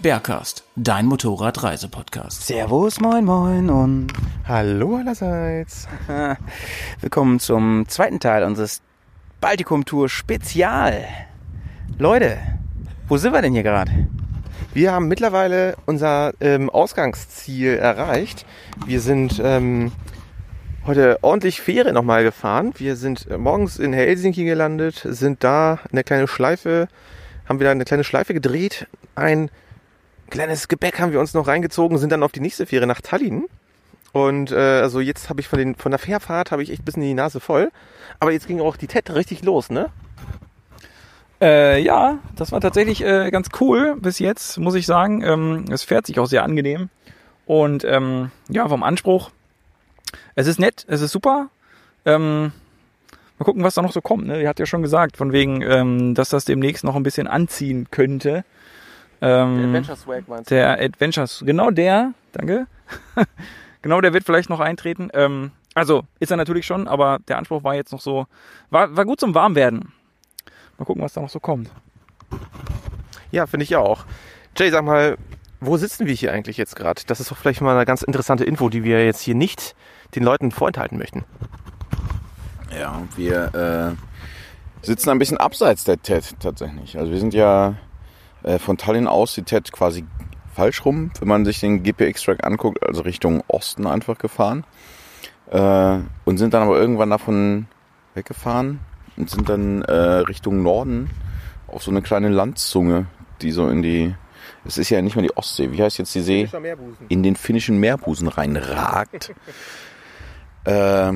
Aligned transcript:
Bergcast, 0.00 0.64
dein 0.74 1.06
Motorradreisepodcast. 1.06 2.46
Servus, 2.46 3.00
moin, 3.00 3.24
moin 3.24 3.70
und 3.70 4.12
Hallo 4.48 4.96
allerseits. 4.96 5.86
willkommen 7.00 7.38
zum 7.38 7.86
zweiten 7.86 8.18
Teil 8.18 8.42
unseres 8.42 8.82
Baltikum-Tour 9.40 10.08
Spezial. 10.08 11.04
Leute, 11.98 12.38
wo 13.06 13.16
sind 13.16 13.32
wir 13.32 13.42
denn 13.42 13.52
hier 13.52 13.62
gerade? 13.62 14.08
Wir 14.74 14.92
haben 14.92 15.06
mittlerweile 15.06 15.76
unser 15.86 16.32
ähm, 16.40 16.70
Ausgangsziel 16.70 17.76
erreicht. 17.76 18.46
Wir 18.86 19.00
sind 19.00 19.40
ähm, 19.44 19.92
heute 20.86 21.18
ordentlich 21.22 21.60
Fähre 21.60 21.92
nochmal 21.92 22.24
gefahren. 22.24 22.72
Wir 22.76 22.96
sind 22.96 23.30
äh, 23.30 23.38
morgens 23.38 23.78
in 23.78 23.92
Helsinki 23.92 24.44
gelandet, 24.44 25.06
sind 25.08 25.44
da 25.44 25.78
eine 25.92 26.02
kleine 26.02 26.26
Schleife, 26.26 26.88
haben 27.48 27.60
wieder 27.60 27.70
eine 27.70 27.84
kleine 27.84 28.04
Schleife 28.04 28.34
gedreht. 28.34 28.86
Ein 29.14 29.50
kleines 30.30 30.68
Gebäck 30.68 31.00
haben 31.00 31.12
wir 31.12 31.20
uns 31.20 31.34
noch 31.34 31.46
reingezogen, 31.46 31.98
sind 31.98 32.10
dann 32.10 32.22
auf 32.22 32.32
die 32.32 32.40
nächste 32.40 32.66
Fähre 32.66 32.86
nach 32.86 33.00
Tallinn. 33.00 33.46
Und 34.12 34.52
äh, 34.52 34.56
also 34.56 35.00
jetzt 35.00 35.30
habe 35.30 35.40
ich 35.40 35.48
von, 35.48 35.58
den, 35.58 35.74
von 35.74 35.90
der 35.90 35.98
Fährfahrt 35.98 36.50
habe 36.50 36.62
ich 36.62 36.70
echt 36.70 36.82
ein 36.82 36.84
bisschen 36.84 37.02
die 37.02 37.14
Nase 37.14 37.40
voll. 37.40 37.70
Aber 38.20 38.32
jetzt 38.32 38.46
ging 38.46 38.60
auch 38.60 38.76
die 38.76 38.86
TED 38.86 39.14
richtig 39.14 39.42
los, 39.42 39.70
ne? 39.70 39.90
Äh, 41.40 41.82
ja, 41.82 42.18
das 42.36 42.52
war 42.52 42.60
tatsächlich 42.60 43.02
äh, 43.02 43.30
ganz 43.30 43.48
cool 43.60 43.96
bis 43.98 44.18
jetzt, 44.18 44.58
muss 44.58 44.74
ich 44.74 44.86
sagen. 44.86 45.22
Ähm, 45.22 45.64
es 45.70 45.82
fährt 45.82 46.06
sich 46.06 46.20
auch 46.20 46.26
sehr 46.26 46.44
angenehm. 46.44 46.88
Und 47.46 47.84
ähm, 47.84 48.30
ja, 48.48 48.68
vom 48.68 48.82
Anspruch. 48.82 49.30
Es 50.34 50.46
ist 50.46 50.60
nett, 50.60 50.84
es 50.88 51.00
ist 51.00 51.10
super. 51.10 51.48
Ähm, 52.04 52.52
mal 53.42 53.44
gucken, 53.44 53.64
was 53.64 53.74
da 53.74 53.82
noch 53.82 53.92
so 53.92 54.00
kommt. 54.00 54.26
Ne? 54.26 54.40
Ihr 54.40 54.48
habt 54.48 54.60
ja 54.60 54.66
schon 54.66 54.82
gesagt, 54.82 55.16
von 55.16 55.32
wegen, 55.32 55.62
ähm, 55.62 56.14
dass 56.14 56.28
das 56.28 56.44
demnächst 56.44 56.84
noch 56.84 56.94
ein 56.94 57.02
bisschen 57.02 57.26
anziehen 57.26 57.88
könnte. 57.90 58.44
Ähm, 59.20 59.84
Swag 59.84 60.28
meinst 60.28 60.50
du? 60.50 60.54
der 60.54 60.80
Adventures, 60.80 61.42
genau 61.44 61.70
der, 61.70 62.12
danke. 62.32 62.66
genau 63.82 64.00
der 64.00 64.12
wird 64.12 64.24
vielleicht 64.24 64.48
noch 64.48 64.60
eintreten. 64.60 65.10
Ähm, 65.12 65.50
also 65.74 66.04
ist 66.20 66.30
er 66.30 66.36
natürlich 66.36 66.66
schon, 66.66 66.86
aber 66.86 67.18
der 67.28 67.38
Anspruch 67.38 67.64
war 67.64 67.74
jetzt 67.74 67.92
noch 67.92 68.00
so, 68.00 68.26
war, 68.70 68.96
war 68.96 69.04
gut 69.04 69.18
zum 69.18 69.34
Warmwerden. 69.34 69.92
Mal 70.78 70.84
gucken, 70.84 71.02
was 71.02 71.12
da 71.12 71.20
noch 71.20 71.30
so 71.30 71.40
kommt. 71.40 71.70
Ja, 73.30 73.46
finde 73.46 73.64
ich 73.64 73.74
auch. 73.74 74.04
Jay, 74.56 74.70
sag 74.70 74.84
mal, 74.84 75.16
wo 75.60 75.76
sitzen 75.76 76.06
wir 76.06 76.14
hier 76.14 76.32
eigentlich 76.32 76.56
jetzt 76.56 76.76
gerade? 76.76 77.02
Das 77.06 77.20
ist 77.20 77.30
doch 77.30 77.36
vielleicht 77.36 77.60
mal 77.60 77.74
eine 77.74 77.86
ganz 77.86 78.02
interessante 78.02 78.44
Info, 78.44 78.68
die 78.68 78.84
wir 78.84 79.04
jetzt 79.04 79.20
hier 79.20 79.34
nicht 79.34 79.74
den 80.14 80.22
Leuten 80.22 80.50
vorenthalten 80.50 80.98
möchten. 80.98 81.24
Ja, 82.78 83.02
wir 83.16 83.96
äh, 84.82 84.86
sitzen 84.86 85.10
ein 85.10 85.18
bisschen 85.18 85.38
abseits 85.38 85.84
der 85.84 86.00
TED 86.00 86.40
tatsächlich. 86.40 86.98
Also 86.98 87.12
wir 87.12 87.18
sind 87.18 87.34
ja 87.34 87.76
äh, 88.42 88.58
von 88.58 88.76
Tallinn 88.76 89.06
aus 89.06 89.34
die 89.34 89.42
TED 89.42 89.72
quasi 89.72 90.04
falsch 90.54 90.84
rum, 90.84 91.10
wenn 91.18 91.28
man 91.28 91.44
sich 91.44 91.60
den 91.60 91.82
GPX-Track 91.82 92.44
anguckt, 92.44 92.84
also 92.86 93.02
Richtung 93.02 93.42
Osten 93.48 93.86
einfach 93.86 94.18
gefahren. 94.18 94.64
Äh, 95.50 95.98
und 96.24 96.38
sind 96.38 96.54
dann 96.54 96.62
aber 96.62 96.78
irgendwann 96.78 97.10
davon 97.10 97.66
weggefahren 98.14 98.80
und 99.16 99.30
sind 99.30 99.48
dann 99.48 99.82
äh, 99.82 99.92
Richtung 99.92 100.62
Norden 100.62 101.10
auf 101.66 101.82
so 101.82 101.90
eine 101.90 102.02
kleine 102.02 102.28
Landzunge, 102.28 103.06
die 103.40 103.50
so 103.50 103.68
in 103.68 103.82
die, 103.82 104.14
es 104.64 104.78
ist 104.78 104.90
ja 104.90 105.00
nicht 105.02 105.16
mehr 105.16 105.22
die 105.22 105.36
Ostsee, 105.36 105.72
wie 105.72 105.82
heißt 105.82 105.98
jetzt 105.98 106.14
die 106.14 106.20
See? 106.20 106.48
in 107.08 107.22
den 107.22 107.36
finnischen 107.36 107.78
Meerbusen 107.78 108.28
reinragt. 108.28 109.34
äh, 110.64 111.12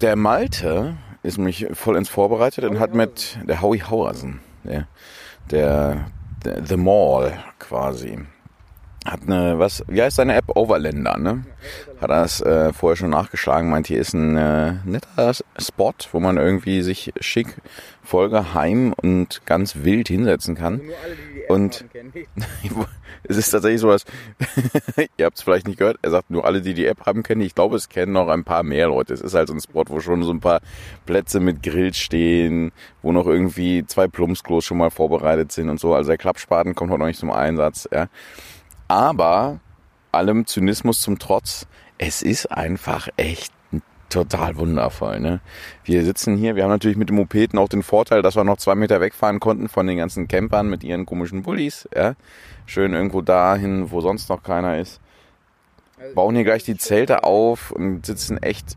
der 0.00 0.16
Malte 0.16 0.96
ist 1.22 1.38
mich 1.38 1.66
vollends 1.72 2.08
vorbereitet 2.08 2.64
und 2.64 2.78
hat 2.78 2.94
mit 2.94 3.38
der 3.46 3.60
Howie 3.60 3.82
Hauersen, 3.82 4.40
der, 4.64 4.86
der, 5.50 6.10
der 6.44 6.64
The 6.64 6.76
Mall 6.76 7.32
quasi, 7.58 8.20
hat 9.04 9.22
eine, 9.26 9.58
was, 9.58 9.84
wie 9.88 10.02
heißt 10.02 10.16
seine 10.16 10.34
App? 10.34 10.56
Overlander, 10.56 11.18
ne? 11.18 11.44
Hat 12.00 12.10
das 12.10 12.40
äh, 12.40 12.72
vorher 12.72 12.96
schon 12.96 13.10
nachgeschlagen, 13.10 13.70
meint, 13.70 13.86
hier 13.86 14.00
ist 14.00 14.12
ein 14.12 14.36
äh, 14.36 14.74
netter 14.84 15.32
Spot, 15.58 15.94
wo 16.12 16.20
man 16.20 16.36
irgendwie 16.36 16.82
sich 16.82 17.12
schick, 17.20 17.56
voll 18.02 18.28
geheim 18.28 18.92
und 18.92 19.42
ganz 19.46 19.76
wild 19.82 20.08
hinsetzen 20.08 20.54
kann. 20.54 20.80
Und 21.48 21.84
es 23.22 23.36
ist 23.36 23.50
tatsächlich 23.50 23.80
so, 23.80 23.90
dass 23.90 24.04
ihr 25.16 25.26
habt 25.26 25.38
es 25.38 25.42
vielleicht 25.42 25.66
nicht 25.66 25.78
gehört. 25.78 25.98
Er 26.02 26.10
sagt 26.10 26.30
nur 26.30 26.44
alle, 26.44 26.60
die 26.60 26.74
die 26.74 26.86
App 26.86 27.06
haben, 27.06 27.22
kennen. 27.22 27.40
die. 27.40 27.46
Ich 27.46 27.54
glaube, 27.54 27.76
es 27.76 27.88
kennen 27.88 28.12
noch 28.12 28.28
ein 28.28 28.44
paar 28.44 28.62
mehr 28.62 28.88
Leute. 28.88 29.14
Es 29.14 29.20
ist 29.20 29.34
halt 29.34 29.48
so 29.48 29.54
ein 29.54 29.60
Spot, 29.60 29.84
wo 29.88 30.00
schon 30.00 30.22
so 30.22 30.32
ein 30.32 30.40
paar 30.40 30.60
Plätze 31.06 31.40
mit 31.40 31.62
Grill 31.62 31.94
stehen, 31.94 32.72
wo 33.02 33.12
noch 33.12 33.26
irgendwie 33.26 33.84
zwei 33.86 34.08
Plumpsklos 34.08 34.64
schon 34.64 34.78
mal 34.78 34.90
vorbereitet 34.90 35.52
sind 35.52 35.70
und 35.70 35.80
so. 35.80 35.94
Also 35.94 36.08
der 36.08 36.18
Klappspaten 36.18 36.74
kommt 36.74 36.90
heute 36.90 37.00
noch 37.00 37.06
nicht 37.06 37.20
zum 37.20 37.30
Einsatz. 37.30 37.88
Ja. 37.90 38.08
Aber 38.88 39.60
allem 40.12 40.46
Zynismus 40.46 41.00
zum 41.00 41.18
Trotz, 41.18 41.66
es 41.98 42.22
ist 42.22 42.46
einfach 42.46 43.08
echt 43.16 43.52
total 44.08 44.56
wundervoll. 44.56 45.20
Ne? 45.20 45.40
Wir 45.84 46.04
sitzen 46.04 46.36
hier, 46.36 46.56
wir 46.56 46.64
haben 46.64 46.70
natürlich 46.70 46.96
mit 46.96 47.10
dem 47.10 47.16
Mopeden 47.16 47.58
auch 47.58 47.68
den 47.68 47.82
Vorteil, 47.82 48.22
dass 48.22 48.36
wir 48.36 48.44
noch 48.44 48.56
zwei 48.56 48.74
Meter 48.74 49.00
wegfahren 49.00 49.40
konnten 49.40 49.68
von 49.68 49.86
den 49.86 49.98
ganzen 49.98 50.28
Campern 50.28 50.68
mit 50.70 50.82
ihren 50.82 51.06
komischen 51.06 51.42
Bullis. 51.42 51.88
Ja? 51.94 52.14
Schön 52.66 52.94
irgendwo 52.94 53.20
dahin, 53.20 53.90
wo 53.90 54.00
sonst 54.00 54.30
noch 54.30 54.42
keiner 54.42 54.78
ist. 54.78 55.00
Bauen 56.14 56.34
hier 56.34 56.44
gleich 56.44 56.64
die 56.64 56.76
Zelte 56.76 57.24
auf 57.24 57.70
und 57.72 58.06
sitzen 58.06 58.42
echt 58.42 58.76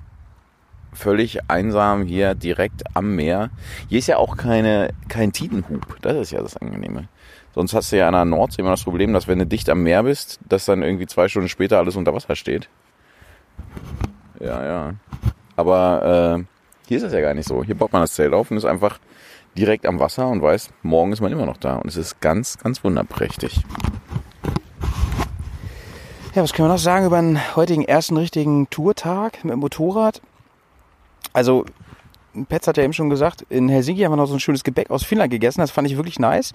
völlig 0.92 1.50
einsam 1.50 2.04
hier 2.04 2.36
direkt 2.36 2.84
am 2.96 3.16
Meer. 3.16 3.52
Hier 3.88 4.00
ist 4.00 4.08
ja 4.08 4.18
auch 4.18 4.36
keine, 4.36 4.94
kein 5.08 5.32
Tidenhub. 5.32 5.98
Das 6.02 6.18
ist 6.18 6.32
ja 6.32 6.42
das 6.42 6.58
Angenehme. 6.58 7.08
Sonst 7.54 7.74
hast 7.74 7.92
du 7.92 7.98
ja 7.98 8.08
an 8.08 8.14
der 8.14 8.26
Nordsee 8.26 8.62
immer 8.62 8.72
das 8.72 8.84
Problem, 8.84 9.14
dass 9.14 9.28
wenn 9.28 9.40
du 9.40 9.46
dicht 9.46 9.70
am 9.70 9.84
Meer 9.84 10.04
bist, 10.04 10.40
dass 10.48 10.66
dann 10.66 10.84
irgendwie 10.84 11.08
zwei 11.08 11.28
Stunden 11.28 11.50
später 11.50 11.80
alles 11.80 11.96
unter 11.96 12.14
Wasser 12.14 12.36
steht. 12.36 12.70
Ja, 14.40 14.64
ja. 14.64 14.94
Aber 15.56 16.38
äh, 16.40 16.44
hier 16.88 16.98
ist 16.98 17.04
das 17.04 17.14
ja 17.14 17.22
gar 17.22 17.34
nicht 17.34 17.48
so. 17.48 17.64
Hier 17.64 17.76
baut 17.76 17.92
man 17.92 18.02
das 18.02 18.14
Zelt 18.14 18.34
auf 18.34 18.52
und 18.52 18.58
ist 18.58 18.66
einfach 18.66 19.00
direkt 19.58 19.86
am 19.86 20.00
Wasser 20.00 20.28
und 20.28 20.42
weiß, 20.42 20.70
morgen 20.82 21.12
ist 21.12 21.22
man 21.22 21.32
immer 21.32 21.46
noch 21.46 21.58
da. 21.58 21.76
Und 21.76 21.88
es 21.88 21.98
ist 21.98 22.22
ganz, 22.22 22.58
ganz 22.58 22.84
wunderprächtig. 22.84 23.64
Ja, 26.34 26.44
was 26.44 26.54
können 26.54 26.70
wir 26.70 26.74
noch 26.74 26.80
sagen 26.80 27.06
über 27.06 27.22
den 27.22 27.56
heutigen 27.58 27.84
ersten 27.84 28.16
richtigen 28.16 28.70
Tourtag 28.70 29.44
mit 29.44 29.52
dem 29.52 29.60
Motorrad? 29.60 30.22
Also, 31.34 31.66
Petz 32.48 32.68
hat 32.68 32.78
ja 32.78 32.84
eben 32.84 32.94
schon 32.94 33.10
gesagt, 33.10 33.46
in 33.50 33.70
Helsinki 33.70 34.02
haben 34.02 34.12
wir 34.12 34.18
noch 34.18 34.28
so 34.28 34.34
ein 34.34 34.40
schönes 34.40 34.64
Gebäck 34.64 34.90
aus 34.90 35.04
Finnland 35.04 35.32
gegessen. 35.32 35.62
Das 35.62 35.72
fand 35.72 35.88
ich 35.90 35.98
wirklich 35.98 36.20
nice. 36.20 36.54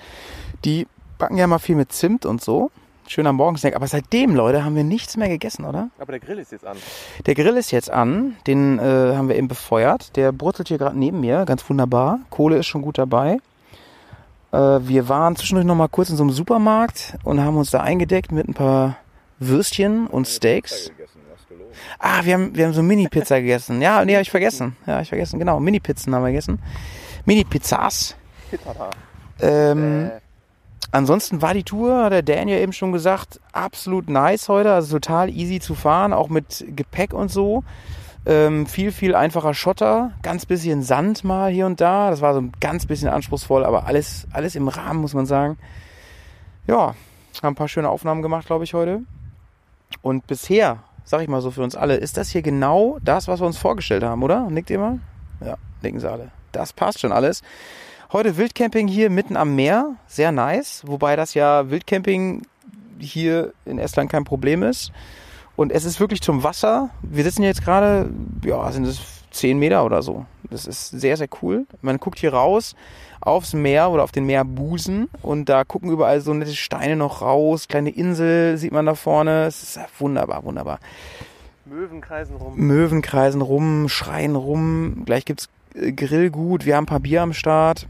Die 0.64 0.86
backen 1.18 1.36
ja 1.36 1.46
mal 1.46 1.58
viel 1.58 1.76
mit 1.76 1.92
Zimt 1.92 2.26
und 2.26 2.42
so. 2.42 2.70
Schöner 3.08 3.32
Morgensnack. 3.32 3.76
Aber 3.76 3.86
seitdem, 3.86 4.34
Leute, 4.34 4.64
haben 4.64 4.74
wir 4.74 4.82
nichts 4.82 5.16
mehr 5.16 5.28
gegessen, 5.28 5.64
oder? 5.64 5.90
Aber 5.98 6.12
der 6.12 6.20
Grill 6.20 6.38
ist 6.38 6.50
jetzt 6.50 6.66
an. 6.66 6.76
Der 7.24 7.34
Grill 7.34 7.56
ist 7.56 7.70
jetzt 7.70 7.90
an. 7.90 8.36
Den 8.46 8.78
äh, 8.78 8.82
haben 9.14 9.28
wir 9.28 9.36
eben 9.36 9.48
befeuert. 9.48 10.16
Der 10.16 10.32
brutzelt 10.32 10.68
hier 10.68 10.78
gerade 10.78 10.98
neben 10.98 11.20
mir. 11.20 11.44
Ganz 11.44 11.68
wunderbar. 11.68 12.20
Kohle 12.30 12.56
ist 12.56 12.66
schon 12.66 12.82
gut 12.82 12.98
dabei. 12.98 13.38
Äh, 14.52 14.56
wir 14.56 15.08
waren 15.08 15.36
zwischendurch 15.36 15.66
noch 15.66 15.76
mal 15.76 15.88
kurz 15.88 16.10
in 16.10 16.16
so 16.16 16.24
einem 16.24 16.32
Supermarkt 16.32 17.14
und 17.22 17.40
haben 17.40 17.56
uns 17.56 17.70
da 17.70 17.80
eingedeckt 17.80 18.32
mit 18.32 18.48
ein 18.48 18.54
paar 18.54 18.96
Würstchen 19.38 20.06
und 20.06 20.26
Steaks. 20.26 20.90
Ah, 21.98 22.24
wir 22.24 22.34
haben, 22.34 22.54
wir 22.54 22.66
haben 22.66 22.72
so 22.72 22.82
Mini-Pizza 22.82 23.40
gegessen. 23.40 23.80
Ja, 23.80 24.04
nee, 24.04 24.14
habe 24.14 24.22
ich 24.22 24.30
vergessen. 24.30 24.76
Ja, 24.86 24.94
hab 24.94 25.02
ich 25.02 25.08
vergessen. 25.08 25.38
Genau, 25.38 25.60
Mini-Pizzen 25.60 26.14
haben 26.14 26.22
wir 26.22 26.30
gegessen. 26.30 26.60
Mini-Pizzas. 27.24 28.16
Ähm, 29.40 30.10
ansonsten 30.92 31.42
war 31.42 31.54
die 31.54 31.64
Tour, 31.64 32.04
hat 32.04 32.12
der 32.12 32.22
Dan 32.22 32.48
ja 32.48 32.56
eben 32.58 32.72
schon 32.72 32.92
gesagt, 32.92 33.40
absolut 33.52 34.08
nice 34.08 34.48
heute. 34.48 34.72
Also 34.72 34.98
total 34.98 35.30
easy 35.30 35.60
zu 35.60 35.74
fahren, 35.74 36.12
auch 36.12 36.28
mit 36.28 36.64
Gepäck 36.74 37.12
und 37.12 37.30
so. 37.30 37.64
Ähm, 38.24 38.66
viel, 38.66 38.90
viel 38.90 39.14
einfacher 39.14 39.54
Schotter, 39.54 40.10
ganz 40.22 40.46
bisschen 40.46 40.82
Sand 40.82 41.22
mal 41.22 41.50
hier 41.50 41.66
und 41.66 41.80
da. 41.80 42.10
Das 42.10 42.20
war 42.20 42.34
so 42.34 42.40
ein 42.40 42.52
ganz 42.60 42.86
bisschen 42.86 43.08
anspruchsvoll, 43.08 43.64
aber 43.64 43.86
alles, 43.86 44.26
alles 44.32 44.56
im 44.56 44.68
Rahmen, 44.68 45.00
muss 45.00 45.14
man 45.14 45.26
sagen. 45.26 45.58
Ja, 46.66 46.94
haben 47.42 47.52
ein 47.52 47.56
paar 47.56 47.68
schöne 47.68 47.88
Aufnahmen 47.88 48.22
gemacht, 48.22 48.46
glaube 48.46 48.64
ich, 48.64 48.74
heute. 48.74 49.02
Und 50.02 50.26
bisher, 50.26 50.78
sag 51.06 51.22
ich 51.22 51.28
mal 51.28 51.40
so 51.40 51.50
für 51.50 51.62
uns 51.62 51.76
alle, 51.76 51.96
ist 51.96 52.18
das 52.18 52.28
hier 52.28 52.42
genau 52.42 52.98
das, 53.02 53.28
was 53.28 53.40
wir 53.40 53.46
uns 53.46 53.56
vorgestellt 53.56 54.02
haben, 54.02 54.22
oder? 54.22 54.50
Nickt 54.50 54.68
ihr 54.68 54.78
mal? 54.78 54.98
Ja, 55.40 55.56
nicken 55.80 56.00
sie 56.00 56.10
alle. 56.10 56.28
Das 56.52 56.72
passt 56.72 57.00
schon 57.00 57.12
alles. 57.12 57.42
Heute 58.12 58.36
Wildcamping 58.36 58.88
hier 58.88 59.08
mitten 59.08 59.36
am 59.36 59.54
Meer, 59.54 59.94
sehr 60.06 60.32
nice, 60.32 60.82
wobei 60.84 61.16
das 61.16 61.34
ja 61.34 61.70
Wildcamping 61.70 62.42
hier 62.98 63.52
in 63.64 63.78
Estland 63.78 64.10
kein 64.10 64.24
Problem 64.24 64.62
ist. 64.62 64.92
Und 65.54 65.72
es 65.72 65.84
ist 65.84 66.00
wirklich 66.00 66.20
zum 66.20 66.42
Wasser. 66.42 66.90
Wir 67.02 67.24
sitzen 67.24 67.42
jetzt 67.42 67.64
gerade, 67.64 68.10
ja, 68.44 68.70
sind 68.72 68.84
es 68.84 69.00
10 69.30 69.58
Meter 69.58 69.84
oder 69.84 70.02
so. 70.02 70.26
Das 70.50 70.66
ist 70.66 70.90
sehr, 70.90 71.16
sehr 71.16 71.28
cool. 71.40 71.66
Man 71.82 71.98
guckt 71.98 72.18
hier 72.18 72.32
raus 72.32 72.74
aufs 73.20 73.54
Meer 73.54 73.90
oder 73.90 74.02
auf 74.02 74.12
den 74.12 74.26
Meerbusen 74.26 75.08
und 75.22 75.48
da 75.48 75.64
gucken 75.64 75.90
überall 75.90 76.20
so 76.20 76.32
nette 76.34 76.54
Steine 76.54 76.96
noch 76.96 77.22
raus. 77.22 77.68
Kleine 77.68 77.90
Insel 77.90 78.56
sieht 78.56 78.72
man 78.72 78.86
da 78.86 78.94
vorne. 78.94 79.46
Es 79.46 79.62
ist 79.62 79.80
wunderbar, 79.98 80.44
wunderbar. 80.44 80.78
Möwen 81.64 82.00
kreisen 82.00 82.36
rum. 82.36 82.54
Möwen 82.56 83.02
kreisen 83.02 83.42
rum, 83.42 83.88
schreien 83.88 84.36
rum. 84.36 85.02
Gleich 85.04 85.24
gibt's 85.24 85.48
äh, 85.74 85.92
Grillgut. 85.92 86.64
Wir 86.64 86.76
haben 86.76 86.84
ein 86.84 86.88
paar 86.88 87.00
Bier 87.00 87.22
am 87.22 87.32
Start. 87.32 87.88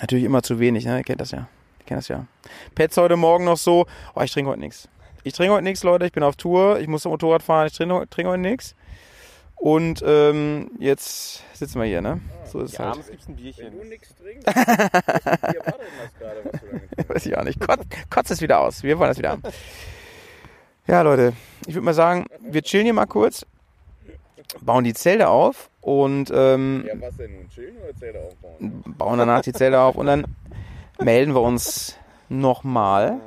Natürlich 0.00 0.24
immer 0.24 0.42
zu 0.42 0.60
wenig, 0.60 0.84
ne? 0.84 0.98
Ihr 0.98 1.04
kennt 1.04 1.20
das 1.20 1.32
ja. 1.32 1.48
Ihr 1.80 1.86
kennt 1.86 1.98
das 1.98 2.08
ja. 2.08 2.26
Pets 2.74 2.96
heute 2.96 3.16
Morgen 3.16 3.44
noch 3.44 3.56
so. 3.56 3.86
Oh, 4.14 4.20
ich 4.22 4.32
trinke 4.32 4.50
heute 4.50 4.60
nichts. 4.60 4.88
Ich 5.24 5.32
trinke 5.32 5.54
heute 5.54 5.64
nichts, 5.64 5.82
Leute. 5.82 6.06
Ich 6.06 6.12
bin 6.12 6.22
auf 6.22 6.36
Tour. 6.36 6.78
Ich 6.78 6.86
muss 6.86 7.02
zum 7.02 7.10
Motorrad 7.12 7.42
fahren. 7.42 7.66
Ich 7.66 7.76
trinke, 7.76 8.06
trinke 8.08 8.30
heute 8.30 8.40
nichts. 8.40 8.74
Und 9.56 10.02
ähm, 10.04 10.70
jetzt 10.80 11.42
sitzen 11.56 11.78
wir 11.80 11.86
hier, 11.86 12.00
ne? 12.00 12.20
So 12.46 12.60
ist 12.60 12.72
es 12.72 12.78
Ja, 12.78 12.84
halt. 12.86 12.94
abends 12.94 13.10
gibt's 13.10 13.28
ein 13.28 13.36
Bierchen. 13.36 13.88
nichts 13.88 14.14
trinkst, 14.16 14.44
Bier 14.46 14.54
war 14.54 15.74
das 15.78 16.18
gerade, 16.18 16.40
was 16.44 16.60
du 16.60 16.66
lange 16.66 17.08
Weiß 17.08 17.26
ich 17.26 17.36
auch 17.38 17.44
nicht. 17.44 17.60
Kotz, 17.60 17.80
kotz 18.10 18.30
es 18.30 18.40
wieder 18.40 18.60
aus. 18.60 18.82
Wir 18.82 18.98
wollen 18.98 19.10
das 19.10 19.18
wieder 19.18 19.30
haben. 19.30 19.42
Ja, 20.88 21.02
Leute, 21.02 21.32
ich 21.66 21.74
würde 21.74 21.84
mal 21.84 21.94
sagen, 21.94 22.26
wir 22.40 22.60
chillen 22.62 22.86
hier 22.86 22.92
mal 22.92 23.06
kurz, 23.06 23.46
bauen 24.60 24.82
die 24.82 24.94
Zelte 24.94 25.28
auf 25.28 25.70
und 25.80 26.32
ähm, 26.34 26.84
Ja, 26.84 26.94
was 27.00 27.16
denn 27.18 27.32
nun? 27.36 27.48
Chillen 27.50 27.76
oder 27.84 27.94
Zelte 27.96 28.18
aufbauen? 28.18 28.82
bauen 28.98 29.18
danach 29.20 29.42
die 29.42 29.52
Zelte 29.52 29.78
auf 29.78 29.94
und 29.94 30.06
dann 30.06 30.24
melden 31.00 31.34
wir 31.34 31.40
uns 31.40 31.96
nochmal. 32.28 33.20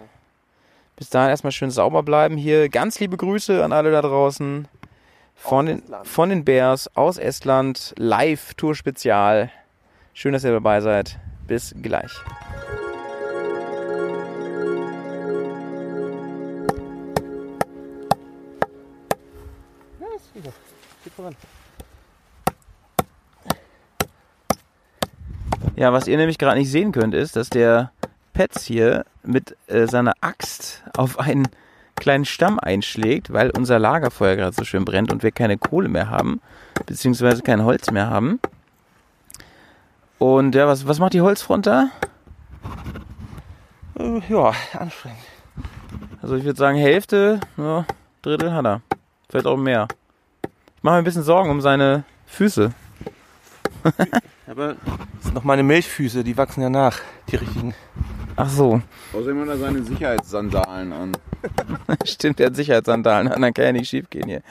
Bis 0.97 1.09
dahin 1.09 1.29
erstmal 1.29 1.53
schön 1.53 1.71
sauber 1.71 2.03
bleiben 2.03 2.35
hier. 2.35 2.67
Ganz 2.67 2.99
liebe 2.99 3.15
Grüße 3.15 3.63
an 3.63 3.71
alle 3.71 3.89
da 3.91 4.01
draußen. 4.01 4.67
Von 5.35 5.67
den, 5.67 5.83
von 6.03 6.29
den 6.29 6.43
Bears 6.43 6.89
aus 6.95 7.17
Estland. 7.17 7.93
Live 7.97 8.55
Tour 8.55 8.73
Spezial. 8.73 9.51
Schön, 10.13 10.33
dass 10.33 10.43
ihr 10.43 10.51
dabei 10.51 10.81
seid. 10.81 11.19
Bis 11.45 11.75
gleich. 11.81 12.11
Ja, 25.75 25.91
was 25.91 26.07
ihr 26.07 26.17
nämlich 26.17 26.37
gerade 26.37 26.57
nicht 26.57 26.71
sehen 26.71 26.91
könnt, 26.91 27.13
ist, 27.13 27.35
dass 27.35 27.49
der 27.49 27.91
Petz 28.33 28.63
hier 28.63 29.05
mit 29.23 29.57
äh, 29.67 29.87
seiner 29.87 30.13
Axt 30.21 30.83
auf 30.95 31.19
einen 31.19 31.47
kleinen 31.95 32.25
Stamm 32.25 32.59
einschlägt, 32.59 33.31
weil 33.31 33.51
unser 33.51 33.79
Lagerfeuer 33.79 34.35
gerade 34.35 34.55
so 34.55 34.63
schön 34.63 34.85
brennt 34.85 35.11
und 35.11 35.23
wir 35.23 35.31
keine 35.31 35.57
Kohle 35.57 35.89
mehr 35.89 36.09
haben, 36.09 36.41
beziehungsweise 36.85 37.41
kein 37.41 37.63
Holz 37.63 37.91
mehr 37.91 38.09
haben. 38.09 38.39
Und 40.17 40.55
ja, 40.55 40.67
was, 40.67 40.87
was 40.87 40.99
macht 40.99 41.13
die 41.13 41.21
Holzfront 41.21 41.67
da? 41.67 41.89
Äh, 43.97 44.21
ja, 44.29 44.53
anstrengend. 44.73 45.19
Also 46.21 46.35
ich 46.35 46.43
würde 46.43 46.57
sagen, 46.57 46.77
Hälfte, 46.77 47.39
ja, 47.57 47.85
Drittel 48.21 48.53
hat 48.53 48.65
er. 48.65 48.81
Vielleicht 49.29 49.45
auch 49.45 49.57
mehr. 49.57 49.87
Ich 50.77 50.83
mache 50.83 50.95
mir 50.95 50.99
ein 50.99 51.03
bisschen 51.03 51.23
Sorgen 51.23 51.49
um 51.49 51.61
seine 51.61 52.03
Füße. 52.25 52.71
Aber 54.47 54.75
das 54.75 55.23
sind 55.23 55.33
noch 55.33 55.43
meine 55.43 55.63
Milchfüße, 55.63 56.23
die 56.23 56.37
wachsen 56.37 56.61
ja 56.61 56.69
nach. 56.69 56.99
Die 57.29 57.35
richtigen. 57.35 57.73
Ach 58.37 58.49
so, 58.49 58.81
Außerdem 59.13 59.41
hat 59.41 59.47
er 59.47 59.57
seine 59.57 59.83
Sicherheitssandalen 59.83 60.91
an. 60.91 61.11
stimmt, 62.05 62.39
der 62.39 62.47
hat 62.47 62.55
Sicherheitssandalen 62.55 63.29
an, 63.29 63.41
dann 63.41 63.53
kann 63.53 63.65
ja 63.65 63.71
nicht 63.71 63.89
schief 63.89 64.09
gehen 64.09 64.27
hier. 64.27 64.41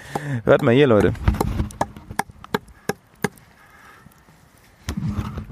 Hört 0.44 0.62
mal 0.62 0.72
hier, 0.72 0.86
Leute. 0.86 1.12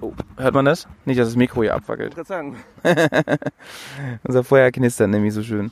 Oh, 0.01 0.13
hört 0.37 0.55
man 0.55 0.65
das? 0.65 0.89
Nicht, 1.05 1.21
dass 1.21 1.29
das 1.29 1.37
Mikro 1.37 1.63
hier 1.63 1.75
abwackelt. 1.75 2.17
Ich 2.17 2.27
sagen. 2.27 2.57
Unser 4.25 4.45
Feuer 4.45 4.71
knistert 4.71 5.11
nämlich 5.11 5.35
so 5.35 5.43
schön. 5.43 5.71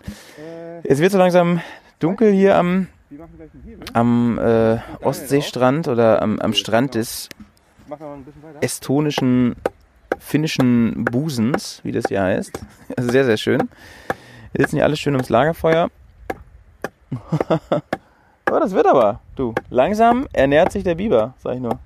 Es 0.82 0.98
wird 0.98 1.12
so 1.12 1.18
langsam 1.18 1.62
dunkel 1.98 2.30
hier 2.30 2.56
am, 2.56 2.88
am 3.94 4.38
äh, 4.38 4.78
Ostseestrand 5.00 5.88
oder 5.88 6.20
am, 6.20 6.38
am 6.38 6.52
Strand 6.52 6.94
des 6.94 7.30
estonischen, 8.60 9.56
finnischen 10.20 11.04
Busens, 11.04 11.80
wie 11.82 11.92
das 11.92 12.04
hier 12.08 12.22
heißt. 12.22 12.60
Also 12.96 13.10
sehr, 13.10 13.24
sehr 13.24 13.36
schön. 13.36 13.68
Wir 14.52 14.64
sitzen 14.64 14.76
hier 14.76 14.84
alle 14.84 14.96
schön 14.96 15.14
ums 15.14 15.28
Lagerfeuer. 15.28 15.90
oh, 17.50 18.58
das 18.58 18.72
wird 18.72 18.86
aber, 18.86 19.20
du. 19.34 19.54
Langsam 19.70 20.28
ernährt 20.32 20.70
sich 20.70 20.84
der 20.84 20.94
Biber, 20.94 21.34
sag 21.38 21.54
ich 21.54 21.60
nur. 21.60 21.78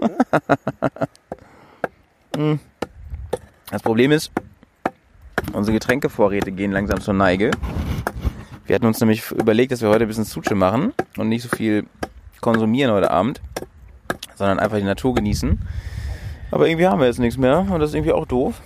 Hm. 2.34 2.58
Das 3.70 3.82
Problem 3.82 4.10
ist, 4.10 4.32
unsere 5.52 5.74
Getränkevorräte 5.74 6.50
gehen 6.50 6.72
langsam 6.72 7.00
zur 7.00 7.12
Neige. 7.14 7.50
Wir 8.64 8.74
hatten 8.74 8.86
uns 8.86 9.00
nämlich 9.00 9.30
überlegt, 9.32 9.72
dass 9.72 9.82
wir 9.82 9.90
heute 9.90 10.04
ein 10.04 10.08
bisschen 10.08 10.24
Suche 10.24 10.54
machen 10.54 10.94
und 11.18 11.28
nicht 11.28 11.42
so 11.42 11.54
viel 11.54 11.86
konsumieren 12.40 12.92
heute 12.92 13.10
Abend, 13.10 13.40
sondern 14.42 14.58
einfach 14.58 14.78
die 14.78 14.82
Natur 14.82 15.14
genießen. 15.14 15.60
Aber 16.50 16.66
irgendwie 16.66 16.88
haben 16.88 16.98
wir 16.98 17.06
jetzt 17.06 17.20
nichts 17.20 17.38
mehr 17.38 17.60
und 17.60 17.78
das 17.78 17.90
ist 17.90 17.94
irgendwie 17.94 18.12
auch 18.12 18.26
doof. 18.26 18.60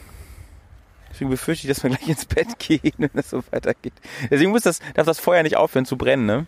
Deswegen 1.10 1.28
befürchte 1.28 1.66
ich, 1.66 1.74
dass 1.74 1.82
wir 1.82 1.90
gleich 1.90 2.08
ins 2.08 2.24
Bett 2.24 2.58
gehen, 2.58 2.94
wenn 2.96 3.10
das 3.12 3.28
so 3.28 3.42
weitergeht. 3.50 3.92
Deswegen 4.30 4.52
muss 4.52 4.62
das, 4.62 4.80
darf 4.94 5.04
das 5.04 5.20
Feuer 5.20 5.42
nicht 5.42 5.58
aufhören 5.58 5.84
zu 5.84 5.98
brennen, 5.98 6.24
ne? 6.24 6.46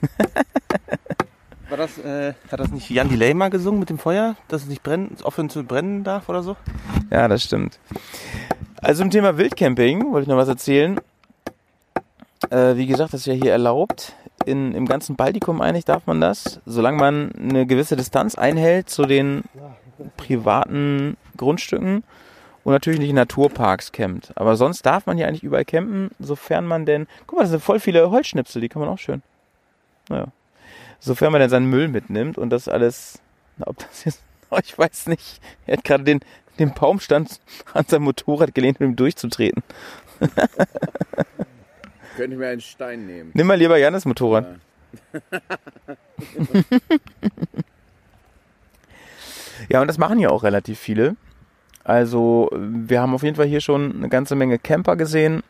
War 1.68 1.76
das, 1.76 1.98
äh, 1.98 2.32
hat 2.50 2.58
das 2.60 2.70
nicht 2.70 2.88
Jan 2.88 3.10
Delay 3.10 3.34
mal 3.34 3.50
gesungen 3.50 3.80
mit 3.80 3.90
dem 3.90 3.98
Feuer, 3.98 4.36
dass 4.48 4.62
es 4.62 4.68
nicht 4.68 4.82
brennen, 4.82 5.14
aufhören 5.22 5.50
zu 5.50 5.62
brennen 5.64 6.04
darf 6.04 6.30
oder 6.30 6.42
so? 6.42 6.56
Ja, 7.10 7.28
das 7.28 7.44
stimmt. 7.44 7.78
Also 8.80 9.02
zum 9.02 9.10
Thema 9.10 9.36
Wildcamping 9.36 10.10
wollte 10.10 10.22
ich 10.22 10.28
noch 10.28 10.38
was 10.38 10.48
erzählen. 10.48 10.98
Äh, 12.48 12.76
wie 12.76 12.86
gesagt, 12.86 13.12
das 13.12 13.20
ist 13.20 13.26
ja 13.26 13.34
hier 13.34 13.52
erlaubt. 13.52 14.14
In, 14.46 14.74
Im 14.74 14.86
ganzen 14.86 15.16
Baltikum 15.16 15.60
eigentlich 15.60 15.84
darf 15.84 16.06
man 16.06 16.20
das, 16.20 16.60
solange 16.64 16.98
man 16.98 17.32
eine 17.32 17.66
gewisse 17.66 17.96
Distanz 17.96 18.34
einhält 18.34 18.88
zu 18.88 19.04
den 19.04 19.44
privaten 20.16 21.16
Grundstücken 21.36 22.04
und 22.64 22.72
natürlich 22.72 23.00
nicht 23.00 23.10
in 23.10 23.16
Naturparks 23.16 23.92
campt. 23.92 24.32
Aber 24.36 24.56
sonst 24.56 24.84
darf 24.84 25.06
man 25.06 25.16
hier 25.16 25.26
eigentlich 25.26 25.42
überall 25.42 25.64
campen, 25.64 26.10
sofern 26.18 26.66
man 26.66 26.86
denn. 26.86 27.06
Guck 27.26 27.38
mal, 27.38 27.42
das 27.44 27.50
sind 27.50 27.62
voll 27.62 27.80
viele 27.80 28.10
Holzschnipsel, 28.10 28.60
die 28.60 28.68
kann 28.68 28.80
man 28.80 28.90
auch 28.90 28.98
schön. 28.98 29.22
Naja. 30.08 30.26
Sofern 31.00 31.32
man 31.32 31.40
denn 31.40 31.50
seinen 31.50 31.70
Müll 31.70 31.88
mitnimmt 31.88 32.38
und 32.38 32.50
das 32.50 32.68
alles. 32.68 33.20
Na, 33.56 33.68
ob 33.68 33.78
das 33.78 34.04
jetzt. 34.04 34.22
Ich 34.62 34.78
weiß 34.78 35.08
nicht. 35.08 35.42
Er 35.66 35.76
hat 35.76 35.84
gerade 35.84 36.04
den, 36.04 36.20
den 36.58 36.72
Baumstand 36.72 37.38
an 37.74 37.84
sein 37.86 38.00
Motorrad 38.00 38.54
gelehnt, 38.54 38.80
um 38.80 38.86
ihm 38.86 38.96
durchzutreten. 38.96 39.62
Könnte 42.18 42.34
ich 42.34 42.40
mir 42.40 42.48
einen 42.48 42.60
Stein 42.60 43.06
nehmen. 43.06 43.30
Nimm 43.32 43.46
mal 43.46 43.56
lieber 43.56 43.78
Janis 43.78 44.04
Motorrad. 44.04 44.46
Ja, 49.68 49.80
und 49.82 49.88
das 49.88 49.98
machen 49.98 50.18
ja 50.18 50.30
auch 50.30 50.44
relativ 50.44 50.78
viele. 50.78 51.16
Also, 51.84 52.48
wir 52.52 53.00
haben 53.00 53.14
auf 53.14 53.22
jeden 53.22 53.36
Fall 53.36 53.46
hier 53.46 53.60
schon 53.60 53.96
eine 53.96 54.08
ganze 54.08 54.34
Menge 54.34 54.58
Camper 54.58 54.96
gesehen. 54.96 55.42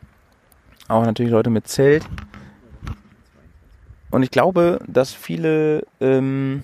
Auch 0.87 1.05
natürlich 1.05 1.31
Leute 1.31 1.49
mit 1.49 1.67
Zelt. 1.67 2.05
Und 4.11 4.23
ich 4.23 4.31
glaube, 4.31 4.79
dass 4.87 5.13
viele 5.13 5.85
ähm, 6.01 6.63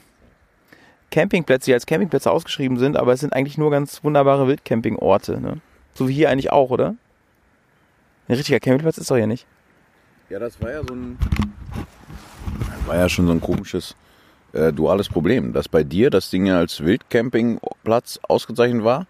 Campingplätze, 1.12 1.68
die 1.68 1.74
als 1.74 1.86
Campingplätze 1.86 2.32
ausgeschrieben 2.32 2.78
sind, 2.78 2.98
aber 2.98 3.14
es 3.14 3.20
sind 3.20 3.34
eigentlich 3.34 3.58
nur 3.58 3.70
ganz 3.70 4.04
wunderbare 4.04 4.48
Wildcampingorte. 4.48 5.40
Ne? 5.40 5.62
So 5.94 6.08
wie 6.08 6.14
hier 6.14 6.30
eigentlich 6.30 6.52
auch, 6.52 6.72
oder? 6.72 6.96
Ein 8.28 8.36
richtiger 8.36 8.60
Campingplatz 8.60 8.98
ist 8.98 9.12
doch 9.12 9.18
hier 9.18 9.28
nicht. 9.28 9.46
Ja, 10.29 10.39
das 10.39 10.60
war 10.62 10.72
ja 10.72 10.82
so 10.84 10.94
ein. 10.94 11.17
Das 12.60 12.88
war 12.88 12.98
ja 12.98 13.10
schon 13.10 13.27
so 13.27 13.32
ein 13.32 13.41
komisches 13.41 13.96
äh, 14.53 14.74
duales 14.74 15.08
Problem, 15.08 15.53
dass 15.53 15.70
bei 15.70 15.84
dir 15.84 16.10
das 16.10 16.29
Ding 16.29 16.48
ja 16.48 16.58
als 16.58 16.84
Wildcampingplatz 16.84 18.20
ausgezeichnet 18.27 18.84
war 18.84 19.05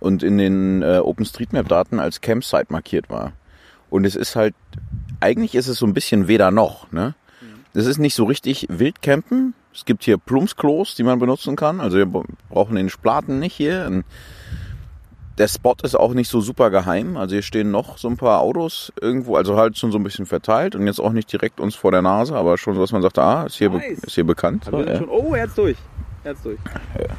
und 0.00 0.22
in 0.22 0.38
den 0.38 0.82
äh, 0.82 0.98
OpenStreetMap-Daten 0.98 1.98
als 1.98 2.20
Campsite 2.20 2.66
markiert 2.70 3.10
war. 3.10 3.32
Und 3.90 4.04
es 4.06 4.16
ist 4.16 4.34
halt, 4.34 4.54
eigentlich 5.20 5.54
ist 5.54 5.68
es 5.68 5.78
so 5.78 5.86
ein 5.86 5.94
bisschen 5.94 6.26
weder 6.28 6.50
noch, 6.50 6.90
ne? 6.90 7.14
Es 7.74 7.84
ist 7.84 7.98
nicht 7.98 8.14
so 8.14 8.24
richtig 8.24 8.66
Wildcampen. 8.70 9.52
Es 9.74 9.84
gibt 9.84 10.04
hier 10.04 10.16
Plumpsklos, 10.16 10.94
die 10.94 11.02
man 11.02 11.18
benutzen 11.18 11.56
kann. 11.56 11.80
Also 11.80 11.98
wir 11.98 12.06
brauchen 12.48 12.76
den 12.76 12.88
Splaten 12.88 13.38
nicht 13.38 13.54
hier. 13.54 13.84
Und 13.86 14.04
der 15.38 15.48
Spot 15.48 15.76
ist 15.82 15.94
auch 15.94 16.14
nicht 16.14 16.28
so 16.28 16.40
super 16.40 16.70
geheim. 16.70 17.16
Also 17.16 17.34
hier 17.34 17.42
stehen 17.42 17.70
noch 17.70 17.98
so 17.98 18.08
ein 18.08 18.16
paar 18.16 18.40
Autos 18.40 18.92
irgendwo, 19.00 19.36
also 19.36 19.56
halt 19.56 19.76
schon 19.76 19.92
so 19.92 19.98
ein 19.98 20.02
bisschen 20.02 20.26
verteilt 20.26 20.74
und 20.74 20.86
jetzt 20.86 21.00
auch 21.00 21.12
nicht 21.12 21.30
direkt 21.30 21.60
uns 21.60 21.74
vor 21.74 21.90
der 21.90 22.02
Nase, 22.02 22.34
aber 22.34 22.56
schon 22.58 22.74
so, 22.74 22.80
dass 22.80 22.92
man 22.92 23.02
sagt, 23.02 23.18
ah, 23.18 23.44
ist 23.44 23.56
hier, 23.56 23.70
be 23.70 23.78
Nice. 23.78 23.98
ist 23.98 24.14
hier 24.14 24.24
bekannt. 24.24 24.70
Wir 24.70 24.84
sind 24.84 24.98
schon, 24.98 25.08
oh, 25.08 25.34
er 25.34 25.42
hat's 25.42 25.54
durch. 25.54 25.76
Herz 26.22 26.42
durch. 26.42 26.58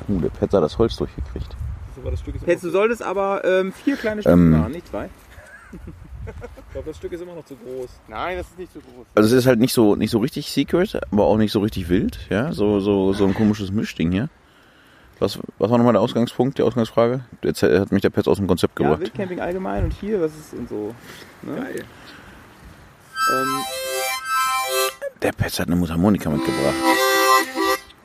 Uh, 0.09 0.19
der 0.19 0.29
Petzer 0.29 0.57
hat 0.57 0.63
das 0.63 0.77
Holz 0.77 0.95
durchgekriegt. 0.97 1.55
Das 2.03 2.19
Stück 2.19 2.35
du 2.61 2.69
solltest 2.69 3.01
aber 3.03 3.43
ähm, 3.43 3.71
vier 3.71 3.97
kleine 3.97 4.21
Stücke 4.21 4.33
Ähm. 4.33 4.51
machen, 4.51 4.71
nicht 4.71 4.87
zwei. 4.87 5.09
ich 5.71 6.71
glaube, 6.71 6.87
das 6.87 6.97
Stück 6.97 7.11
ist 7.11 7.21
immer 7.21 7.35
noch 7.35 7.45
zu 7.45 7.55
groß. 7.55 7.89
Nein, 8.07 8.37
das 8.37 8.47
ist 8.47 8.59
nicht 8.59 8.73
so 8.73 8.79
groß. 8.79 9.05
Also 9.15 9.27
es 9.27 9.33
ist 9.33 9.47
halt 9.47 9.59
nicht 9.59 9.73
so 9.73 9.95
nicht 9.95 10.11
so 10.11 10.19
richtig 10.19 10.51
secret, 10.51 10.99
aber 11.11 11.25
auch 11.25 11.37
nicht 11.37 11.51
so 11.51 11.59
richtig 11.59 11.89
wild, 11.89 12.19
ja, 12.29 12.51
so 12.53 12.79
so 12.79 13.13
so 13.13 13.25
ein 13.25 13.33
komisches 13.33 13.71
Mischding 13.71 14.11
hier. 14.11 14.29
Was, 15.19 15.39
was 15.57 15.71
war 15.71 15.77
nochmal 15.77 15.93
der 15.93 16.01
Ausgangspunkt, 16.01 16.57
die 16.59 16.61
Ausgangsfrage? 16.63 17.21
Jetzt 17.43 17.63
hat 17.63 17.91
mich 17.91 18.01
der 18.03 18.11
Petz 18.11 18.27
aus 18.27 18.37
dem 18.37 18.47
Konzept 18.47 18.79
Ja, 18.79 18.83
gebracht. 18.85 19.01
Wildcamping 19.01 19.39
allgemein 19.39 19.83
und 19.85 19.93
hier, 19.93 20.21
was 20.21 20.31
ist 20.37 20.53
und 20.53 20.69
so. 20.69 20.93
Ne? 21.41 21.55
Geil. 21.55 21.83
Ähm, 23.33 23.59
der 25.23 25.31
Petz 25.31 25.59
hat 25.59 25.67
eine 25.67 25.75
Mundharmonika 25.75 26.29
mitgebracht. 26.29 26.75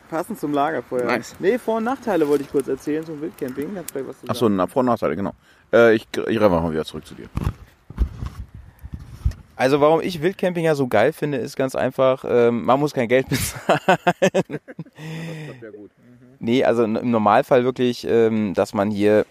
passend 0.09 0.41
zum 0.41 0.53
Lagerfeuer. 0.55 1.05
Nice. 1.05 1.37
Nee, 1.39 1.59
Vor- 1.59 1.77
und 1.77 1.85
Nachteile 1.85 2.27
wollte 2.29 2.45
ich 2.45 2.51
kurz 2.51 2.69
erzählen 2.69 3.05
zum 3.05 3.21
Wildcamping. 3.21 3.75
Kannst 3.75 3.91
du 3.91 3.99
gleich 3.99 4.09
was 4.09 4.21
zu 4.21 4.29
Achso, 4.29 4.67
Vor- 4.69 4.81
und 4.81 4.87
Nachteile, 4.87 5.15
genau. 5.17 5.35
Äh, 5.73 5.95
ich 5.95 6.09
ich 6.15 6.41
renne 6.41 6.49
mal 6.49 6.73
wieder 6.73 6.85
zurück 6.87 7.07
zu 7.07 7.15
dir. 7.15 7.27
Also 9.55 9.81
warum 9.81 10.01
ich 10.01 10.21
Wildcamping 10.23 10.65
ja 10.65 10.75
so 10.75 10.89
geil 10.89 11.13
finde, 11.13 11.39
ist 11.39 11.57
ganz 11.57 11.75
einfach, 11.75 12.25
ähm, 12.27 12.65
man 12.65 12.81
muss 12.81 12.95
kein 12.95 13.07
Geld 13.07 13.29
bezahlen. 13.29 13.79
Nee, 16.45 16.65
also 16.65 16.83
im 16.83 17.09
Normalfall 17.09 17.63
wirklich, 17.63 18.05
ähm, 18.05 18.53
dass 18.55 18.75
man 18.75 18.91
hier 18.91 19.27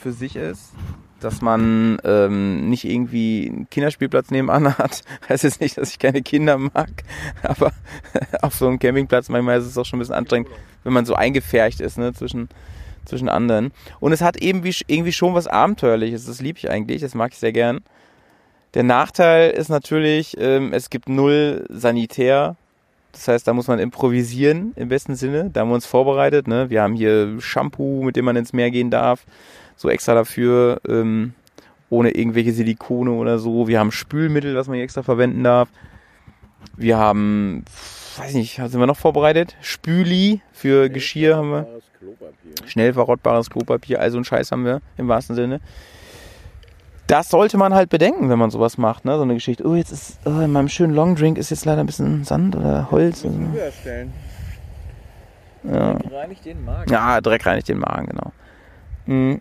für 0.00 0.10
sich 0.10 0.34
ist, 0.34 0.72
dass 1.20 1.40
man 1.40 1.98
ähm, 2.02 2.68
nicht 2.68 2.84
irgendwie 2.84 3.48
einen 3.48 3.70
Kinderspielplatz 3.70 4.32
nebenan 4.32 4.76
hat. 4.78 5.02
Heißt 5.28 5.44
jetzt 5.44 5.60
nicht, 5.60 5.78
dass 5.78 5.90
ich 5.90 6.00
keine 6.00 6.20
Kinder 6.22 6.58
mag, 6.58 6.90
aber 7.44 7.70
auf 8.42 8.56
so 8.56 8.66
einem 8.66 8.80
Campingplatz 8.80 9.28
manchmal 9.28 9.60
ist 9.60 9.66
es 9.66 9.78
auch 9.78 9.86
schon 9.86 9.98
ein 9.98 10.00
bisschen 10.00 10.16
anstrengend, 10.16 10.48
wenn 10.82 10.92
man 10.92 11.06
so 11.06 11.14
eingefärcht 11.14 11.80
ist 11.80 11.96
ne, 11.96 12.12
zwischen, 12.12 12.48
zwischen 13.04 13.28
anderen. 13.28 13.70
Und 14.00 14.12
es 14.12 14.20
hat 14.20 14.36
eben 14.38 14.64
wie, 14.64 14.74
irgendwie 14.88 15.12
schon 15.12 15.34
was 15.34 15.46
Abenteuerliches, 15.46 16.26
das 16.26 16.40
liebe 16.40 16.58
ich 16.58 16.68
eigentlich, 16.68 17.02
das 17.02 17.14
mag 17.14 17.30
ich 17.30 17.38
sehr 17.38 17.52
gern. 17.52 17.84
Der 18.74 18.82
Nachteil 18.82 19.52
ist 19.52 19.68
natürlich, 19.68 20.36
ähm, 20.40 20.72
es 20.72 20.90
gibt 20.90 21.08
null 21.08 21.66
Sanitär. 21.68 22.56
Das 23.14 23.28
heißt, 23.28 23.46
da 23.46 23.54
muss 23.54 23.68
man 23.68 23.78
improvisieren 23.78 24.72
im 24.74 24.88
besten 24.88 25.14
Sinne. 25.14 25.48
Da 25.50 25.60
haben 25.60 25.68
wir 25.68 25.76
uns 25.76 25.86
vorbereitet. 25.86 26.48
Ne? 26.48 26.68
Wir 26.68 26.82
haben 26.82 26.94
hier 26.94 27.40
Shampoo, 27.40 28.02
mit 28.02 28.16
dem 28.16 28.24
man 28.24 28.36
ins 28.36 28.52
Meer 28.52 28.70
gehen 28.70 28.90
darf. 28.90 29.24
So 29.76 29.88
extra 29.88 30.14
dafür, 30.14 30.80
ähm, 30.88 31.32
ohne 31.90 32.10
irgendwelche 32.10 32.52
Silikone 32.52 33.12
oder 33.12 33.38
so. 33.38 33.68
Wir 33.68 33.78
haben 33.78 33.92
Spülmittel, 33.92 34.56
was 34.56 34.66
man 34.66 34.74
hier 34.74 34.84
extra 34.84 35.02
verwenden 35.02 35.44
darf. 35.44 35.68
Wir 36.76 36.98
haben, 36.98 37.64
weiß 38.16 38.30
ich 38.30 38.36
nicht, 38.36 38.58
was 38.58 38.72
sind 38.72 38.80
wir 38.80 38.86
noch 38.86 38.96
vorbereitet? 38.96 39.56
Spüli 39.60 40.40
für 40.52 40.90
Geschirr 40.90 41.36
haben 41.36 41.50
wir. 41.50 41.66
Schnell 42.66 42.92
verrottbares 42.92 43.48
Klopapier, 43.48 44.00
also 44.00 44.18
ein 44.18 44.24
Scheiß 44.24 44.52
haben 44.52 44.64
wir 44.64 44.80
im 44.96 45.08
wahrsten 45.08 45.36
Sinne. 45.36 45.60
Das 47.06 47.28
sollte 47.28 47.58
man 47.58 47.74
halt 47.74 47.90
bedenken, 47.90 48.30
wenn 48.30 48.38
man 48.38 48.50
sowas 48.50 48.78
macht, 48.78 49.04
ne? 49.04 49.16
So 49.16 49.22
eine 49.22 49.34
Geschichte. 49.34 49.66
Oh, 49.66 49.74
jetzt 49.74 49.92
ist 49.92 50.18
oh, 50.24 50.40
in 50.40 50.52
meinem 50.52 50.68
schönen 50.68 50.94
Longdrink 50.94 51.36
ist 51.36 51.50
jetzt 51.50 51.66
leider 51.66 51.80
ein 51.80 51.86
bisschen 51.86 52.24
Sand 52.24 52.56
oder 52.56 52.90
Holz. 52.90 53.24
Also, 53.24 53.38
Höher 53.38 53.72
stellen. 53.72 54.12
ja. 55.64 55.98
Reinigt 56.10 56.44
den 56.46 56.64
Magen. 56.64 56.90
ja, 56.90 57.20
Dreck 57.20 57.44
reinigt 57.44 57.68
den 57.68 57.78
Magen, 57.78 58.06
genau. 58.06 58.32
Mhm. 59.06 59.40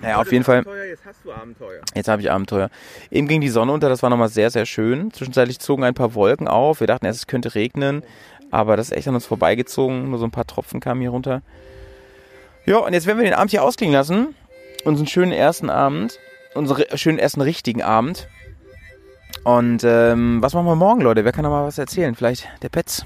Naja, 0.00 0.20
auf 0.20 0.30
jeden 0.32 0.44
Fall. 0.44 0.58
Abenteuer, 0.58 0.84
jetzt 0.84 1.04
hast 1.04 1.24
du 1.24 1.32
Abenteuer. 1.32 1.80
Jetzt 1.94 2.08
habe 2.08 2.22
ich 2.22 2.30
Abenteuer. 2.30 2.70
Eben 3.10 3.28
ging 3.28 3.40
die 3.40 3.48
Sonne 3.48 3.72
unter, 3.72 3.88
das 3.88 4.02
war 4.02 4.10
nochmal 4.10 4.28
sehr, 4.28 4.50
sehr 4.50 4.66
schön. 4.66 5.12
Zwischenzeitlich 5.12 5.58
zogen 5.60 5.84
ein 5.84 5.94
paar 5.94 6.14
Wolken 6.14 6.48
auf. 6.48 6.80
Wir 6.80 6.86
dachten 6.86 7.06
erst, 7.06 7.20
es 7.20 7.26
könnte 7.26 7.54
regnen, 7.54 8.02
aber 8.50 8.76
das 8.76 8.90
ist 8.90 8.96
echt 8.96 9.08
an 9.08 9.14
uns 9.14 9.26
vorbeigezogen. 9.26 10.10
Nur 10.10 10.18
so 10.18 10.24
ein 10.24 10.30
paar 10.30 10.46
Tropfen 10.46 10.80
kamen 10.80 11.00
hier 11.00 11.10
runter. 11.10 11.42
Ja, 12.66 12.78
und 12.78 12.92
jetzt 12.92 13.06
werden 13.06 13.18
wir 13.18 13.24
den 13.24 13.34
Abend 13.34 13.50
hier 13.50 13.62
ausklingen 13.62 13.94
lassen. 13.94 14.34
Unseren 14.84 15.06
schönen 15.06 15.32
ersten 15.32 15.70
Abend. 15.70 16.18
Unseren 16.54 16.84
schönen 16.96 17.18
ersten 17.18 17.40
richtigen 17.40 17.82
Abend. 17.82 18.28
Und 19.44 19.84
ähm, 19.84 20.42
was 20.42 20.54
machen 20.54 20.66
wir 20.66 20.76
morgen, 20.76 21.00
Leute? 21.00 21.24
Wer 21.24 21.32
kann 21.32 21.44
da 21.44 21.50
mal 21.50 21.66
was 21.66 21.78
erzählen? 21.78 22.14
Vielleicht 22.14 22.48
der 22.62 22.68
Petz? 22.68 23.04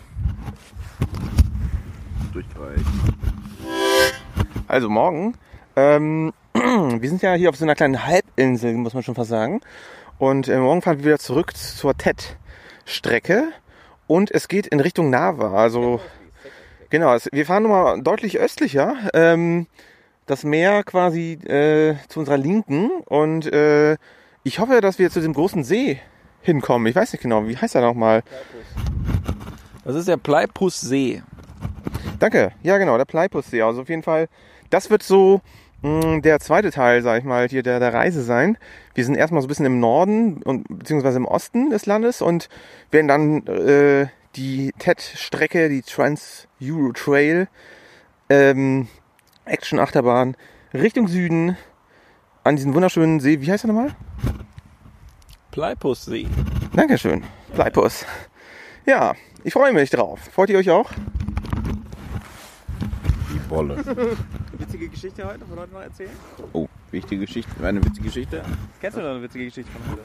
Durchgereicht. 2.32 2.84
Also 4.68 4.88
morgen, 4.88 5.34
ähm, 5.76 6.32
wir 6.54 7.08
sind 7.08 7.22
ja 7.22 7.34
hier 7.34 7.50
auf 7.50 7.56
so 7.56 7.64
einer 7.64 7.74
kleinen 7.74 8.06
Halbinsel, 8.06 8.72
muss 8.74 8.94
man 8.94 9.02
schon 9.02 9.14
fast 9.14 9.30
sagen. 9.30 9.60
Und 10.18 10.48
äh, 10.48 10.58
morgen 10.58 10.82
fahren 10.82 10.98
wir 10.98 11.04
wieder 11.04 11.18
zurück 11.18 11.56
zur 11.56 11.96
TED-Strecke. 11.96 13.48
Und 14.06 14.30
es 14.30 14.48
geht 14.48 14.66
in 14.66 14.80
Richtung 14.80 15.10
Nava. 15.10 15.52
Also, 15.54 16.00
genau, 16.90 17.14
es, 17.14 17.28
wir 17.32 17.44
fahren 17.46 17.64
nochmal 17.64 18.02
deutlich 18.02 18.38
östlicher. 18.38 18.94
Ähm, 19.14 19.66
das 20.26 20.44
Meer 20.44 20.82
quasi 20.84 21.32
äh, 21.44 21.96
zu 22.08 22.20
unserer 22.20 22.38
Linken. 22.38 22.90
Und 23.06 23.52
äh, 23.52 23.96
ich 24.44 24.58
hoffe, 24.58 24.80
dass 24.80 24.98
wir 24.98 25.10
zu 25.10 25.20
dem 25.20 25.32
großen 25.32 25.64
See 25.64 26.00
hinkommen. 26.40 26.86
Ich 26.86 26.96
weiß 26.96 27.12
nicht 27.12 27.22
genau, 27.22 27.46
wie 27.46 27.56
heißt 27.56 27.74
er 27.74 27.82
nochmal? 27.82 28.22
Das 29.84 29.96
ist 29.96 30.08
der 30.08 30.16
Bleipussee. 30.16 31.22
Danke. 32.18 32.52
Ja, 32.62 32.78
genau, 32.78 32.96
der 32.96 33.04
Pleipussee. 33.04 33.62
Also 33.62 33.82
auf 33.82 33.88
jeden 33.88 34.02
Fall, 34.02 34.28
das 34.70 34.90
wird 34.90 35.02
so 35.02 35.40
mh, 35.82 36.20
der 36.20 36.40
zweite 36.40 36.70
Teil, 36.70 37.02
sag 37.02 37.18
ich 37.18 37.24
mal, 37.24 37.48
hier 37.48 37.62
der, 37.62 37.80
der 37.80 37.92
Reise 37.92 38.22
sein. 38.22 38.58
Wir 38.94 39.04
sind 39.04 39.16
erstmal 39.16 39.42
so 39.42 39.46
ein 39.46 39.48
bisschen 39.48 39.66
im 39.66 39.80
Norden 39.80 40.42
und 40.42 40.66
beziehungsweise 40.68 41.18
im 41.18 41.26
Osten 41.26 41.70
des 41.70 41.86
Landes 41.86 42.22
und 42.22 42.48
werden 42.90 43.08
dann 43.08 43.46
äh, 43.46 44.06
die 44.36 44.72
TED-Strecke, 44.78 45.68
die 45.68 45.82
Trans-Euro 45.82 46.92
Trail, 46.92 47.48
ähm, 48.28 48.88
Action-Achterbahn 49.44 50.36
Richtung 50.72 51.08
Süden 51.08 51.56
an 52.44 52.56
diesen 52.56 52.74
wunderschönen 52.74 53.20
See. 53.20 53.40
Wie 53.40 53.50
heißt 53.50 53.64
er 53.64 53.68
nochmal? 53.68 53.94
Bleipussee. 55.50 56.26
Dankeschön. 56.74 57.22
Bleibus. 57.54 58.06
Ja, 58.86 59.14
ich 59.44 59.52
freue 59.52 59.72
mich 59.72 59.90
drauf. 59.90 60.20
Freut 60.32 60.50
ihr 60.50 60.58
euch 60.58 60.70
auch? 60.70 60.90
Die 63.32 63.38
Bolle. 63.48 63.76
Witzige 64.58 64.88
Geschichte 64.88 65.26
heute, 65.26 65.44
von 65.44 65.58
heute 65.58 65.72
noch 65.72 65.82
erzählen? 65.82 66.10
Oh, 66.52 66.66
wichtige 66.90 67.26
Geschichte, 67.26 67.50
eine 67.64 67.84
witzige 67.84 68.06
Geschichte. 68.06 68.42
Kennst 68.80 68.96
du 68.96 69.02
noch 69.02 69.10
eine 69.10 69.22
witzige 69.22 69.44
Geschichte 69.44 69.70
von 69.70 69.82
heute? 69.90 70.02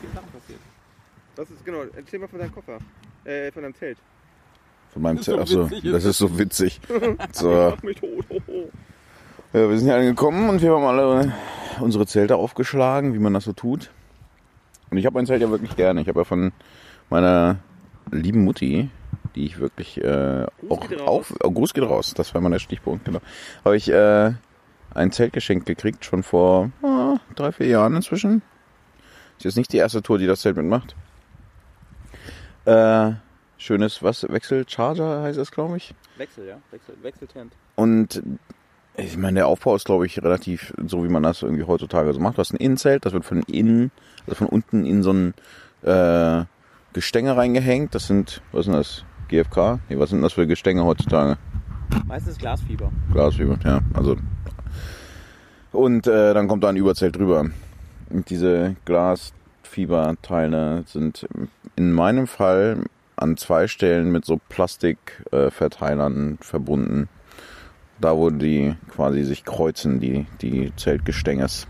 Viele 0.00 0.12
Sachen 0.12 0.28
passiert. 0.30 0.60
Was 1.36 1.50
ist 1.50 1.64
genau? 1.64 1.84
Erzähl 1.96 2.18
mal 2.18 2.28
von 2.28 2.38
deinem 2.38 2.52
Koffer. 2.52 2.78
Äh, 3.24 3.50
von 3.52 3.62
deinem 3.62 3.74
Zelt. 3.74 3.98
Von 4.92 5.02
meinem 5.02 5.16
Das 5.16 5.28
ist 5.28 5.34
Zelt. 5.34 5.48
so 5.48 5.62
Achso, 5.62 5.70
witzig, 5.70 5.92
das 5.92 6.04
ist 6.04 6.18
so 6.18 6.38
witzig. 6.38 6.80
So. 7.32 7.74
Oh, 8.02 8.38
oh. 8.46 8.68
Ja, 9.52 9.68
wir 9.68 9.76
sind 9.78 9.86
hier 9.88 9.96
angekommen 9.96 10.48
und 10.48 10.62
wir 10.62 10.72
haben 10.72 10.84
alle 10.84 11.32
unsere 11.80 12.06
Zelte 12.06 12.36
aufgeschlagen, 12.36 13.12
wie 13.12 13.18
man 13.18 13.34
das 13.34 13.44
so 13.44 13.52
tut. 13.52 13.90
Und 14.90 14.98
ich 14.98 15.06
habe 15.06 15.14
mein 15.14 15.26
Zelt 15.26 15.42
ja 15.42 15.50
wirklich 15.50 15.76
gerne. 15.76 16.00
Ich 16.00 16.08
habe 16.08 16.20
ja 16.20 16.24
von 16.24 16.52
meiner 17.10 17.56
lieben 18.10 18.44
Mutti, 18.44 18.88
die 19.34 19.44
ich 19.44 19.58
wirklich 19.58 20.02
äh, 20.02 20.46
auch 20.68 20.90
auf, 21.06 21.34
oh, 21.42 21.50
Gruß 21.50 21.74
geht 21.74 21.84
raus, 21.84 22.14
das 22.14 22.34
war 22.34 22.40
mal 22.40 22.50
der 22.50 22.58
Stichpunkt, 22.58 23.04
genau. 23.04 23.20
Habe 23.64 23.76
ich 23.76 23.90
äh, 23.90 24.32
ein 24.94 25.12
Zelt 25.12 25.32
geschenkt 25.32 25.66
gekriegt, 25.66 26.04
schon 26.04 26.22
vor 26.22 26.70
ah, 26.82 27.16
drei, 27.34 27.52
vier 27.52 27.66
Jahren 27.66 27.96
inzwischen. 27.96 28.42
Ist 29.38 29.44
jetzt 29.44 29.56
nicht 29.56 29.72
die 29.72 29.78
erste 29.78 30.02
Tour, 30.02 30.18
die 30.18 30.26
das 30.26 30.40
Zelt 30.40 30.56
mitmacht. 30.56 30.94
Äh, 32.64 33.12
schönes 33.62 34.02
was 34.02 34.26
Wechselcharger 34.28 35.22
heißt 35.22 35.38
es, 35.38 35.50
glaube 35.50 35.76
ich. 35.76 35.94
Wechsel, 36.18 36.46
ja? 36.46 36.58
Wechsel, 36.70 36.94
Wechseltent. 37.02 37.52
Und 37.76 38.22
ich 38.96 39.16
meine, 39.16 39.36
der 39.36 39.46
Aufbau 39.46 39.74
ist, 39.74 39.86
glaube 39.86 40.04
ich, 40.04 40.22
relativ 40.22 40.74
so, 40.86 41.02
wie 41.04 41.08
man 41.08 41.22
das 41.22 41.42
irgendwie 41.42 41.64
heutzutage 41.64 42.12
so 42.12 42.20
macht. 42.20 42.36
Du 42.36 42.40
hast 42.40 42.52
ein 42.52 42.58
Innenzelt, 42.58 43.06
das 43.06 43.14
wird 43.14 43.24
von 43.24 43.42
innen, 43.44 43.90
also 44.26 44.36
von 44.36 44.48
unten 44.48 44.84
in 44.84 45.02
so 45.02 45.12
ein 45.12 45.34
äh, 45.82 46.44
Gestänge 46.92 47.36
reingehängt. 47.36 47.94
Das 47.94 48.06
sind, 48.06 48.42
was 48.52 48.66
sind 48.66 48.74
das? 48.74 49.04
GFK? 49.28 49.78
Nee, 49.88 49.98
was 49.98 50.10
sind 50.10 50.20
das 50.20 50.34
für 50.34 50.46
Gestänge 50.46 50.84
heutzutage? 50.84 51.38
Meistens 52.06 52.36
Glasfieber. 52.36 52.92
Glasfieber, 53.12 53.58
ja. 53.64 53.80
Also. 53.94 54.18
Und 55.72 56.06
äh, 56.06 56.34
dann 56.34 56.48
kommt 56.48 56.64
da 56.64 56.68
ein 56.68 56.76
Überzelt 56.76 57.16
drüber. 57.16 57.46
Und 58.10 58.28
diese 58.28 58.76
Glasfieberteile 58.84 60.84
sind 60.86 61.26
in 61.76 61.92
meinem 61.92 62.26
Fall 62.26 62.84
an 63.22 63.36
zwei 63.36 63.68
Stellen 63.68 64.10
mit 64.10 64.24
so 64.24 64.40
Plastikverteilern 64.48 66.38
äh, 66.40 66.44
verbunden. 66.44 67.08
Da 68.00 68.16
wo 68.16 68.30
die 68.30 68.74
quasi 68.90 69.22
sich 69.22 69.44
kreuzen, 69.44 70.00
die, 70.00 70.26
die 70.40 70.72
Zeltgestänges. 70.76 71.68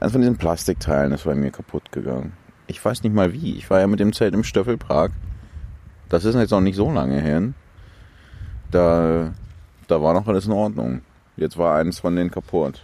Eins 0.00 0.12
von 0.12 0.22
diesen 0.22 0.38
Plastikteilen 0.38 1.12
ist 1.12 1.24
bei 1.24 1.34
mir 1.34 1.50
kaputt 1.50 1.92
gegangen. 1.92 2.32
Ich 2.66 2.82
weiß 2.82 3.02
nicht 3.02 3.14
mal 3.14 3.32
wie. 3.32 3.56
Ich 3.56 3.68
war 3.68 3.80
ja 3.80 3.86
mit 3.86 4.00
dem 4.00 4.12
Zelt 4.14 4.34
im 4.34 4.42
Stöffelpark. 4.42 5.12
Das 6.08 6.24
ist 6.24 6.34
jetzt 6.34 6.50
noch 6.50 6.60
nicht 6.60 6.76
so 6.76 6.90
lange 6.90 7.20
her. 7.20 7.52
Da, 8.70 9.32
da 9.86 10.02
war 10.02 10.14
noch 10.14 10.26
alles 10.26 10.46
in 10.46 10.52
Ordnung. 10.52 11.02
Jetzt 11.36 11.58
war 11.58 11.76
eins 11.76 12.00
von 12.00 12.16
denen 12.16 12.30
kaputt. 12.30 12.82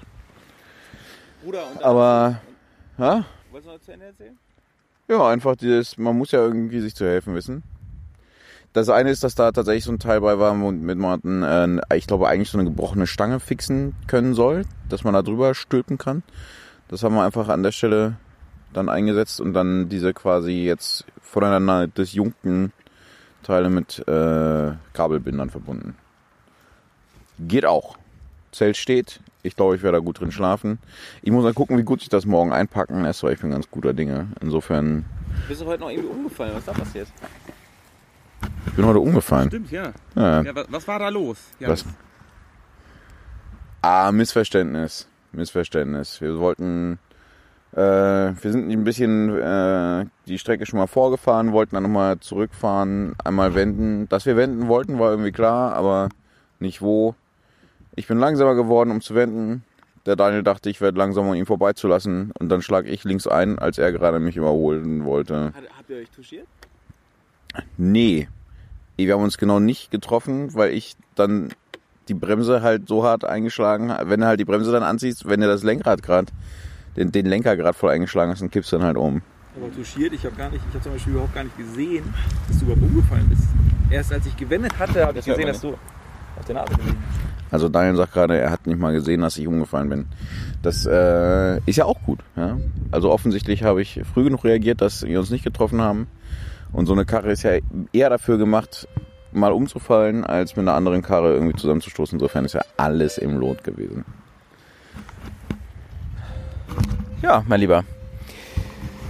Bruder, 1.43 1.63
und 1.73 1.83
Aber, 1.83 2.41
ja, 2.99 3.25
wolltest 3.51 3.69
du 3.69 3.73
noch 3.73 3.81
zu 3.81 3.93
Ende 3.93 4.07
erzählen? 4.07 4.39
Ja, 5.11 5.29
einfach 5.29 5.57
dieses, 5.57 5.99
man 5.99 6.17
muss 6.17 6.31
ja 6.31 6.40
irgendwie 6.40 6.81
sich 6.81 6.95
zu 6.95 7.05
helfen 7.05 7.35
wissen. 7.35 7.64
Das 8.73 8.88
eine 8.88 9.11
ist, 9.11 9.25
dass 9.25 9.35
da 9.35 9.50
tatsächlich 9.50 9.85
so 9.85 9.90
ein 9.90 9.99
Teil 9.99 10.21
bei 10.21 10.38
war, 10.38 10.59
womit 10.61 10.97
man, 10.97 11.43
äh, 11.43 11.97
ich 11.97 12.07
glaube, 12.07 12.29
eigentlich 12.29 12.50
so 12.50 12.59
eine 12.59 12.71
gebrochene 12.71 13.09
Stange 13.09 13.40
fixen 13.40 13.97
können 14.07 14.35
soll, 14.35 14.64
dass 14.88 15.02
man 15.02 15.12
da 15.12 15.23
drüber 15.23 15.55
stülpen 15.55 15.99
kann. 15.99 16.23
Das 16.87 17.02
haben 17.02 17.17
wir 17.17 17.25
einfach 17.25 17.49
an 17.49 17.64
der 17.64 17.73
Stelle 17.73 18.17
dann 18.73 18.88
eingesetzt 18.88 19.40
und 19.40 19.52
dann 19.52 19.88
diese 19.88 20.14
quasi 20.14 20.64
jetzt 20.64 21.05
voneinander 21.21 21.88
disjunkten 21.88 22.73
Teile 23.43 23.71
mit 23.71 23.99
äh, 24.07 24.73
Kabelbindern 24.93 25.50
verbunden. 25.50 25.97
Geht 27.40 27.67
auch. 27.67 27.97
Zelt 28.52 28.76
steht. 28.76 29.21
Ich 29.42 29.57
glaube, 29.57 29.76
ich 29.76 29.83
werde 29.83 29.99
da 29.99 30.04
gut 30.04 30.21
drin 30.21 30.33
schlafen. 30.33 30.78
Ich 31.23 31.30
muss 31.30 31.45
mal 31.45 31.54
gucken, 31.54 31.78
wie 31.78 31.83
gut 31.83 32.02
ich 32.02 32.09
das 32.09 32.26
morgen 32.26 32.52
einpacken 32.52 33.02
lässt, 33.02 33.23
weil 33.23 33.33
ich 33.35 33.40
bin 33.40 33.50
ganz 33.50 33.71
guter 33.71 33.92
Dinge. 33.95 34.28
Insofern, 34.40 35.04
Bist 35.49 35.61
du 35.62 35.66
heute 35.66 35.80
noch 35.83 35.90
irgendwie 35.90 36.09
umgefallen? 36.11 36.52
Was 36.52 36.61
ist 36.61 36.69
da 36.69 36.73
passiert? 36.73 37.09
ich 38.66 38.73
bin 38.75 38.85
heute 38.85 38.99
umgefallen. 39.00 39.49
Stimmt, 39.49 39.71
ja. 39.71 39.92
Ja. 40.14 40.42
ja 40.42 40.54
wa- 40.54 40.64
was 40.69 40.87
war 40.88 40.99
da 40.99 41.09
los? 41.09 41.38
Ja, 41.59 41.69
Was? 41.69 41.85
Ah, 43.83 44.12
Missverständnis. 44.12 45.07
Missverständnis. 45.33 46.21
Wir 46.21 46.38
wollten, 46.38 46.99
äh, 47.73 47.78
wir 47.78 48.35
sind 48.52 48.71
ein 48.71 48.85
bisschen 48.85 49.38
äh, 49.38 50.07
die 50.26 50.38
Strecke 50.38 50.66
schon 50.66 50.78
mal 50.78 50.87
vorgefahren, 50.87 51.52
wollten 51.52 51.76
dann 51.76 51.85
nochmal 51.85 52.19
zurückfahren, 52.21 53.14
einmal 53.25 53.54
wenden. 53.54 54.09
Dass 54.09 54.26
wir 54.26 54.37
wenden 54.37 54.69
wollten, 54.69 54.99
war 54.99 55.11
irgendwie 55.11 55.33
klar, 55.33 55.73
aber 55.75 56.09
nicht 56.59 56.83
wo. 56.83 57.14
Ich 58.00 58.07
bin 58.07 58.16
langsamer 58.16 58.54
geworden, 58.54 58.90
um 58.92 59.02
zu 59.02 59.14
wenden. 59.14 59.62
Der 60.07 60.16
Daniel 60.16 60.42
dachte, 60.42 60.71
ich 60.71 60.80
werde 60.80 60.97
langsamer, 60.97 61.28
um 61.28 61.35
ihn 61.35 61.45
vorbeizulassen. 61.45 62.33
Und 62.38 62.49
dann 62.49 62.62
schlag 62.62 62.87
ich 62.87 63.04
links 63.04 63.26
ein, 63.26 63.59
als 63.59 63.76
er 63.76 63.92
gerade 63.92 64.19
mich 64.21 64.38
überholen 64.38 65.04
wollte. 65.04 65.52
Habt 65.76 65.90
ihr 65.90 65.99
euch 65.99 66.11
touchiert? 66.11 66.47
Nee. 67.76 68.26
Wir 68.97 69.12
haben 69.12 69.23
uns 69.23 69.37
genau 69.37 69.61
nicht 69.61 69.90
getroffen, 69.90 70.54
weil 70.54 70.73
ich 70.73 70.97
dann 71.14 71.50
die 72.09 72.14
Bremse 72.14 72.62
halt 72.62 72.88
so 72.88 73.04
hart 73.04 73.26
eingeschlagen 73.26 73.92
habe. 73.92 74.09
Wenn 74.09 74.21
du 74.21 74.26
halt 74.26 74.40
die 74.40 74.47
Bremse 74.47 74.73
dann 74.73 74.83
anziehst, 74.83 75.28
wenn 75.28 75.42
du 75.42 75.47
das 75.47 75.62
Lenkrad 75.62 76.02
gerade, 76.02 76.33
den, 76.97 77.12
den 77.12 77.26
Lenker 77.26 77.54
gerade 77.59 77.76
voll 77.76 77.90
eingeschlagen 77.90 78.33
hast, 78.33 78.40
dann 78.40 78.50
kippst 78.50 78.73
du 78.73 78.78
dann 78.78 78.87
halt 78.87 78.97
um. 78.97 79.21
Aber 79.54 79.71
touchiert, 79.75 80.14
ich 80.14 80.25
habe 80.25 80.37
gar 80.37 80.49
nicht, 80.49 80.62
ich 80.66 80.75
habe 80.75 80.85
zum 80.85 80.92
Beispiel 80.92 81.12
überhaupt 81.12 81.35
gar 81.35 81.45
nicht 81.45 81.59
gesehen, 81.59 82.14
dass 82.49 82.61
du 82.61 82.64
überhaupt 82.64 82.83
umgefallen 82.83 83.28
bist. 83.28 83.42
Erst 83.90 84.11
als 84.11 84.25
ich 84.25 84.38
gewendet 84.38 84.78
hatte, 84.78 85.04
habe 85.04 85.19
ich 85.19 85.26
gesehen, 85.26 85.49
dass 85.49 85.61
du 85.61 85.76
auf 86.38 86.47
der 86.47 86.54
Nase 86.54 86.75
gelegen 86.76 86.97
bist. 86.97 87.30
Also 87.50 87.69
Daniel 87.69 87.97
sagt 87.97 88.12
gerade, 88.12 88.38
er 88.38 88.50
hat 88.50 88.66
nicht 88.66 88.78
mal 88.78 88.92
gesehen, 88.92 89.21
dass 89.21 89.37
ich 89.37 89.47
umgefallen 89.47 89.88
bin. 89.88 90.07
Das 90.62 90.87
äh, 90.87 91.59
ist 91.66 91.76
ja 91.76 91.85
auch 91.85 92.00
gut. 92.02 92.21
Ja? 92.37 92.59
Also 92.90 93.11
offensichtlich 93.11 93.64
habe 93.64 93.83
ich 93.83 94.00
früh 94.12 94.25
genug 94.25 94.45
reagiert, 94.45 94.80
dass 94.80 95.02
wir 95.02 95.19
uns 95.19 95.30
nicht 95.30 95.45
getroffen 95.45 95.80
haben. 95.80 96.07
Und 96.73 96.87
so 96.87 96.92
eine 96.92 97.04
Karre 97.04 97.33
ist 97.33 97.42
ja 97.42 97.52
eher 97.92 98.11
dafür 98.11 98.38
gemacht, 98.38 98.87
mal 99.33 99.52
umzufallen, 99.52 100.25
als 100.25 100.57
mit 100.57 100.66
einer 100.66 100.76
anderen 100.76 101.02
Karre 101.02 101.33
irgendwie 101.33 101.57
zusammenzustoßen. 101.57 102.16
Insofern 102.16 102.45
ist 102.45 102.54
ja 102.54 102.62
alles 102.76 103.19
im 103.19 103.38
Lot 103.38 103.64
gewesen. 103.64 104.04
Ja, 107.23 107.45
mein 107.47 107.61
Lieber. 107.61 107.85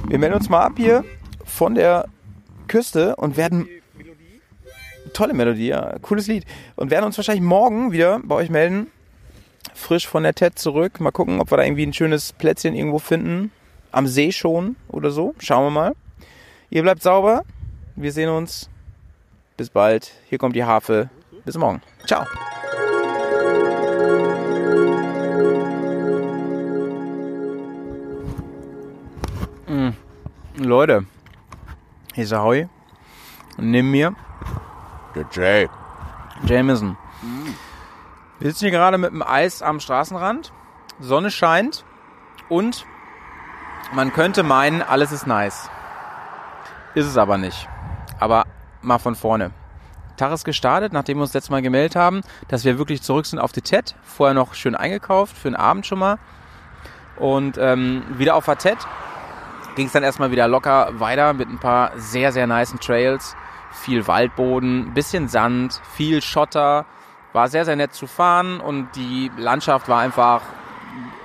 Wir 0.09 0.19
melden 0.19 0.35
uns 0.37 0.49
mal 0.49 0.63
ab 0.63 0.73
hier 0.77 1.05
von 1.45 1.75
der 1.75 2.07
Küste 2.67 3.17
und 3.17 3.37
werden. 3.37 3.69
Tolle 5.13 5.35
Melodie, 5.35 5.69
ja. 5.69 5.99
Cooles 6.03 6.27
Lied. 6.27 6.45
Und 6.77 6.91
werden 6.91 7.05
uns 7.05 7.17
wahrscheinlich 7.17 7.45
morgen 7.45 7.93
wieder 7.93 8.21
bei 8.23 8.35
euch 8.35 8.51
melden. 8.51 8.89
Frisch 9.75 10.07
von 10.07 10.23
der 10.23 10.35
TED 10.35 10.59
zurück. 10.59 11.01
Mal 11.01 11.11
gucken, 11.11 11.41
ob 11.41 11.51
wir 11.51 11.57
da 11.57 11.65
irgendwie 11.65 11.87
ein 11.87 11.93
schönes 11.93 12.33
Plätzchen 12.33 12.75
irgendwo 12.75 12.99
finden. 12.99 13.53
Am 13.93 14.07
See 14.07 14.33
schon 14.33 14.77
oder 14.89 15.11
so. 15.11 15.35
Schauen 15.39 15.67
wir 15.67 15.71
mal. 15.71 15.97
Ihr 16.71 16.83
bleibt 16.83 17.03
sauber. 17.03 17.45
Wir 17.97 18.13
sehen 18.13 18.31
uns. 18.31 18.71
Bis 19.57 19.71
bald. 19.71 20.13
Hier 20.29 20.39
kommt 20.39 20.57
die 20.57 20.65
Harfe. 20.65 21.11
Bis 21.45 21.57
morgen. 21.57 21.83
Ciao. 22.07 22.25
Mm. 29.67 29.91
Leute, 30.57 31.05
Ahoy. 32.17 32.69
Und 33.57 33.71
neben 33.71 33.91
mir 33.91 34.15
Der 35.15 35.27
Jay. 35.33 35.69
Jameson. 36.45 36.97
Wir 38.39 38.51
sitzen 38.51 38.67
hier 38.67 38.71
gerade 38.71 38.97
mit 38.97 39.11
dem 39.11 39.23
Eis 39.23 39.63
am 39.63 39.81
Straßenrand. 39.81 40.53
Sonne 40.99 41.31
scheint 41.31 41.85
und 42.49 42.87
man 43.93 44.13
könnte 44.13 44.43
meinen, 44.43 44.83
alles 44.83 45.13
ist 45.13 45.27
nice. 45.27 45.69
Ist 46.95 47.07
es 47.07 47.17
aber 47.17 47.39
nicht. 47.39 47.69
Aber 48.19 48.45
mal 48.83 48.99
von 48.99 49.15
vorne. 49.15 49.51
Tag 50.17 50.33
ist 50.33 50.45
gestartet, 50.45 50.93
nachdem 50.93 51.19
wir 51.19 51.23
uns 51.23 51.33
letztes 51.33 51.51
Mal 51.51 51.63
gemeldet 51.63 51.97
haben, 51.97 52.21
dass 52.49 52.65
wir 52.65 52.79
wirklich 52.79 53.03
zurück 53.03 53.27
sind 53.27 53.39
auf 53.39 53.53
die 53.53 53.63
TED. 53.63 53.97
Vorher 54.03 54.35
noch 54.35 54.55
schön 54.55 54.75
eingekauft, 54.75 55.37
für 55.37 55.49
den 55.49 55.57
Abend 55.57 55.87
schon 55.87 55.99
mal. 55.99 56.19
Und 57.17 57.59
ähm, 57.59 58.03
wieder 58.17 58.35
auf 58.37 58.45
der 58.45 58.59
TED 58.59 58.79
ging 59.77 59.87
es 59.87 59.93
dann 59.93 60.03
erstmal 60.03 60.31
wieder 60.31 60.47
locker 60.47 61.01
weiter 61.01 61.33
mit 61.33 61.49
ein 61.49 61.59
paar 61.59 61.93
sehr, 61.97 62.33
sehr 62.33 62.47
nicen 62.47 62.81
Trails. 62.81 63.35
Viel 63.73 64.07
Waldboden, 64.07 64.93
bisschen 64.95 65.29
Sand, 65.29 65.81
viel 65.95 66.23
Schotter. 66.23 66.87
War 67.33 67.49
sehr, 67.49 67.65
sehr 67.65 67.77
nett 67.77 67.95
zu 67.95 68.07
fahren 68.07 68.61
und 68.61 68.89
die 68.97 69.31
Landschaft 69.37 69.89
war 69.89 70.01
einfach 70.01 70.43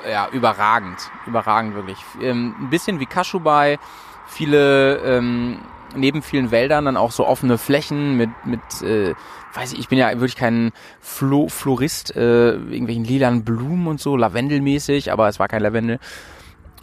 ja, 0.10 0.28
überragend. 0.32 0.98
Überragend 1.26 1.76
wirklich. 1.76 1.98
Ähm, 2.22 2.56
ein 2.60 2.70
bisschen 2.70 3.00
wie 3.00 3.08
Kashubai. 3.08 3.80
Viele, 4.28 4.98
ähm, 4.98 5.60
neben 5.96 6.22
vielen 6.22 6.52
Wäldern 6.52 6.86
dann 6.86 6.98
auch 6.98 7.12
so 7.12 7.26
offene 7.26 7.58
Flächen 7.58 8.18
mit, 8.18 8.30
mit 8.46 8.62
äh, 8.82 9.16
weiß 9.56 9.74
ich, 9.74 9.80
ich 9.80 9.88
bin 9.88 9.98
ja 9.98 10.12
wirklich 10.12 10.36
kein 10.36 10.72
Flo 11.00 11.48
Florist, 11.48 12.16
äh, 12.16 12.52
irgendwelchen 12.52 13.06
lilanen 13.06 13.44
Blumen 13.44 13.88
und 13.88 14.00
so, 14.00 14.18
lavendelmäßig, 14.18 15.12
aber 15.12 15.28
es 15.28 15.40
war 15.40 15.48
kein 15.48 15.62
Lavendel. 15.62 16.00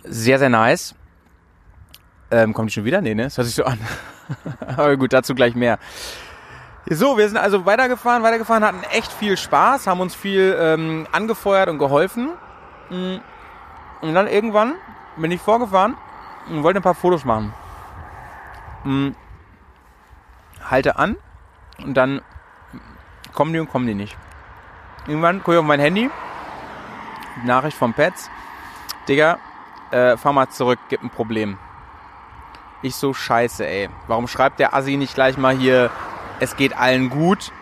Sehr, 0.05 0.39
sehr 0.39 0.49
nice. 0.49 0.95
Ähm, 2.33 2.55
kommt 2.55 2.71
die 2.71 2.73
schon 2.73 2.87
wieder? 2.87 3.03
Nee, 3.03 3.15
ne? 3.15 3.25
Das 3.25 3.37
hört 3.37 3.47
sich 3.47 3.55
so 3.55 3.65
an. 3.65 3.79
Aber 4.67 4.97
gut, 4.97 5.13
dazu 5.13 5.35
gleich 5.35 5.55
mehr. 5.55 5.79
So, 6.89 7.19
wir 7.19 7.29
sind 7.29 7.37
also 7.37 7.67
weitergefahren, 7.67 8.23
weitergefahren, 8.23 8.65
hatten 8.65 8.83
echt 8.91 9.13
viel 9.13 9.37
Spaß, 9.37 9.87
haben 9.87 10.01
uns 10.01 10.15
viel 10.15 10.57
ähm, 10.59 11.07
angefeuert 11.13 11.69
und 11.69 11.79
geholfen. 11.79 12.31
Mm. 12.89 13.17
Und 14.01 14.15
dann 14.15 14.27
irgendwann 14.27 14.75
bin 15.17 15.31
ich 15.31 15.43
vorgefahren 15.43 15.95
und 16.49 16.63
wollte 16.63 16.81
ein 16.81 16.83
paar 16.83 16.95
Fotos 16.95 17.27
machen. 17.27 17.53
Mm. 18.85 19.11
Halte 20.69 20.97
an 20.97 21.17
und 21.85 21.95
dann 21.95 22.23
kommen 23.35 23.53
die 23.53 23.59
und 23.59 23.69
kommen 23.69 23.87
die 23.87 23.95
nicht. 23.95 24.17
Irgendwann 25.07 25.41
gucke 25.41 25.53
ich 25.53 25.59
auf 25.59 25.67
mein 25.67 25.81
Handy, 25.81 26.11
Nachricht 27.45 27.77
vom 27.77 27.93
Pets. 27.93 28.31
Digga, 29.07 29.39
äh, 29.91 30.17
fahr 30.17 30.33
mal 30.33 30.49
zurück, 30.49 30.79
gibt 30.89 31.05
ein 31.05 31.11
Problem. 31.11 31.59
Ich 32.83 32.97
so, 32.97 33.15
scheiße, 33.15 33.65
ey. 33.65 33.89
Warum 34.09 34.27
schreibt 34.27 34.59
der 34.59 34.75
Assi 34.75 34.97
nicht 34.97 35.15
gleich 35.15 35.39
mal 35.39 35.57
hier, 35.57 35.91
es 36.41 36.57
geht 36.57 36.77
allen 36.77 37.11
gut? 37.11 37.53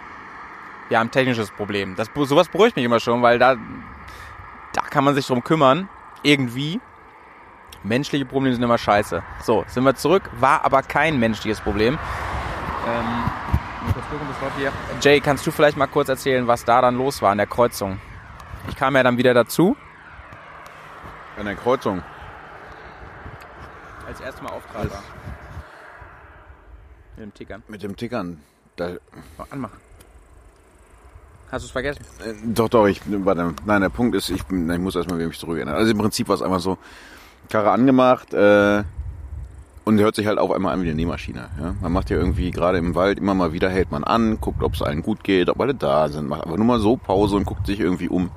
Wir 0.88 0.98
haben 0.98 1.10
technisches 1.10 1.50
Problem. 1.50 1.94
Das, 1.94 2.10
sowas 2.14 2.48
beruhigt 2.48 2.74
mich 2.74 2.84
immer 2.84 3.00
schon, 3.00 3.22
weil 3.22 3.38
da, 3.38 3.56
da 4.72 4.80
kann 4.82 5.04
man 5.04 5.14
sich 5.14 5.26
drum 5.26 5.44
kümmern. 5.44 5.88
Irgendwie. 6.22 6.80
Menschliche 7.82 8.24
Probleme 8.24 8.54
sind 8.54 8.64
immer 8.64 8.78
scheiße. 8.78 9.22
So, 9.42 9.64
sind 9.68 9.84
wir 9.84 9.94
zurück. 9.94 10.22
War 10.38 10.64
aber 10.64 10.82
kein 10.82 11.18
menschliches 11.18 11.60
Problem. 11.60 11.98
Ähm. 12.86 13.30
Jay, 15.00 15.20
kannst 15.20 15.46
du 15.46 15.50
vielleicht 15.50 15.76
mal 15.76 15.86
kurz 15.86 16.08
erzählen, 16.08 16.46
was 16.46 16.64
da 16.64 16.80
dann 16.80 16.96
los 16.96 17.22
war 17.22 17.30
an 17.30 17.38
der 17.38 17.46
Kreuzung? 17.46 18.00
Ich 18.68 18.76
kam 18.76 18.96
ja 18.96 19.02
dann 19.02 19.16
wieder 19.16 19.34
dazu. 19.34 19.76
An 21.38 21.46
der 21.46 21.56
Kreuzung. 21.56 22.02
Als 24.10 24.20
erstes 24.20 24.42
Mal 24.42 24.50
Auftreiber. 24.50 24.98
Mit 27.16 27.24
dem 27.26 27.32
Tickern. 27.34 27.62
Mit 27.68 27.82
dem 27.84 27.96
Tickern. 27.96 28.40
Da, 28.74 28.88
Oh, 29.38 29.44
anmachen. 29.50 29.78
Hast 31.52 31.62
du 31.62 31.66
es 31.66 31.70
vergessen? 31.70 32.04
Äh, 32.24 32.34
Doch, 32.44 32.68
doch, 32.68 32.86
ich, 32.88 33.00
warte, 33.06 33.54
nein, 33.64 33.80
der 33.82 33.88
Punkt 33.88 34.16
ist, 34.16 34.28
ich, 34.30 34.44
bin- 34.46 34.68
ich 34.68 34.78
muss 34.80 34.96
erstmal 34.96 35.18
wieder 35.18 35.28
mich 35.28 35.38
zurückerinnern. 35.38 35.76
Also 35.76 35.92
im 35.92 35.98
Prinzip 35.98 36.26
war 36.26 36.34
es 36.34 36.42
einfach 36.42 36.58
so, 36.58 36.76
Karre 37.50 37.70
angemacht, 37.70 38.34
äh, 38.34 38.82
und 39.84 40.00
hört 40.00 40.16
sich 40.16 40.26
halt 40.26 40.38
auf 40.40 40.50
einmal 40.50 40.74
an 40.74 40.82
wie 40.82 40.86
eine 40.86 40.96
Nähmaschine. 40.96 41.48
Ja? 41.60 41.74
Man 41.80 41.92
macht 41.92 42.10
ja 42.10 42.16
irgendwie 42.16 42.50
gerade 42.50 42.78
im 42.78 42.96
Wald 42.96 43.18
immer 43.18 43.34
mal 43.34 43.52
wieder, 43.52 43.70
hält 43.70 43.92
man 43.92 44.02
an, 44.02 44.40
guckt, 44.40 44.64
ob 44.64 44.74
es 44.74 44.82
allen 44.82 45.02
gut 45.02 45.22
geht, 45.22 45.48
ob 45.50 45.60
alle 45.60 45.74
da 45.76 46.08
sind, 46.08 46.28
macht 46.28 46.42
aber 46.42 46.56
nur 46.56 46.66
mal 46.66 46.80
so 46.80 46.96
Pause 46.96 47.36
und 47.36 47.44
guckt 47.44 47.64
sich 47.64 47.78
irgendwie 47.78 48.08
um. 48.08 48.30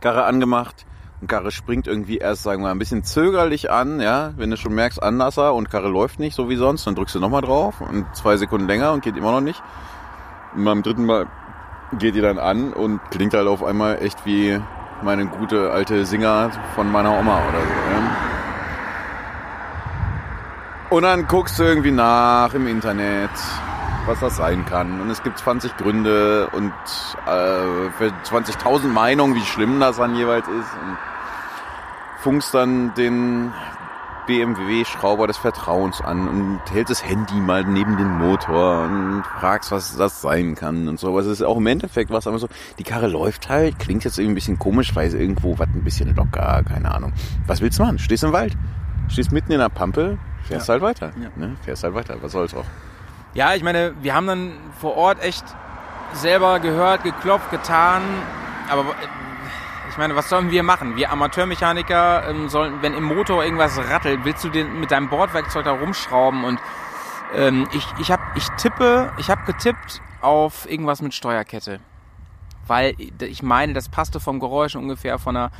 Karre 0.00 0.24
angemacht 0.24 0.86
Karre 1.26 1.50
springt 1.50 1.86
irgendwie 1.86 2.18
erst, 2.18 2.42
sagen 2.42 2.62
wir 2.62 2.66
mal, 2.66 2.72
ein 2.72 2.78
bisschen 2.78 3.02
zögerlich 3.02 3.70
an, 3.70 4.00
ja, 4.00 4.32
wenn 4.36 4.50
du 4.50 4.56
schon 4.56 4.74
merkst, 4.74 5.02
Anlasser 5.02 5.54
und 5.54 5.70
Karre 5.70 5.88
läuft 5.88 6.18
nicht 6.20 6.34
so 6.34 6.48
wie 6.48 6.56
sonst, 6.56 6.86
dann 6.86 6.94
drückst 6.94 7.14
du 7.14 7.20
nochmal 7.20 7.40
drauf 7.40 7.80
und 7.80 8.06
zwei 8.14 8.36
Sekunden 8.36 8.66
länger 8.66 8.92
und 8.92 9.02
geht 9.02 9.16
immer 9.16 9.32
noch 9.32 9.40
nicht. 9.40 9.62
Und 10.54 10.64
beim 10.64 10.82
dritten 10.82 11.06
Mal 11.06 11.26
geht 11.98 12.14
die 12.14 12.20
dann 12.20 12.38
an 12.38 12.72
und 12.72 13.00
klingt 13.10 13.32
halt 13.34 13.48
auf 13.48 13.64
einmal 13.64 14.02
echt 14.02 14.26
wie 14.26 14.60
meine 15.02 15.26
gute 15.26 15.70
alte 15.72 16.04
Singer 16.04 16.50
von 16.74 16.90
meiner 16.90 17.18
Oma 17.18 17.40
oder 17.48 17.60
so. 17.60 17.66
Ja? 17.66 18.16
Und 20.90 21.02
dann 21.02 21.26
guckst 21.26 21.58
du 21.58 21.64
irgendwie 21.64 21.90
nach 21.90 22.54
im 22.54 22.66
Internet 22.66 23.30
was 24.06 24.20
das 24.20 24.36
sein 24.36 24.64
kann. 24.66 25.00
Und 25.00 25.10
es 25.10 25.22
gibt 25.22 25.38
20 25.38 25.76
Gründe 25.76 26.48
und 26.52 26.72
äh, 27.26 27.90
für 27.98 28.12
20.000 28.24 28.88
Meinungen, 28.88 29.34
wie 29.34 29.44
schlimm 29.44 29.80
das 29.80 29.96
dann 29.96 30.16
jeweils 30.16 30.46
ist. 30.46 30.72
Und 30.80 30.96
funkst 32.20 32.54
dann 32.54 32.92
den 32.94 33.52
BMW-Schrauber 34.26 35.26
des 35.26 35.36
Vertrauens 35.36 36.00
an 36.00 36.28
und 36.28 36.60
hält 36.72 36.90
das 36.90 37.04
Handy 37.04 37.34
mal 37.34 37.64
neben 37.64 37.96
den 37.96 38.18
Motor 38.18 38.84
und 38.84 39.22
fragst, 39.38 39.70
was 39.70 39.96
das 39.96 40.20
sein 40.20 40.56
kann 40.56 40.88
und 40.88 40.98
so. 40.98 41.08
Aber 41.08 41.20
es 41.20 41.26
ist 41.26 41.42
auch 41.42 41.56
im 41.56 41.66
Endeffekt 41.66 42.10
was, 42.10 42.26
aber 42.26 42.38
so, 42.38 42.48
die 42.78 42.82
Karre 42.82 43.06
läuft 43.06 43.48
halt, 43.48 43.78
klingt 43.78 44.04
jetzt 44.04 44.18
irgendwie 44.18 44.32
ein 44.32 44.34
bisschen 44.34 44.58
komisch, 44.58 44.94
weil 44.96 45.06
es 45.06 45.14
irgendwo 45.14 45.58
was 45.58 45.68
ein 45.68 45.84
bisschen 45.84 46.14
locker, 46.14 46.62
keine 46.64 46.92
Ahnung. 46.92 47.12
Was 47.46 47.60
willst 47.60 47.78
du 47.78 47.84
machen? 47.84 47.98
Stehst 47.98 48.24
im 48.24 48.32
Wald, 48.32 48.56
stehst 49.08 49.30
mitten 49.30 49.52
in 49.52 49.60
der 49.60 49.68
Pampe, 49.68 50.18
fährst 50.42 50.68
halt 50.68 50.82
weiter. 50.82 51.12
Ja. 51.20 51.30
Ne? 51.36 51.56
Fährst 51.62 51.84
halt 51.84 51.94
weiter, 51.94 52.16
was 52.20 52.32
soll's 52.32 52.54
auch. 52.54 52.64
Ja, 53.36 53.54
ich 53.54 53.62
meine, 53.62 53.92
wir 54.00 54.14
haben 54.14 54.26
dann 54.26 54.52
vor 54.80 54.96
Ort 54.96 55.22
echt 55.22 55.44
selber 56.14 56.58
gehört, 56.58 57.02
geklopft, 57.02 57.50
getan, 57.50 58.00
aber 58.70 58.80
äh, 58.80 58.94
ich 59.90 59.98
meine, 59.98 60.16
was 60.16 60.30
sollen 60.30 60.50
wir 60.50 60.62
machen? 60.62 60.96
Wir 60.96 61.12
Amateurmechaniker 61.12 62.30
ähm, 62.30 62.48
sollen, 62.48 62.80
wenn 62.80 62.94
im 62.94 63.04
Motor 63.04 63.44
irgendwas 63.44 63.76
rattelt, 63.76 64.20
willst 64.24 64.42
du 64.42 64.48
den 64.48 64.80
mit 64.80 64.90
deinem 64.90 65.10
Bordwerkzeug 65.10 65.66
da 65.66 65.72
rumschrauben 65.72 66.44
und 66.44 66.58
ähm, 67.34 67.68
ich, 67.74 67.86
ich 67.98 68.10
hab, 68.10 68.20
ich 68.38 68.48
tippe, 68.56 69.12
ich 69.18 69.28
habe 69.28 69.42
getippt 69.44 70.00
auf 70.22 70.66
irgendwas 70.70 71.02
mit 71.02 71.12
Steuerkette. 71.12 71.80
Weil 72.66 72.94
ich 73.20 73.42
meine, 73.42 73.74
das 73.74 73.90
passte 73.90 74.18
vom 74.18 74.40
Geräusch 74.40 74.76
ungefähr 74.76 75.18
von 75.18 75.34
der, 75.34 75.50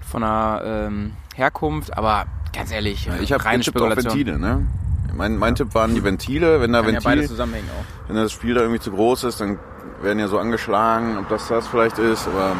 von 0.00 0.22
der 0.22 0.88
ähm, 0.88 1.12
Herkunft, 1.36 1.96
aber 1.96 2.26
ganz 2.52 2.72
ehrlich, 2.72 3.08
Ich 3.20 3.32
habe 3.32 3.44
reine 3.44 3.58
getippt 3.58 3.80
auf 3.80 3.92
Spekulation. 3.92 4.12
Ventile, 4.12 4.38
ne? 4.40 4.66
Mein, 5.14 5.36
mein 5.36 5.54
Tipp 5.54 5.74
waren 5.74 5.94
die 5.94 6.04
Ventile. 6.04 6.60
Wenn 6.60 6.72
da 6.72 6.80
Kann 6.80 6.88
ja 6.88 6.94
Ventil, 6.94 7.10
beides 7.10 7.28
zusammenhängen 7.28 7.68
auch. 7.70 8.08
wenn 8.08 8.16
das 8.16 8.32
Spiel 8.32 8.54
da 8.54 8.60
irgendwie 8.60 8.80
zu 8.80 8.90
groß 8.90 9.24
ist, 9.24 9.40
dann 9.40 9.58
werden 10.02 10.18
ja 10.18 10.28
so 10.28 10.38
angeschlagen, 10.38 11.18
ob 11.18 11.28
das 11.28 11.48
das 11.48 11.66
vielleicht 11.66 11.98
ist. 11.98 12.26
Aber 12.28 12.54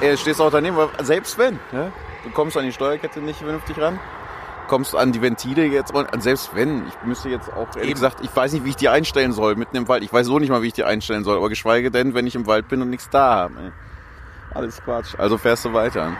ey, 0.00 0.16
stehst 0.16 0.40
auch 0.40 0.50
daneben, 0.50 0.76
weil 0.76 0.88
selbst 1.02 1.38
wenn, 1.38 1.54
ne? 1.72 1.92
du 2.24 2.30
kommst 2.30 2.56
an 2.56 2.64
die 2.64 2.72
Steuerkette 2.72 3.20
nicht 3.20 3.38
vernünftig 3.38 3.78
ran, 3.78 3.98
kommst 4.68 4.94
an 4.94 5.12
die 5.12 5.22
Ventile 5.22 5.64
jetzt, 5.64 5.94
und 5.94 6.22
selbst 6.22 6.50
wenn, 6.54 6.86
ich 6.88 6.94
müsste 7.04 7.28
jetzt 7.28 7.50
auch, 7.52 7.68
ehrlich 7.68 7.82
Eben. 7.82 7.94
gesagt, 7.94 8.18
ich 8.22 8.34
weiß 8.34 8.52
nicht, 8.52 8.64
wie 8.64 8.70
ich 8.70 8.76
die 8.76 8.88
einstellen 8.88 9.32
soll 9.32 9.54
mitten 9.56 9.76
im 9.76 9.88
Wald. 9.88 10.02
Ich 10.02 10.12
weiß 10.12 10.26
so 10.26 10.38
nicht 10.38 10.50
mal, 10.50 10.62
wie 10.62 10.66
ich 10.68 10.72
die 10.72 10.84
einstellen 10.84 11.24
soll, 11.24 11.36
aber 11.36 11.48
geschweige 11.48 11.90
denn, 11.90 12.14
wenn 12.14 12.26
ich 12.26 12.34
im 12.34 12.46
Wald 12.46 12.68
bin 12.68 12.82
und 12.82 12.90
nichts 12.90 13.08
da 13.10 13.34
habe. 13.34 13.54
ey. 13.62 13.72
Alles 14.54 14.82
Quatsch. 14.82 15.14
Also 15.18 15.38
fährst 15.38 15.64
du 15.64 15.72
weiter. 15.72 16.12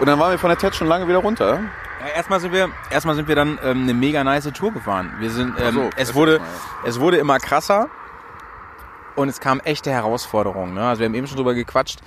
Und 0.00 0.06
dann 0.06 0.18
waren 0.18 0.32
wir 0.32 0.38
von 0.38 0.48
der 0.48 0.58
TED 0.58 0.74
schon 0.74 0.88
lange 0.88 1.06
wieder 1.06 1.18
runter. 1.18 1.60
Ja, 2.02 2.08
erstmal 2.16 2.40
sind 2.40 2.52
wir, 2.52 2.68
erstmal 2.90 3.14
sind 3.14 3.28
wir 3.28 3.36
dann 3.36 3.60
ähm, 3.62 3.82
eine 3.82 3.94
mega 3.94 4.24
nice 4.24 4.50
Tour 4.52 4.72
gefahren. 4.72 5.12
Wir 5.20 5.30
sind, 5.30 5.54
ähm, 5.60 5.74
so, 5.74 5.90
es 5.96 6.14
wurde, 6.14 6.40
es 6.84 6.98
wurde 6.98 7.18
immer 7.18 7.38
krasser 7.38 7.88
und 9.14 9.28
es 9.28 9.38
kamen 9.38 9.60
echte 9.60 9.92
Herausforderungen. 9.92 10.74
Ne? 10.74 10.82
Also 10.82 10.98
wir 10.98 11.06
haben 11.06 11.14
eben 11.14 11.28
schon 11.28 11.36
drüber 11.36 11.54
gequatscht. 11.54 12.00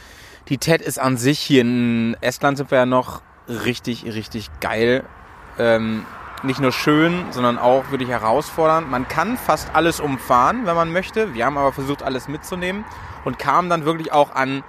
Die 0.49 0.57
TED 0.57 0.81
ist 0.81 0.99
an 0.99 1.15
sich 1.15 1.39
hier 1.39 1.61
in 1.61 2.17
Estland 2.19 2.57
sind 2.57 2.71
wir 2.71 2.79
ja 2.79 2.85
noch 2.85 3.21
richtig, 3.47 4.03
richtig 4.03 4.49
geil. 4.59 5.05
Ähm, 5.57 6.05
nicht 6.43 6.59
nur 6.59 6.73
schön, 6.73 7.27
sondern 7.31 7.57
auch 7.57 7.89
wirklich 7.89 8.09
herausfordernd. 8.09 8.91
Man 8.91 9.07
kann 9.07 9.37
fast 9.37 9.69
alles 9.73 10.01
umfahren, 10.01 10.65
wenn 10.65 10.75
man 10.75 10.91
möchte. 10.91 11.33
Wir 11.33 11.45
haben 11.45 11.57
aber 11.57 11.71
versucht, 11.71 12.03
alles 12.03 12.27
mitzunehmen 12.27 12.83
und 13.23 13.39
kamen 13.39 13.69
dann 13.69 13.85
wirklich 13.85 14.11
auch 14.11 14.35
an 14.35 14.61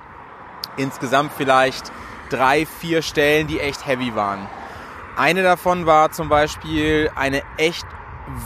insgesamt 0.77 1.33
vielleicht 1.37 1.91
drei, 2.31 2.65
vier 2.65 3.03
Stellen, 3.03 3.49
die 3.49 3.59
echt 3.59 3.87
heavy 3.87 4.15
waren. 4.15 4.47
Eine 5.17 5.43
davon 5.43 5.87
war 5.87 6.13
zum 6.13 6.29
Beispiel 6.29 7.11
eine 7.15 7.43
echt 7.57 7.87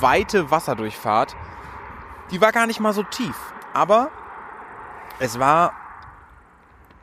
weite 0.01 0.53
Wasserdurchfahrt. 0.53 1.35
Die 2.31 2.41
war 2.41 2.53
gar 2.53 2.69
nicht 2.69 2.79
mal 2.79 2.93
so 2.93 3.03
tief, 3.03 3.35
aber 3.75 4.11
es 5.19 5.41
war 5.41 5.73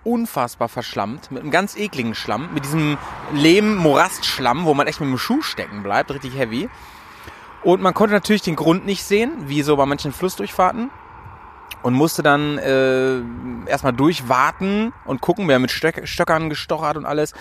unfassbar 0.05 0.69
verschlammt, 0.69 1.31
mit 1.31 1.41
einem 1.41 1.51
ganz 1.51 1.75
ekligen 1.75 2.15
Schlamm, 2.15 2.53
mit 2.53 2.63
diesem 2.63 2.97
Lehm-Morastschlamm, 3.33 4.63
wo 4.63 4.73
man 4.73 4.87
echt 4.87 5.01
mit 5.01 5.09
dem 5.09 5.17
Schuh 5.17 5.41
stecken 5.41 5.83
bleibt, 5.83 6.11
richtig 6.11 6.37
heavy. 6.37 6.69
Und 7.61 7.81
man 7.81 7.93
konnte 7.93 8.13
natürlich 8.13 8.43
den 8.43 8.55
Grund 8.55 8.85
nicht 8.85 9.03
sehen, 9.03 9.33
wie 9.47 9.63
so 9.63 9.75
bei 9.75 9.85
manchen 9.85 10.13
Flussdurchfahrten. 10.13 10.91
Und 11.83 11.93
musste 11.93 12.23
dann 12.23 12.57
äh, 12.57 13.69
erstmal 13.69 13.93
durchwarten 13.93 14.93
und 15.05 15.21
gucken. 15.21 15.51
Haben 15.51 15.61
mit 15.61 15.71
Stöck, 15.71 16.07
Stöckern 16.07 16.49
gestochert 16.49 16.97
und 16.97 17.05
alles. 17.05 17.33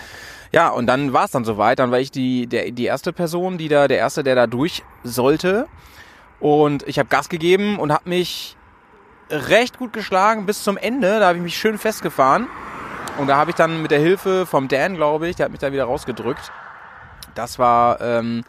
Ja, 0.51 0.69
und 0.69 0.87
dann 0.87 1.13
war 1.13 1.25
es 1.25 1.31
dann 1.31 1.45
soweit. 1.45 1.79
Dann 1.79 1.91
war 1.91 1.99
ich 1.99 2.11
die, 2.11 2.47
der, 2.47 2.71
die 2.71 2.85
erste 2.85 3.13
Person, 3.13 3.57
die 3.57 3.67
da, 3.67 3.87
der 3.87 3.97
erste, 3.97 4.23
der 4.23 4.35
da 4.35 4.47
durch 4.47 4.83
sollte. 5.03 5.67
Und 6.39 6.87
ich 6.87 6.99
habe 6.99 7.09
Gas 7.09 7.29
gegeben 7.29 7.79
und 7.79 7.91
habe 7.91 8.09
mich 8.09 8.55
recht 9.29 9.77
gut 9.77 9.93
geschlagen 9.93 10.45
bis 10.45 10.63
zum 10.63 10.77
Ende. 10.77 11.19
Da 11.19 11.27
habe 11.27 11.37
ich 11.37 11.43
mich 11.43 11.57
schön 11.57 11.77
festgefahren. 11.77 12.47
Und 13.17 13.27
da 13.27 13.37
habe 13.37 13.49
ich 13.49 13.55
dann 13.55 13.81
mit 13.81 13.91
der 13.91 13.99
Hilfe 13.99 14.45
vom 14.45 14.67
Dan, 14.67 14.95
glaube 14.95 15.27
ich, 15.27 15.35
der 15.35 15.45
hat 15.45 15.51
mich 15.51 15.59
da 15.59 15.71
wieder 15.71 15.85
rausgedrückt. 15.85 16.51
Das 17.33 17.57
war, 17.57 17.99
ähm, 18.01 18.43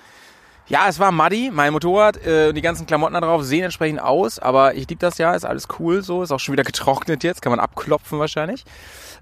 ja, 0.68 0.87
es 0.88 0.98
war 0.98 1.12
muddy. 1.12 1.50
Mein 1.52 1.72
Motorrad, 1.72 2.24
äh, 2.24 2.52
die 2.52 2.61
ganzen 2.61 2.87
Klamotten 2.87 3.14
da 3.14 3.20
drauf 3.20 3.42
sehen 3.42 3.64
entsprechend 3.64 4.00
aus, 4.00 4.38
aber 4.38 4.74
ich 4.74 4.88
liebe 4.88 5.00
das 5.00 5.18
ja, 5.18 5.35
ist 5.35 5.44
alles 5.44 5.66
cool 5.78 6.02
so, 6.02 6.22
ist 6.22 6.31
auch 6.31 6.40
schon 6.40 6.52
wieder 6.52 6.64
getrocknet 6.64 7.24
jetzt, 7.24 7.40
kann 7.40 7.50
man 7.50 7.61
abklopfen 7.61 8.18
wahrscheinlich. 8.18 8.64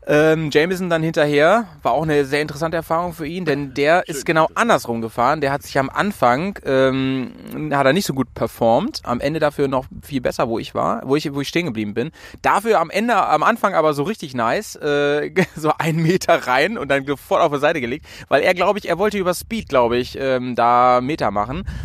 Ähm, 0.09 0.51
Jameson 0.53 0.89
dann 0.89 1.03
hinterher, 1.03 1.67
war 1.83 1.93
auch 1.93 2.05
eine 2.05 2.25
sehr 2.25 2.41
interessante 2.41 2.77
Erfahrung 2.77 3.13
für 3.13 3.27
ihn, 3.27 3.45
denn 3.45 3.75
der 3.75 4.07
ist 4.09 4.25
genau 4.25 4.47
andersrum 4.55 5.01
gefahren. 5.01 5.41
Der 5.41 5.51
hat 5.51 5.65
sich 5.65 5.79
am 5.81 5.91
Anfang, 5.91 6.59
ähm, 6.65 7.33
hat 7.73 7.87
er 7.87 7.93
nicht 7.93 8.07
so 8.07 8.15
gut 8.15 8.33
performt, 8.33 9.01
am 9.03 9.19
Ende 9.19 9.41
dafür 9.41 9.67
noch 9.67 9.87
viel 10.03 10.21
besser, 10.21 10.49
wo 10.49 10.61
ich 10.61 10.77
war, 10.77 11.03
wo 11.07 11.17
ich, 11.17 11.35
wo 11.35 11.41
ich 11.41 11.49
stehen 11.49 11.67
geblieben 11.67 11.95
bin. 11.95 12.13
Dafür 12.41 12.81
am 12.81 12.91
Ende, 12.91 13.17
am 13.17 13.43
Anfang 13.43 13.75
aber 13.75 13.95
so 13.95 14.05
richtig 14.05 14.33
nice, 14.35 14.77
äh, 14.77 15.33
so 15.57 15.73
einen 15.77 16.01
Meter 16.01 16.47
rein 16.47 16.79
und 16.79 16.89
dann 16.89 17.05
sofort 17.05 17.43
auf 17.43 17.53
die 17.53 17.59
Seite 17.59 17.81
gelegt, 17.81 18.07
weil 18.29 18.43
er, 18.43 18.55
glaube 18.55 18.79
ich, 18.79 18.89
er 18.89 18.99
wollte 18.99 19.19
über 19.19 19.35
Speed, 19.35 19.69
glaube 19.69 19.97
ich, 19.97 20.17
ähm, 20.21 20.55
da 20.55 21.01
Meter 21.01 21.33
machen, 21.33 21.36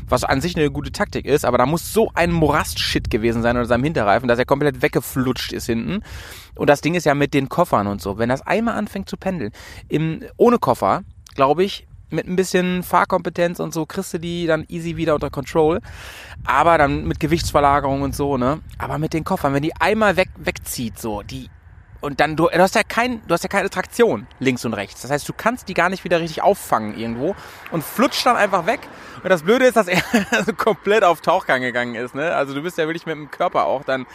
was 0.08 0.24
an 0.24 0.42
sich 0.42 0.56
eine 0.56 0.72
gute 0.72 0.92
Taktik 0.92 1.26
ist, 1.26 1.46
aber 1.46 1.58
da 1.58 1.66
muss 1.66 1.94
so 1.94 2.12
ein 2.14 2.32
Morast-Shit 2.32 3.10
gewesen 3.10 3.42
sein 3.42 3.58
unter 3.58 3.68
seinem 3.68 3.84
Hinterreifen, 3.84 4.28
dass 4.28 4.40
er 4.40 4.46
komplett 4.46 4.82
weggeflutscht 4.82 5.54
ist 5.54 5.66
hinten. 5.66 6.04
Und 6.56 6.70
das 6.70 6.82
Ding 6.82 6.96
ist 6.96 7.06
ja 7.06 7.16
mit 7.16 7.34
den 7.34 7.50
Koffern 7.50 7.88
und 7.88 8.02
so. 8.02 8.18
Wenn 8.18 8.30
das 8.30 8.42
einmal 8.42 8.76
anfängt 8.76 9.10
zu 9.10 9.18
pendeln, 9.18 9.52
im, 9.90 10.24
ohne 10.38 10.58
Koffer, 10.60 11.04
glaube 11.36 11.64
ich, 11.64 11.88
mit 12.12 12.28
ein 12.28 12.36
bisschen 12.36 12.84
Fahrkompetenz 12.84 13.60
und 13.60 13.74
so 13.74 13.86
kriegst 13.86 14.14
du 14.14 14.20
die 14.20 14.46
dann 14.46 14.66
easy 14.68 14.98
wieder 14.98 15.16
unter 15.16 15.30
Control. 15.30 15.80
Aber 16.46 16.78
dann 16.78 17.06
mit 17.06 17.20
Gewichtsverlagerung 17.20 18.02
und 18.02 18.16
so, 18.16 18.38
ne? 18.38 18.60
Aber 18.78 18.98
mit 18.98 19.14
den 19.14 19.24
Koffern, 19.24 19.54
wenn 19.54 19.64
die 19.64 19.76
einmal 19.78 20.18
weg, 20.18 20.30
wegzieht, 20.38 21.00
so, 21.00 21.22
die, 21.22 21.50
und 22.02 22.20
dann, 22.20 22.36
du, 22.36 22.50
du 22.50 22.60
hast 22.60 22.76
ja 22.76 22.82
kein, 22.84 23.22
du 23.28 23.34
hast 23.34 23.44
ja 23.44 23.50
keine 23.50 23.70
Traktion 23.70 24.28
links 24.40 24.66
und 24.66 24.74
rechts. 24.74 25.04
Das 25.04 25.12
heißt, 25.12 25.30
du 25.30 25.34
kannst 25.34 25.70
die 25.70 25.74
gar 25.74 25.90
nicht 25.90 26.04
wieder 26.04 26.20
richtig 26.20 26.42
auffangen 26.42 26.98
irgendwo 26.98 27.36
und 27.72 27.84
flutscht 27.84 28.26
dann 28.26 28.36
einfach 28.36 28.66
weg. 28.66 28.82
Und 29.24 29.30
das 29.30 29.44
Blöde 29.44 29.66
ist, 29.66 29.78
dass 29.78 29.88
er 29.88 30.02
so 30.46 30.54
komplett 30.54 31.04
auf 31.04 31.22
Tauchgang 31.22 31.62
gegangen 31.62 31.96
ist, 31.96 32.16
ne? 32.16 32.36
Also 32.36 32.54
du 32.54 32.62
bist 32.62 32.78
ja 32.78 32.88
wirklich 32.88 33.06
mit 33.06 33.16
dem 33.16 33.30
Körper 33.30 33.66
auch 33.66 33.84
dann 33.84 34.08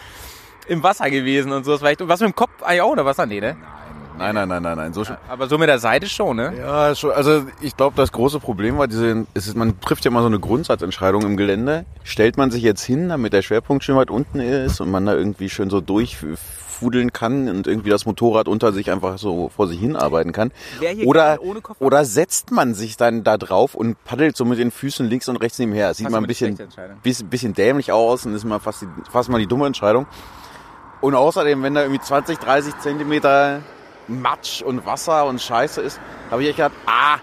im 0.67 0.83
Wasser 0.83 1.09
gewesen 1.11 1.53
und 1.53 1.65
so. 1.65 1.81
Was 1.81 2.21
mit 2.21 2.29
dem 2.29 2.35
Kopf 2.35 2.63
eigentlich 2.63 2.83
auch 2.83 2.91
unter 2.91 3.05
Wasser? 3.05 3.25
Nee, 3.25 3.41
ne? 3.41 3.57
Nein, 3.61 3.86
nein, 4.19 4.49
nein, 4.49 4.63
nein, 4.63 4.77
nein. 4.77 4.93
So, 4.93 5.05
Aber 5.29 5.49
so 5.49 5.59
mit 5.59 5.69
der 5.69 5.79
Seite 5.79 6.09
schon, 6.09 6.37
ne? 6.37 6.53
Ja, 6.59 6.95
schon, 6.95 7.13
also 7.13 7.45
ich 7.61 7.77
glaube, 7.77 7.97
das 7.97 8.13
große 8.13 8.41
Problem 8.41 8.79
war 8.79 8.89
diese, 8.89 9.27
es 9.35 9.47
ist, 9.47 9.57
man 9.57 9.81
trifft 9.81 10.05
ja 10.05 10.11
mal 10.11 10.21
so 10.21 10.27
eine 10.27 10.39
Grundsatzentscheidung 10.39 11.23
im 11.23 11.37
Gelände. 11.37 11.85
Stellt 12.05 12.37
man 12.37 12.51
sich 12.51 12.63
jetzt 12.63 12.83
hin, 12.83 13.09
damit 13.09 13.33
der 13.33 13.43
Schwerpunkt 13.43 13.85
schön 13.85 13.97
weit 13.97 14.11
unten 14.11 14.41
ist 14.41 14.81
und 14.81 14.91
man 14.91 15.07
da 15.07 15.15
irgendwie 15.15 15.49
schön 15.51 15.71
so 15.71 15.81
durchfudeln 15.81 17.13
kann 17.13 17.49
und 17.49 17.67
irgendwie 17.67 17.91
das 17.91 18.07
Motorrad 18.07 18.49
unter 18.49 18.73
sich 18.73 18.91
einfach 18.91 19.19
so 19.19 19.51
vor 19.55 19.69
sich 19.69 19.79
hin 19.79 19.97
arbeiten 19.97 20.33
kann. 20.33 20.53
Wer 20.79 20.91
hier 20.91 21.07
Oder, 21.07 21.39
oder 21.79 22.05
setzt 22.05 22.51
man 22.51 22.75
sich 22.75 22.97
dann 22.97 23.25
da 23.25 23.37
drauf 23.39 23.75
und 23.75 24.03
paddelt 24.05 24.37
so 24.37 24.45
mit 24.45 24.59
den 24.59 24.71
Füßen 24.71 25.07
links 25.07 25.29
und 25.29 25.37
rechts 25.37 25.59
nebenher. 25.59 25.89
Das 25.89 25.99
sieht 25.99 26.11
mal 26.11 26.19
ein 26.19 26.27
bisschen, 26.27 26.59
bisschen, 27.03 27.29
bisschen 27.29 27.55
dämlich 27.55 27.93
aus 27.93 28.27
und 28.27 28.35
ist 28.35 28.45
mal 28.45 28.59
fast, 28.61 28.83
die, 28.83 28.87
fast 29.11 29.29
mal 29.29 29.39
die 29.39 29.47
dumme 29.47 29.67
Entscheidung. 29.67 30.07
Und 31.01 31.15
außerdem, 31.15 31.63
wenn 31.63 31.75
da 31.75 31.83
irgendwie 31.83 32.01
20, 32.01 32.39
30 32.39 32.79
Zentimeter 32.79 33.61
Matsch 34.09 34.63
und 34.63 34.87
Wasser 34.87 35.27
und 35.27 35.41
Scheiße 35.41 35.81
ist, 35.81 36.01
habe 36.31 36.43
ich 36.43 36.49
echt 36.49 36.57
gedacht, 36.59 36.75
ah, 36.87 37.19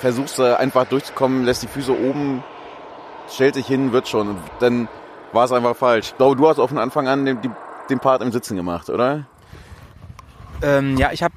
versuchst 0.00 0.38
du 0.38 0.58
einfach 0.58 0.86
durchzukommen, 0.86 1.44
lässt 1.44 1.62
die 1.62 1.68
Füße 1.68 1.92
oben, 1.92 2.42
stellt 3.30 3.54
sich 3.54 3.66
hin, 3.66 3.92
wird 3.92 4.08
schon. 4.08 4.28
Und 4.28 4.38
dann 4.60 4.88
war 5.32 5.44
es 5.44 5.52
einfach 5.52 5.76
falsch. 5.76 6.10
Ich 6.10 6.16
glaube, 6.16 6.36
du 6.36 6.48
hast 6.48 6.58
auch 6.58 6.68
von 6.68 6.78
Anfang 6.78 7.08
an 7.08 7.24
den, 7.24 7.38
den 7.90 7.98
Part 7.98 8.22
im 8.22 8.32
Sitzen 8.32 8.56
gemacht, 8.56 8.88
oder? 8.88 9.26
Ähm, 10.62 10.96
ja, 10.96 11.12
ich 11.12 11.22
habe 11.22 11.34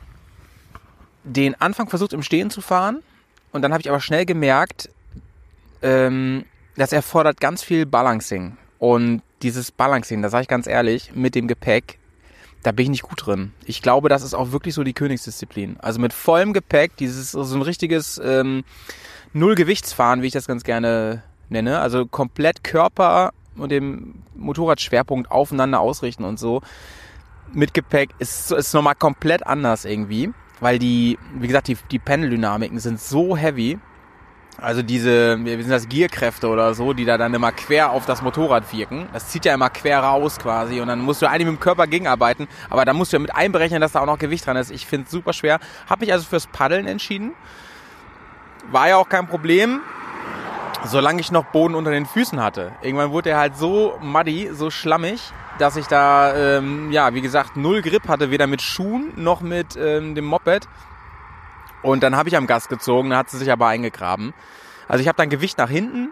den 1.24 1.60
Anfang 1.60 1.90
versucht 1.90 2.14
im 2.14 2.24
Stehen 2.24 2.50
zu 2.50 2.62
fahren 2.62 3.04
und 3.52 3.62
dann 3.62 3.72
habe 3.72 3.82
ich 3.82 3.90
aber 3.90 4.00
schnell 4.00 4.26
gemerkt, 4.26 4.90
ähm, 5.82 6.46
das 6.76 6.94
erfordert 6.94 7.40
ganz 7.40 7.64
viel 7.64 7.86
Balancing. 7.86 8.58
Und 8.80 9.22
dieses 9.42 9.72
Balancing, 9.72 10.22
da 10.22 10.30
sage 10.30 10.44
ich 10.44 10.48
ganz 10.48 10.68
ehrlich, 10.68 11.14
mit 11.14 11.36
dem 11.36 11.48
Gepäck, 11.48 12.00
da 12.64 12.72
bin 12.72 12.84
ich 12.84 12.90
nicht 12.90 13.04
gut 13.04 13.26
drin. 13.26 13.54
Ich 13.66 13.82
glaube, 13.82 14.10
das 14.10 14.24
ist 14.24 14.34
auch 14.34 14.52
wirklich 14.52 14.74
so 14.74 14.84
die 14.84 14.94
Königsdisziplin. 14.94 15.78
Also 15.80 16.00
mit 16.00 16.14
vollem 16.14 16.54
Gepäck, 16.54 16.96
dieses 16.98 17.32
so 17.32 17.56
ein 17.56 17.62
richtiges 17.62 18.22
ähm, 18.24 18.64
Nullgewichtsfahren, 19.34 20.22
wie 20.22 20.28
ich 20.28 20.34
das 20.34 20.48
ganz 20.48 20.64
gerne 20.64 21.24
nenne. 21.50 21.80
Also 21.80 22.06
komplett 22.06 22.64
Körper 22.64 23.32
und 23.56 23.72
dem 23.72 24.24
Motorradschwerpunkt 24.36 25.32
aufeinander 25.32 25.80
ausrichten 25.80 26.24
und 26.24 26.40
so 26.40 26.62
mit 27.54 27.74
Gepäck 27.74 28.12
ist, 28.20 28.52
ist 28.52 28.74
nochmal 28.74 28.96
komplett 28.96 29.46
anders 29.46 29.86
irgendwie, 29.86 30.32
weil 30.60 30.80
die, 30.80 31.18
wie 31.36 31.48
gesagt, 31.48 31.68
die, 31.68 31.78
die 31.90 32.00
Pendeldynamiken 32.00 32.80
sind 32.80 33.00
so 33.00 33.36
heavy. 33.36 33.80
Also 34.62 34.84
diese, 34.84 35.44
wie 35.44 35.62
sind 35.62 35.72
das, 35.72 35.90
Gierkräfte 35.90 36.48
oder 36.48 36.76
so, 36.76 36.94
die 36.94 37.04
da 37.04 37.18
dann 37.18 37.34
immer 37.34 37.52
quer 37.52 37.92
auf 37.92 38.06
das 38.06 38.22
Motorrad 38.22 38.72
wirken. 38.72 39.10
Das 39.12 39.28
zieht 39.28 39.44
ja 39.46 39.56
immer 39.56 39.72
quer 39.72 40.00
raus 40.02 40.38
quasi 40.38 40.80
und 40.82 40.88
dann 40.88 41.00
musst 41.00 41.22
du 41.24 41.26
eigentlich 41.26 41.48
mit 41.48 41.58
dem 41.58 41.60
Körper 41.60 41.88
gegenarbeiten, 41.88 42.48
aber 42.70 42.86
dann 42.86 42.96
musst 42.96 43.12
du 43.12 43.18
ja 43.18 43.22
mit 43.22 43.34
einberechnen, 43.34 43.82
dass 43.82 43.94
da 43.94 44.02
auch 44.02 44.06
noch 44.06 44.20
Gewicht 44.20 44.46
dran 44.46 44.58
ist. 44.58 44.70
Ich 44.70 44.86
finde 44.86 45.06
es 45.06 45.12
super 45.12 45.34
schwer. 45.34 45.60
Habe 45.90 46.02
mich 46.02 46.14
also 46.14 46.26
fürs 46.26 46.46
Paddeln 46.46 46.86
entschieden. 46.86 47.32
War 48.70 48.88
ja 48.88 48.98
auch 48.98 49.10
kein 49.10 49.28
Problem, 49.28 49.82
solange 50.86 51.22
ich 51.22 51.32
noch 51.32 51.46
Boden 51.46 51.74
unter 51.74 51.90
den 51.90 52.06
Füßen 52.06 52.42
hatte. 52.42 52.72
Irgendwann 52.84 53.10
wurde 53.10 53.32
er 53.32 53.40
halt 53.40 53.58
so 53.58 53.98
muddy, 54.00 54.52
so 54.54 54.70
schlammig, 54.70 55.22
dass 55.58 55.76
ich 55.76 55.88
da, 55.88 56.36
ähm, 56.36 56.92
ja, 56.92 57.16
wie 57.16 57.22
gesagt, 57.22 57.58
null 57.58 57.82
Grip 57.82 58.08
hatte, 58.08 58.30
weder 58.30 58.46
mit 58.46 58.62
Schuhen 58.62 59.12
noch 59.16 59.42
mit 59.42 59.76
ähm, 59.76 60.14
dem 60.14 60.26
Moped. 60.26 60.68
Und 61.84 62.04
dann 62.04 62.16
habe 62.16 62.30
ich 62.30 62.38
am 62.38 62.48
Gas 62.48 62.68
gezogen, 62.68 63.10
da 63.10 63.18
hat 63.18 63.30
sie 63.30 63.38
sich 63.38 63.52
aber 63.52 63.68
eingegraben. 63.68 64.34
Also 64.88 65.02
ich 65.02 65.08
habe 65.08 65.18
dann 65.18 65.30
Gewicht 65.30 65.58
nach 65.58 65.70
hinten 65.70 66.12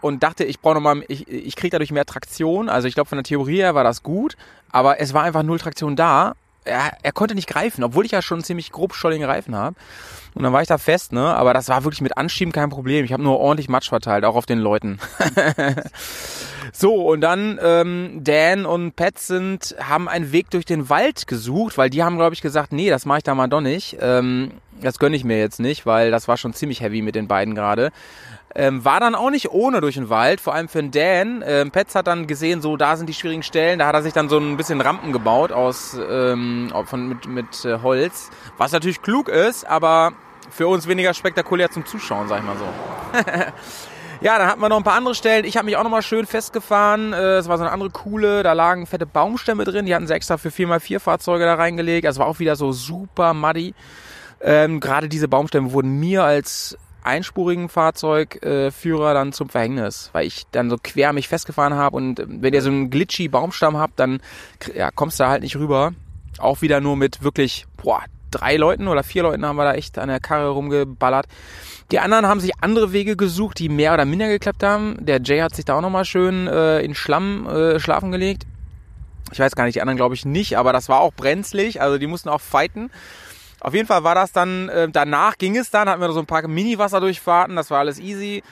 und 0.00 0.22
dachte, 0.22 0.44
ich 0.44 0.60
brauche 0.60 0.74
nochmal, 0.74 1.04
ich, 1.08 1.28
ich 1.28 1.56
kriege 1.56 1.70
dadurch 1.70 1.92
mehr 1.92 2.06
Traktion. 2.06 2.68
Also 2.68 2.88
ich 2.88 2.94
glaube, 2.94 3.08
von 3.08 3.16
der 3.16 3.24
Theorie 3.24 3.58
her 3.58 3.74
war 3.74 3.84
das 3.84 4.02
gut, 4.02 4.36
aber 4.70 5.00
es 5.00 5.14
war 5.14 5.22
einfach 5.22 5.42
null 5.42 5.58
Traktion 5.58 5.96
da. 5.96 6.34
Er, 6.66 6.96
er 7.02 7.12
konnte 7.12 7.34
nicht 7.34 7.48
greifen, 7.48 7.84
obwohl 7.84 8.04
ich 8.04 8.12
ja 8.12 8.22
schon 8.22 8.42
ziemlich 8.42 8.72
grob 8.72 8.94
schollige 8.94 9.28
Reifen 9.28 9.54
habe. 9.54 9.76
Und 10.34 10.42
dann 10.42 10.52
war 10.52 10.60
ich 10.60 10.68
da 10.68 10.76
fest, 10.76 11.12
ne? 11.12 11.34
Aber 11.34 11.54
das 11.54 11.68
war 11.68 11.84
wirklich 11.84 12.02
mit 12.02 12.18
Anschieben 12.18 12.52
kein 12.52 12.68
Problem. 12.68 13.06
Ich 13.06 13.12
habe 13.12 13.22
nur 13.22 13.38
ordentlich 13.40 13.70
Matsch 13.70 13.88
verteilt, 13.88 14.24
auch 14.26 14.36
auf 14.36 14.44
den 14.44 14.58
Leuten. 14.58 14.98
so, 16.72 16.94
und 17.08 17.22
dann 17.22 17.58
ähm, 17.62 18.20
Dan 18.22 18.66
und 18.66 18.96
Pat 18.96 19.18
sind, 19.18 19.74
haben 19.80 20.08
einen 20.08 20.32
Weg 20.32 20.50
durch 20.50 20.66
den 20.66 20.90
Wald 20.90 21.26
gesucht, 21.26 21.78
weil 21.78 21.88
die 21.88 22.02
haben, 22.02 22.18
glaube 22.18 22.34
ich, 22.34 22.42
gesagt, 22.42 22.72
nee, 22.72 22.90
das 22.90 23.06
mache 23.06 23.18
ich 23.18 23.24
da 23.24 23.34
mal 23.34 23.48
doch 23.48 23.62
nicht. 23.62 23.96
Ähm, 24.00 24.50
das 24.82 24.98
gönne 24.98 25.16
ich 25.16 25.24
mir 25.24 25.38
jetzt 25.38 25.58
nicht, 25.58 25.86
weil 25.86 26.10
das 26.10 26.28
war 26.28 26.36
schon 26.36 26.52
ziemlich 26.52 26.82
heavy 26.82 27.00
mit 27.00 27.14
den 27.14 27.28
beiden 27.28 27.54
gerade. 27.54 27.90
Ähm, 28.58 28.86
war 28.86 29.00
dann 29.00 29.14
auch 29.14 29.28
nicht 29.28 29.50
ohne 29.50 29.82
durch 29.82 29.96
den 29.96 30.08
Wald, 30.08 30.40
vor 30.40 30.54
allem 30.54 30.68
für 30.68 30.82
den 30.82 30.90
Dan. 30.90 31.44
Ähm, 31.46 31.70
Petz 31.70 31.94
hat 31.94 32.06
dann 32.06 32.26
gesehen, 32.26 32.62
so 32.62 32.78
da 32.78 32.96
sind 32.96 33.06
die 33.06 33.12
schwierigen 33.12 33.42
Stellen. 33.42 33.78
Da 33.80 33.86
hat 33.86 33.94
er 33.94 34.02
sich 34.02 34.14
dann 34.14 34.30
so 34.30 34.38
ein 34.38 34.56
bisschen 34.56 34.80
Rampen 34.80 35.12
gebaut 35.12 35.52
aus 35.52 35.94
ähm, 36.08 36.72
von, 36.86 37.06
mit, 37.06 37.26
mit 37.26 37.64
äh, 37.66 37.80
Holz. 37.82 38.30
Was 38.56 38.72
natürlich 38.72 39.02
klug 39.02 39.28
ist, 39.28 39.66
aber 39.66 40.14
für 40.50 40.68
uns 40.68 40.88
weniger 40.88 41.12
spektakulär 41.12 41.70
zum 41.70 41.84
Zuschauen, 41.84 42.28
sag 42.28 42.38
ich 42.38 42.46
mal 42.46 42.56
so. 42.56 42.64
ja, 44.22 44.38
dann 44.38 44.48
hatten 44.48 44.60
wir 44.62 44.70
noch 44.70 44.78
ein 44.78 44.84
paar 44.84 44.96
andere 44.96 45.14
Stellen. 45.14 45.44
Ich 45.44 45.58
habe 45.58 45.66
mich 45.66 45.76
auch 45.76 45.84
noch 45.84 45.90
mal 45.90 46.00
schön 46.00 46.24
festgefahren. 46.24 47.12
Äh, 47.12 47.36
Es 47.36 47.48
war 47.48 47.58
so 47.58 47.64
eine 47.64 47.72
andere 47.72 47.90
coole, 47.90 48.42
da 48.42 48.54
lagen 48.54 48.86
fette 48.86 49.04
Baumstämme 49.04 49.64
drin. 49.64 49.84
Die 49.84 49.94
hatten 49.94 50.06
sie 50.06 50.14
extra 50.14 50.38
für 50.38 50.48
4x4 50.48 50.98
Fahrzeuge 50.98 51.44
da 51.44 51.56
reingelegt. 51.56 52.06
Also 52.06 52.20
war 52.20 52.26
auch 52.26 52.38
wieder 52.38 52.56
so 52.56 52.72
super 52.72 53.34
muddy. 53.34 53.74
Ähm, 54.40 54.80
Gerade 54.80 55.10
diese 55.10 55.28
Baumstämme 55.28 55.72
wurden 55.72 56.00
mir 56.00 56.24
als 56.24 56.78
einspurigen 57.06 57.68
Fahrzeugführer 57.68 59.14
dann 59.14 59.32
zum 59.32 59.48
Verhängnis, 59.48 60.10
weil 60.12 60.26
ich 60.26 60.44
dann 60.52 60.70
so 60.70 60.76
quer 60.82 61.12
mich 61.12 61.28
festgefahren 61.28 61.74
habe 61.74 61.96
und 61.96 62.20
äh, 62.20 62.26
wenn 62.28 62.54
ihr 62.54 62.62
so 62.62 62.70
einen 62.70 62.90
glitchy 62.90 63.28
Baumstamm 63.28 63.76
habt, 63.76 63.98
dann 63.98 64.20
ja, 64.74 64.90
kommst 64.90 65.20
du 65.20 65.26
halt 65.26 65.42
nicht 65.42 65.56
rüber. 65.56 65.92
Auch 66.38 66.60
wieder 66.60 66.80
nur 66.80 66.96
mit 66.96 67.22
wirklich 67.22 67.66
boah, 67.82 68.02
drei 68.30 68.56
Leuten 68.56 68.88
oder 68.88 69.02
vier 69.02 69.22
Leuten 69.22 69.46
haben 69.46 69.56
wir 69.56 69.64
da 69.64 69.74
echt 69.74 69.98
an 69.98 70.08
der 70.08 70.20
Karre 70.20 70.50
rumgeballert. 70.50 71.26
Die 71.92 72.00
anderen 72.00 72.26
haben 72.26 72.40
sich 72.40 72.52
andere 72.60 72.92
Wege 72.92 73.16
gesucht, 73.16 73.58
die 73.58 73.68
mehr 73.68 73.94
oder 73.94 74.04
minder 74.04 74.28
geklappt 74.28 74.62
haben. 74.62 74.96
Der 75.00 75.20
Jay 75.22 75.38
hat 75.38 75.54
sich 75.54 75.64
da 75.64 75.76
auch 75.76 75.80
nochmal 75.80 76.04
schön 76.04 76.46
äh, 76.48 76.80
in 76.80 76.94
Schlamm 76.94 77.46
äh, 77.46 77.78
schlafen 77.78 78.10
gelegt. 78.10 78.44
Ich 79.32 79.38
weiß 79.38 79.54
gar 79.56 79.64
nicht, 79.64 79.76
die 79.76 79.80
anderen 79.80 79.96
glaube 79.96 80.14
ich 80.14 80.24
nicht, 80.24 80.56
aber 80.58 80.72
das 80.72 80.88
war 80.88 81.00
auch 81.00 81.12
brenzlig, 81.12 81.80
also 81.80 81.98
die 81.98 82.06
mussten 82.06 82.28
auch 82.28 82.40
fighten. 82.40 82.90
Auf 83.66 83.74
jeden 83.74 83.88
Fall 83.88 84.04
war 84.04 84.14
das 84.14 84.30
dann, 84.30 84.68
äh, 84.68 84.88
danach 84.88 85.38
ging 85.38 85.56
es 85.56 85.72
dann, 85.72 85.88
hatten 85.88 86.00
wir 86.00 86.12
so 86.12 86.20
ein 86.20 86.26
paar 86.26 86.46
Mini-Wasserdurchfahrten, 86.46 87.56
das 87.56 87.68
war 87.72 87.80
alles 87.80 87.98
easy. 87.98 88.44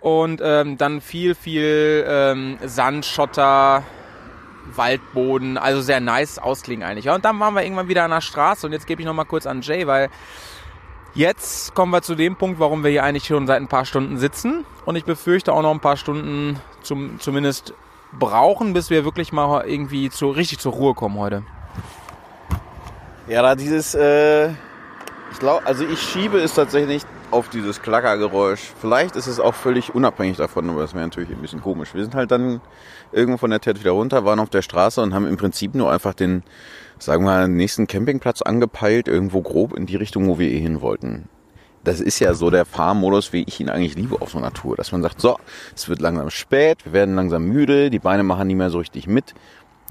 Und 0.00 0.40
ähm, 0.40 0.78
dann 0.78 1.00
viel, 1.00 1.34
viel 1.34 2.04
ähm, 2.06 2.58
Sand, 2.64 3.04
Schotter, 3.04 3.82
Waldboden, 4.76 5.58
also 5.58 5.80
sehr 5.80 5.98
nice 5.98 6.38
ausklingen 6.38 6.86
eigentlich. 6.88 7.06
Ja, 7.06 7.16
und 7.16 7.24
dann 7.24 7.40
waren 7.40 7.54
wir 7.54 7.64
irgendwann 7.64 7.88
wieder 7.88 8.04
an 8.04 8.12
der 8.12 8.20
Straße 8.20 8.64
und 8.64 8.72
jetzt 8.72 8.86
gebe 8.86 9.02
ich 9.02 9.06
nochmal 9.06 9.24
kurz 9.24 9.46
an 9.46 9.62
Jay, 9.62 9.88
weil 9.88 10.10
jetzt 11.12 11.74
kommen 11.74 11.90
wir 11.90 12.02
zu 12.02 12.14
dem 12.14 12.36
Punkt, 12.36 12.60
warum 12.60 12.84
wir 12.84 12.90
hier 12.92 13.02
eigentlich 13.02 13.24
schon 13.24 13.48
seit 13.48 13.60
ein 13.60 13.66
paar 13.66 13.84
Stunden 13.84 14.16
sitzen. 14.18 14.64
Und 14.84 14.94
ich 14.94 15.04
befürchte 15.04 15.52
auch 15.54 15.62
noch 15.62 15.72
ein 15.72 15.80
paar 15.80 15.96
Stunden 15.96 16.60
zum, 16.82 17.18
zumindest 17.18 17.74
brauchen, 18.12 18.74
bis 18.74 18.90
wir 18.90 19.04
wirklich 19.04 19.32
mal 19.32 19.66
irgendwie 19.66 20.08
zu, 20.08 20.30
richtig 20.30 20.60
zur 20.60 20.72
Ruhe 20.72 20.94
kommen 20.94 21.18
heute. 21.18 21.42
Ja, 23.28 23.40
da 23.40 23.54
dieses, 23.54 23.94
äh, 23.94 24.48
ich 24.48 25.38
glaube, 25.38 25.64
also 25.64 25.84
ich 25.84 26.00
schiebe 26.00 26.38
es 26.38 26.54
tatsächlich 26.54 27.02
auf 27.30 27.48
dieses 27.48 27.80
Klackergeräusch. 27.80 28.72
Vielleicht 28.80 29.14
ist 29.14 29.28
es 29.28 29.38
auch 29.38 29.54
völlig 29.54 29.94
unabhängig 29.94 30.38
davon, 30.38 30.68
aber 30.68 30.82
das 30.82 30.92
wäre 30.92 31.04
natürlich 31.04 31.30
ein 31.30 31.40
bisschen 31.40 31.62
komisch. 31.62 31.94
Wir 31.94 32.02
sind 32.02 32.16
halt 32.16 32.32
dann 32.32 32.60
irgendwo 33.12 33.38
von 33.38 33.50
der 33.50 33.60
TED 33.60 33.78
wieder 33.78 33.92
runter, 33.92 34.24
waren 34.24 34.40
auf 34.40 34.50
der 34.50 34.62
Straße 34.62 35.00
und 35.00 35.14
haben 35.14 35.28
im 35.28 35.36
Prinzip 35.36 35.74
nur 35.76 35.92
einfach 35.92 36.14
den, 36.14 36.42
sagen 36.98 37.24
wir 37.24 37.30
mal, 37.30 37.48
nächsten 37.48 37.86
Campingplatz 37.86 38.42
angepeilt, 38.42 39.06
irgendwo 39.06 39.40
grob 39.40 39.72
in 39.74 39.86
die 39.86 39.96
Richtung, 39.96 40.26
wo 40.26 40.40
wir 40.40 40.50
eh 40.50 40.58
hin 40.58 40.80
wollten. 40.80 41.28
Das 41.84 42.00
ist 42.00 42.18
ja 42.18 42.34
so 42.34 42.50
der 42.50 42.64
Fahrmodus, 42.64 43.32
wie 43.32 43.44
ich 43.44 43.58
ihn 43.60 43.68
eigentlich 43.68 43.96
liebe 43.96 44.20
auf 44.20 44.30
so 44.30 44.38
einer 44.38 44.52
Tour, 44.52 44.76
dass 44.76 44.92
man 44.92 45.02
sagt, 45.02 45.20
so, 45.20 45.38
es 45.74 45.88
wird 45.88 46.00
langsam 46.00 46.30
spät, 46.30 46.84
wir 46.84 46.92
werden 46.92 47.16
langsam 47.16 47.44
müde, 47.44 47.90
die 47.90 47.98
Beine 47.98 48.22
machen 48.24 48.46
nicht 48.48 48.56
mehr 48.56 48.70
so 48.70 48.78
richtig 48.78 49.06
mit. 49.06 49.34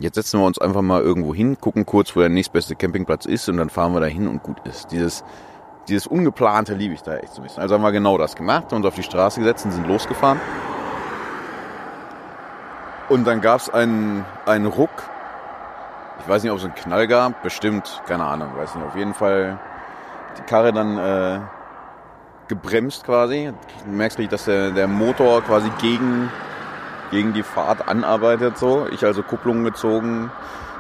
Jetzt 0.01 0.15
setzen 0.15 0.39
wir 0.39 0.47
uns 0.47 0.57
einfach 0.57 0.81
mal 0.81 0.99
irgendwo 1.01 1.35
hin, 1.35 1.59
gucken 1.61 1.85
kurz, 1.85 2.15
wo 2.15 2.21
der 2.21 2.29
nächstbeste 2.29 2.75
Campingplatz 2.75 3.27
ist 3.27 3.47
und 3.49 3.57
dann 3.57 3.69
fahren 3.69 3.93
wir 3.93 3.99
da 3.99 4.07
hin 4.07 4.27
und 4.27 4.41
gut 4.41 4.57
ist. 4.67 4.91
Dieses, 4.91 5.23
dieses 5.87 6.07
Ungeplante 6.07 6.73
liebe 6.73 6.95
ich 6.95 7.03
da 7.03 7.17
echt 7.17 7.33
so 7.33 7.41
ein 7.41 7.43
bisschen. 7.43 7.61
Also 7.61 7.75
haben 7.75 7.83
wir 7.83 7.91
genau 7.91 8.17
das 8.17 8.35
gemacht, 8.35 8.71
haben 8.71 8.77
uns 8.77 8.87
auf 8.87 8.95
die 8.95 9.03
Straße 9.03 9.39
gesetzt 9.39 9.63
und 9.65 9.73
sind 9.73 9.87
losgefahren. 9.87 10.41
Und 13.09 13.27
dann 13.27 13.41
gab 13.41 13.59
es 13.59 13.69
einen, 13.69 14.25
einen 14.47 14.65
Ruck. 14.65 14.89
Ich 16.19 16.27
weiß 16.27 16.41
nicht, 16.41 16.51
ob 16.51 16.57
es 16.57 16.63
einen 16.63 16.73
Knall 16.75 17.07
gab, 17.07 17.43
bestimmt, 17.43 18.01
keine 18.07 18.23
Ahnung, 18.23 18.49
weiß 18.55 18.73
nicht. 18.73 18.87
Auf 18.87 18.95
jeden 18.95 19.13
Fall 19.13 19.59
die 20.37 20.41
Karre 20.43 20.73
dann 20.73 20.97
äh, 20.97 21.39
gebremst 22.47 23.03
quasi. 23.03 23.53
Du 23.85 23.91
merkst 23.91 24.17
richtig, 24.17 24.31
dass 24.31 24.45
der, 24.45 24.71
der 24.71 24.87
Motor 24.87 25.43
quasi 25.43 25.69
gegen, 25.79 26.31
gegen 27.11 27.33
die 27.33 27.43
Fahrt 27.43 27.87
anarbeitet 27.87 28.57
so. 28.57 28.87
Ich 28.91 29.05
also 29.05 29.21
Kupplung 29.21 29.63
gezogen, 29.63 30.31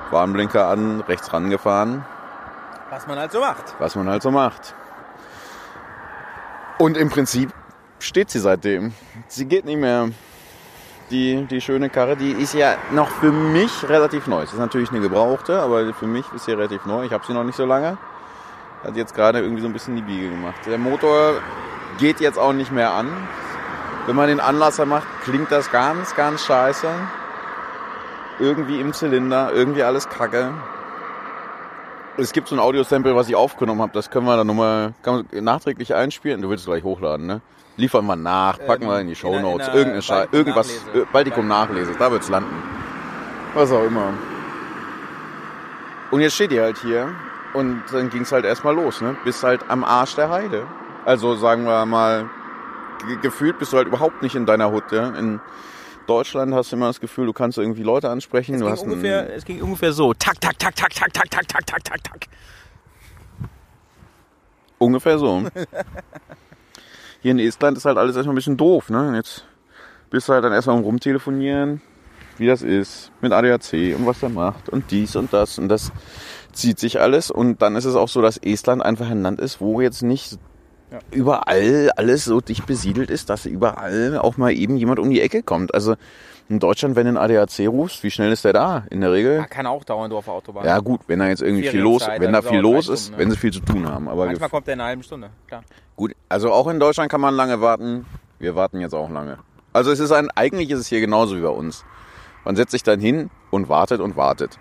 Warnblinker 0.09 0.67
an, 0.67 1.01
rechts 1.01 1.31
rangefahren. 1.31 2.05
Was 2.89 3.07
man 3.07 3.19
halt 3.19 3.31
so 3.31 3.39
macht. 3.39 3.75
Was 3.79 3.95
man 3.95 4.09
halt 4.09 4.23
so 4.23 4.31
macht. 4.31 4.73
Und 6.77 6.97
im 6.97 7.09
Prinzip 7.09 7.53
steht 7.99 8.31
sie 8.31 8.39
seitdem. 8.39 8.93
Sie 9.27 9.45
geht 9.45 9.65
nicht 9.65 9.79
mehr. 9.79 10.09
Die, 11.11 11.45
die 11.45 11.59
schöne 11.59 11.89
Karre, 11.89 12.15
die 12.15 12.31
ist 12.31 12.53
ja 12.53 12.75
noch 12.91 13.09
für 13.09 13.33
mich 13.33 13.89
relativ 13.89 14.27
neu. 14.27 14.43
Es 14.43 14.53
ist 14.53 14.59
natürlich 14.59 14.91
eine 14.91 15.01
gebrauchte, 15.01 15.59
aber 15.59 15.93
für 15.93 16.07
mich 16.07 16.25
ist 16.33 16.45
sie 16.45 16.53
relativ 16.53 16.85
neu. 16.85 17.03
Ich 17.03 17.11
habe 17.11 17.25
sie 17.25 17.33
noch 17.33 17.43
nicht 17.43 17.57
so 17.57 17.65
lange. 17.65 17.97
Hat 18.83 18.95
jetzt 18.95 19.13
gerade 19.13 19.39
irgendwie 19.39 19.61
so 19.61 19.67
ein 19.67 19.73
bisschen 19.73 19.95
die 19.97 20.01
Biege 20.01 20.29
gemacht. 20.29 20.55
Der 20.65 20.77
Motor 20.77 21.35
geht 21.99 22.21
jetzt 22.21 22.39
auch 22.39 22.53
nicht 22.53 22.71
mehr 22.71 22.93
an. 22.93 23.09
Wenn 24.07 24.15
man 24.15 24.27
den 24.27 24.39
Anlasser 24.39 24.85
macht, 24.85 25.07
klingt 25.23 25.51
das 25.51 25.71
ganz, 25.71 26.15
ganz 26.15 26.45
scheiße. 26.45 26.87
Irgendwie 28.39 28.79
im 28.79 28.93
Zylinder, 28.93 29.51
irgendwie 29.53 29.83
alles 29.83 30.09
kacke. 30.09 30.51
Es 32.17 32.33
gibt 32.33 32.47
so 32.47 32.55
ein 32.55 32.59
Audio-Sample, 32.59 33.15
was 33.15 33.29
ich 33.29 33.35
aufgenommen 33.35 33.81
habe. 33.81 33.93
Das 33.93 34.09
können 34.09 34.25
wir 34.25 34.35
dann 34.35 34.47
nochmal 34.47 34.93
nachträglich 35.31 35.93
einspielen. 35.93 36.41
Du 36.41 36.49
willst 36.49 36.63
es 36.63 36.67
gleich 36.67 36.83
hochladen, 36.83 37.25
ne? 37.25 37.41
Liefern 37.77 38.05
wir 38.05 38.15
nach, 38.15 38.59
packen 38.59 38.85
wir 38.85 38.99
in 38.99 39.07
die 39.07 39.15
Show 39.15 39.39
Notes. 39.39 39.67
Irgendeine 39.69 40.01
Schei 40.01 40.27
irgendwas, 40.31 40.67
Nachlese. 40.67 41.03
äh, 41.03 41.05
Baltikum 41.11 41.47
Nachlese, 41.47 41.93
da 41.97 42.11
wird's 42.11 42.27
landen. 42.29 42.61
Was 43.53 43.71
auch 43.71 43.83
immer. 43.83 44.13
Und 46.11 46.19
jetzt 46.19 46.35
steht 46.35 46.51
ihr 46.51 46.63
halt 46.63 46.77
hier 46.79 47.09
und 47.53 47.81
dann 47.91 48.09
ging's 48.09 48.31
halt 48.31 48.43
erstmal 48.43 48.75
los, 48.75 49.01
ne? 49.01 49.15
Bis 49.23 49.41
halt 49.43 49.61
am 49.69 49.83
Arsch 49.83 50.15
der 50.15 50.29
Heide. 50.29 50.67
Also 51.05 51.35
sagen 51.35 51.63
wir 51.63 51.85
mal, 51.85 52.29
gefühlt 53.21 53.59
bist 53.59 53.73
du 53.73 53.77
halt 53.77 53.87
überhaupt 53.87 54.21
nicht 54.21 54.35
in 54.35 54.45
deiner 54.45 54.71
Hut, 54.71 54.91
ja? 54.91 55.09
In 55.09 55.39
Deutschland 56.07 56.53
hast 56.53 56.71
du 56.71 56.75
immer 56.75 56.87
das 56.87 56.99
Gefühl, 56.99 57.25
du 57.25 57.33
kannst 57.33 57.57
irgendwie 57.57 57.83
Leute 57.83 58.09
ansprechen. 58.09 58.55
Es 58.55 58.81
ging, 58.81 58.91
ungefähr, 58.91 59.33
es 59.35 59.45
ging 59.45 59.61
ungefähr 59.61 59.93
so. 59.93 60.13
Tak, 60.13 60.39
tak, 60.41 60.57
tak, 60.59 60.75
tak, 60.75 60.93
tak, 60.93 61.13
tak, 61.13 61.29
tak, 61.29 61.47
tak, 61.47 61.65
tak, 61.65 61.83
tak, 61.83 62.03
tak. 62.03 62.27
Ungefähr 64.77 65.19
so. 65.19 65.43
Hier 67.21 67.31
in 67.31 67.39
Estland 67.39 67.77
ist 67.77 67.85
halt 67.85 67.97
alles 67.97 68.15
erstmal 68.15 68.33
ein 68.33 68.35
bisschen 68.35 68.57
doof, 68.57 68.89
ne? 68.89 69.15
Jetzt 69.15 69.45
bist 70.09 70.27
du 70.27 70.33
halt 70.33 70.43
dann 70.43 70.53
erstmal 70.53 70.79
rumtelefonieren, 70.79 71.81
wie 72.37 72.47
das 72.47 72.63
ist 72.63 73.11
mit 73.21 73.31
ADAC 73.31 73.95
und 73.95 74.05
was 74.05 74.19
der 74.19 74.29
macht 74.29 74.69
und 74.69 74.89
dies 74.89 75.15
und 75.15 75.31
das 75.31 75.59
und 75.59 75.69
das 75.69 75.91
zieht 76.51 76.79
sich 76.79 76.99
alles 76.99 77.29
und 77.29 77.61
dann 77.61 77.75
ist 77.75 77.85
es 77.85 77.95
auch 77.95 78.09
so, 78.09 78.21
dass 78.21 78.37
Estland 78.37 78.81
einfach 78.81 79.09
ein 79.09 79.21
Land 79.21 79.39
ist, 79.39 79.61
wo 79.61 79.81
jetzt 79.81 80.01
nicht 80.01 80.39
überall 81.11 81.91
alles 81.95 82.25
so 82.25 82.41
dicht 82.41 82.65
besiedelt 82.65 83.09
ist, 83.09 83.29
dass 83.29 83.45
überall 83.45 84.17
auch 84.17 84.37
mal 84.37 84.51
eben 84.51 84.77
jemand 84.77 84.99
um 84.99 85.09
die 85.09 85.21
Ecke 85.21 85.43
kommt. 85.43 85.73
Also 85.73 85.95
in 86.49 86.59
Deutschland, 86.59 86.95
wenn 86.97 87.05
du 87.05 87.09
einen 87.09 87.17
ADAC 87.17 87.67
rufst, 87.67 88.03
wie 88.03 88.11
schnell 88.11 88.31
ist 88.31 88.43
der 88.43 88.53
da? 88.53 88.83
In 88.89 88.99
der 88.99 89.13
Regel? 89.13 89.37
Ja, 89.37 89.45
kann 89.45 89.65
auch 89.65 89.85
dauern, 89.85 90.09
du 90.09 90.17
auf 90.17 90.25
der 90.25 90.33
Autobahn. 90.33 90.65
Ja 90.65 90.79
gut, 90.79 91.01
wenn 91.07 91.19
da 91.19 91.27
jetzt 91.27 91.41
irgendwie 91.41 91.67
viel 91.67 91.79
los, 91.79 92.05
wenn 92.17 92.33
da 92.33 92.41
viel 92.41 92.59
los 92.59 92.89
ist, 92.89 93.03
Stunden, 93.03 93.17
ne? 93.17 93.23
wenn 93.23 93.31
sie 93.31 93.37
viel 93.37 93.53
zu 93.53 93.61
tun 93.61 93.87
haben. 93.87 94.09
Aber 94.09 94.25
Manchmal 94.25 94.49
kommt 94.49 94.67
der 94.67 94.73
in 94.73 94.81
einer 94.81 94.89
halben 94.89 95.03
Stunde, 95.03 95.29
klar. 95.47 95.63
Gut, 95.95 96.13
also 96.27 96.51
auch 96.51 96.67
in 96.67 96.79
Deutschland 96.79 97.09
kann 97.09 97.21
man 97.21 97.35
lange 97.35 97.61
warten. 97.61 98.05
Wir 98.39 98.55
warten 98.55 98.81
jetzt 98.81 98.93
auch 98.93 99.09
lange. 99.09 99.37
Also 99.71 99.91
es 99.91 99.99
ist 99.99 100.11
ein, 100.11 100.29
eigentlich 100.31 100.69
ist 100.71 100.79
es 100.79 100.87
hier 100.87 100.99
genauso 100.99 101.37
wie 101.37 101.41
bei 101.41 101.47
uns. 101.47 101.85
Man 102.43 102.55
setzt 102.55 102.71
sich 102.71 102.83
dann 102.83 102.99
hin 102.99 103.29
und 103.49 103.69
wartet 103.69 104.01
und 104.01 104.17
wartet. 104.17 104.59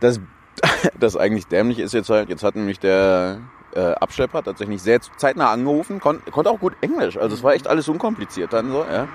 Das, 0.00 0.20
das 1.00 1.16
eigentlich 1.16 1.46
dämlich 1.46 1.78
ist 1.78 1.94
jetzt 1.94 2.10
halt, 2.10 2.28
jetzt 2.28 2.42
hat 2.42 2.56
nämlich 2.56 2.78
der 2.78 3.38
äh, 3.76 3.92
Abschlepper 3.92 4.42
tatsächlich 4.42 4.82
sehr 4.82 5.00
zeitnah 5.00 5.50
angerufen, 5.50 6.00
kon, 6.00 6.22
konnte 6.30 6.50
auch 6.50 6.58
gut 6.58 6.72
Englisch. 6.80 7.16
Also 7.18 7.36
es 7.36 7.42
war 7.42 7.54
echt 7.54 7.68
alles 7.68 7.88
unkompliziert 7.88 8.52
dann 8.52 8.70
so, 8.70 8.84
ja. 8.90 9.06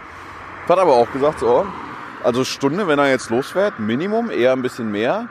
Hat 0.69 0.79
aber 0.79 0.93
auch 0.93 1.11
gesagt, 1.11 1.39
so, 1.39 1.65
also 2.23 2.43
Stunde, 2.43 2.87
wenn 2.87 2.99
er 2.99 3.09
jetzt 3.09 3.29
losfährt, 3.29 3.79
Minimum, 3.79 4.29
eher 4.29 4.53
ein 4.53 4.61
bisschen 4.61 4.91
mehr. 4.91 5.27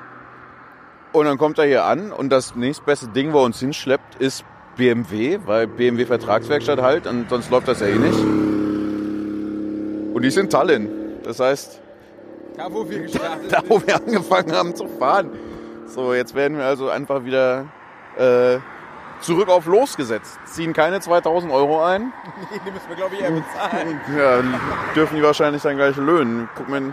Und 1.13 1.27
dann 1.27 1.39
kommt 1.39 1.59
er 1.59 1.65
hier 1.65 1.85
an 1.85 2.13
und 2.13 2.31
das 2.31 2.55
nächstbeste 2.57 3.09
Ding, 3.09 3.33
wo 3.33 3.39
er 3.39 3.45
uns 3.45 3.61
hinschleppt, 3.61 4.17
ist 4.17 4.45
BMW, 4.77 5.39
weil 5.45 5.67
BMW 5.67 6.07
Vertragswerkstatt 6.07 6.81
halt 6.83 7.07
und 7.07 7.31
sonst 7.31 7.51
läuft 7.51 7.69
das 7.69 7.81
ja 7.81 7.87
eh 7.87 7.97
nicht. 7.97 8.19
Und 10.15 10.23
die 10.23 10.29
in 10.29 10.51
Tallinn. 10.51 10.89
Das 11.23 11.39
heißt, 11.41 11.81
Da, 12.57 12.73
wo 12.73 12.89
wir 12.89 13.01
gestartet 13.03 13.53
da 13.53 13.63
wo 13.69 13.81
wir 13.87 13.97
angefangen 13.97 14.53
haben 14.53 14.75
zu 14.75 14.89
fahren. 14.89 15.31
So, 15.87 16.15
jetzt 16.15 16.35
werden 16.35 16.59
wir 16.59 16.65
also 16.65 16.89
einfach 16.89 17.25
wieder 17.25 17.67
äh, 18.17 18.59
zurück 19.21 19.49
auf 19.49 19.67
losgesetzt. 19.67 20.39
Ziehen 20.47 20.73
keine 20.73 21.01
2000 21.01 21.53
Euro 21.53 21.83
ein. 21.85 22.13
Die 22.67 22.71
müssen 22.71 22.89
wir, 22.89 22.97
glaube 22.97 23.15
ich, 23.15 23.21
eher 23.23 23.31
bezahlen. 23.31 24.01
Ja, 24.17 24.43
dürfen 24.95 25.17
die 25.17 25.23
wahrscheinlich 25.23 25.63
dann 25.63 25.77
gleich 25.77 25.97
löhnen. 25.97 26.49
Guck 26.57 26.69
mal, 26.69 26.93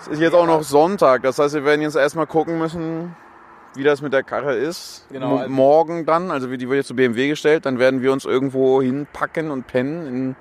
es 0.00 0.08
ist 0.08 0.20
jetzt 0.20 0.34
auch 0.34 0.46
noch 0.46 0.62
Sonntag. 0.62 1.22
Das 1.22 1.38
heißt, 1.38 1.54
wir 1.54 1.64
werden 1.64 1.80
jetzt 1.82 1.96
erstmal 1.96 2.26
gucken 2.26 2.58
müssen, 2.58 3.14
wie 3.74 3.84
das 3.84 4.02
mit 4.02 4.12
der 4.12 4.22
Karre 4.22 4.54
ist. 4.54 5.06
Genau, 5.10 5.36
also- 5.38 5.50
Morgen 5.50 6.04
dann, 6.06 6.30
also 6.30 6.50
wie- 6.50 6.58
die 6.58 6.68
wird 6.68 6.78
jetzt 6.78 6.88
zu 6.88 6.96
BMW 6.96 7.28
gestellt, 7.28 7.64
dann 7.66 7.78
werden 7.78 8.02
wir 8.02 8.12
uns 8.12 8.24
irgendwo 8.24 8.82
hinpacken 8.82 9.50
und 9.50 9.66
pennen. 9.66 10.06
In, 10.06 10.36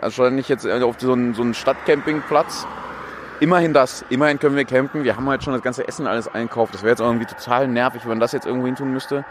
wahrscheinlich 0.00 0.48
jetzt 0.48 0.66
auf 0.66 0.96
so 0.98 1.12
einen, 1.12 1.34
so 1.34 1.42
einen 1.42 1.54
Stadtcampingplatz. 1.54 2.66
Immerhin 3.42 3.72
das. 3.72 4.04
Immerhin 4.08 4.38
können 4.38 4.54
wir 4.54 4.64
campen. 4.64 5.02
Wir 5.02 5.16
haben 5.16 5.28
halt 5.28 5.42
schon 5.42 5.52
das 5.52 5.62
ganze 5.62 5.88
Essen 5.88 6.06
alles 6.06 6.32
einkauft. 6.32 6.74
Das 6.74 6.82
wäre 6.82 6.90
jetzt 6.90 7.00
irgendwie 7.00 7.26
total 7.26 7.66
nervig, 7.66 8.02
wenn 8.02 8.10
man 8.10 8.20
das 8.20 8.30
jetzt 8.30 8.46
irgendwo 8.46 8.66
hin 8.66 8.76
tun 8.76 8.92
müsste. 8.92 9.24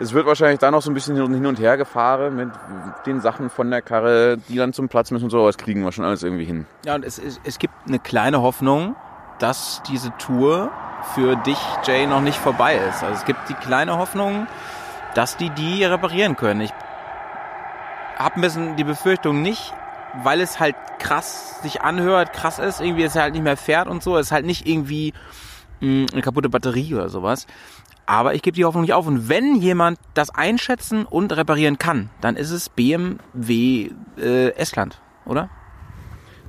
Es 0.00 0.12
wird 0.12 0.26
wahrscheinlich 0.26 0.58
da 0.58 0.72
noch 0.72 0.82
so 0.82 0.90
ein 0.90 0.94
bisschen 0.94 1.14
hin 1.14 1.46
und 1.46 1.60
her 1.60 1.76
gefahren 1.76 2.34
mit 2.34 2.48
den 3.06 3.20
Sachen 3.20 3.50
von 3.50 3.70
der 3.70 3.80
Karre, 3.80 4.36
die 4.48 4.56
dann 4.56 4.72
zum 4.72 4.88
Platz 4.88 5.12
müssen 5.12 5.26
und 5.26 5.30
so. 5.30 5.38
Aber 5.38 5.46
das 5.46 5.58
kriegen 5.58 5.84
wir 5.84 5.92
schon 5.92 6.04
alles 6.04 6.24
irgendwie 6.24 6.44
hin. 6.44 6.66
Ja, 6.84 6.96
und 6.96 7.04
es, 7.04 7.20
es, 7.20 7.38
es 7.44 7.60
gibt 7.60 7.74
eine 7.86 8.00
kleine 8.00 8.42
Hoffnung, 8.42 8.96
dass 9.38 9.80
diese 9.88 10.10
Tour 10.18 10.72
für 11.14 11.36
dich, 11.36 11.60
Jay, 11.84 12.08
noch 12.08 12.20
nicht 12.20 12.38
vorbei 12.38 12.74
ist. 12.74 13.04
Also 13.04 13.14
es 13.14 13.24
gibt 13.24 13.48
die 13.48 13.54
kleine 13.54 13.96
Hoffnung, 13.96 14.48
dass 15.14 15.36
die 15.36 15.50
die 15.50 15.84
reparieren 15.84 16.34
können. 16.34 16.62
Ich 16.62 16.72
habe 18.18 18.34
ein 18.34 18.40
bisschen 18.40 18.74
die 18.74 18.82
Befürchtung 18.82 19.40
nicht, 19.40 19.72
weil 20.22 20.40
es 20.40 20.60
halt 20.60 20.76
krass 20.98 21.60
sich 21.62 21.82
anhört, 21.82 22.32
krass 22.32 22.58
ist, 22.58 22.80
irgendwie 22.80 23.04
es 23.04 23.14
halt 23.14 23.32
nicht 23.32 23.42
mehr 23.42 23.56
fährt 23.56 23.88
und 23.88 24.02
so. 24.02 24.16
Es 24.16 24.26
ist 24.26 24.32
halt 24.32 24.46
nicht 24.46 24.66
irgendwie 24.66 25.12
mh, 25.80 26.06
eine 26.12 26.22
kaputte 26.22 26.48
Batterie 26.48 26.94
oder 26.94 27.08
sowas. 27.08 27.46
Aber 28.06 28.34
ich 28.34 28.42
gebe 28.42 28.56
die 28.56 28.64
Hoffnung 28.64 28.82
nicht 28.82 28.94
auf. 28.94 29.06
Und 29.06 29.28
wenn 29.28 29.56
jemand 29.56 29.98
das 30.14 30.30
einschätzen 30.30 31.06
und 31.06 31.34
reparieren 31.36 31.78
kann, 31.78 32.10
dann 32.20 32.36
ist 32.36 32.50
es 32.50 32.68
BMW 32.68 33.90
äh, 34.18 34.50
Estland, 34.50 35.00
oder? 35.24 35.48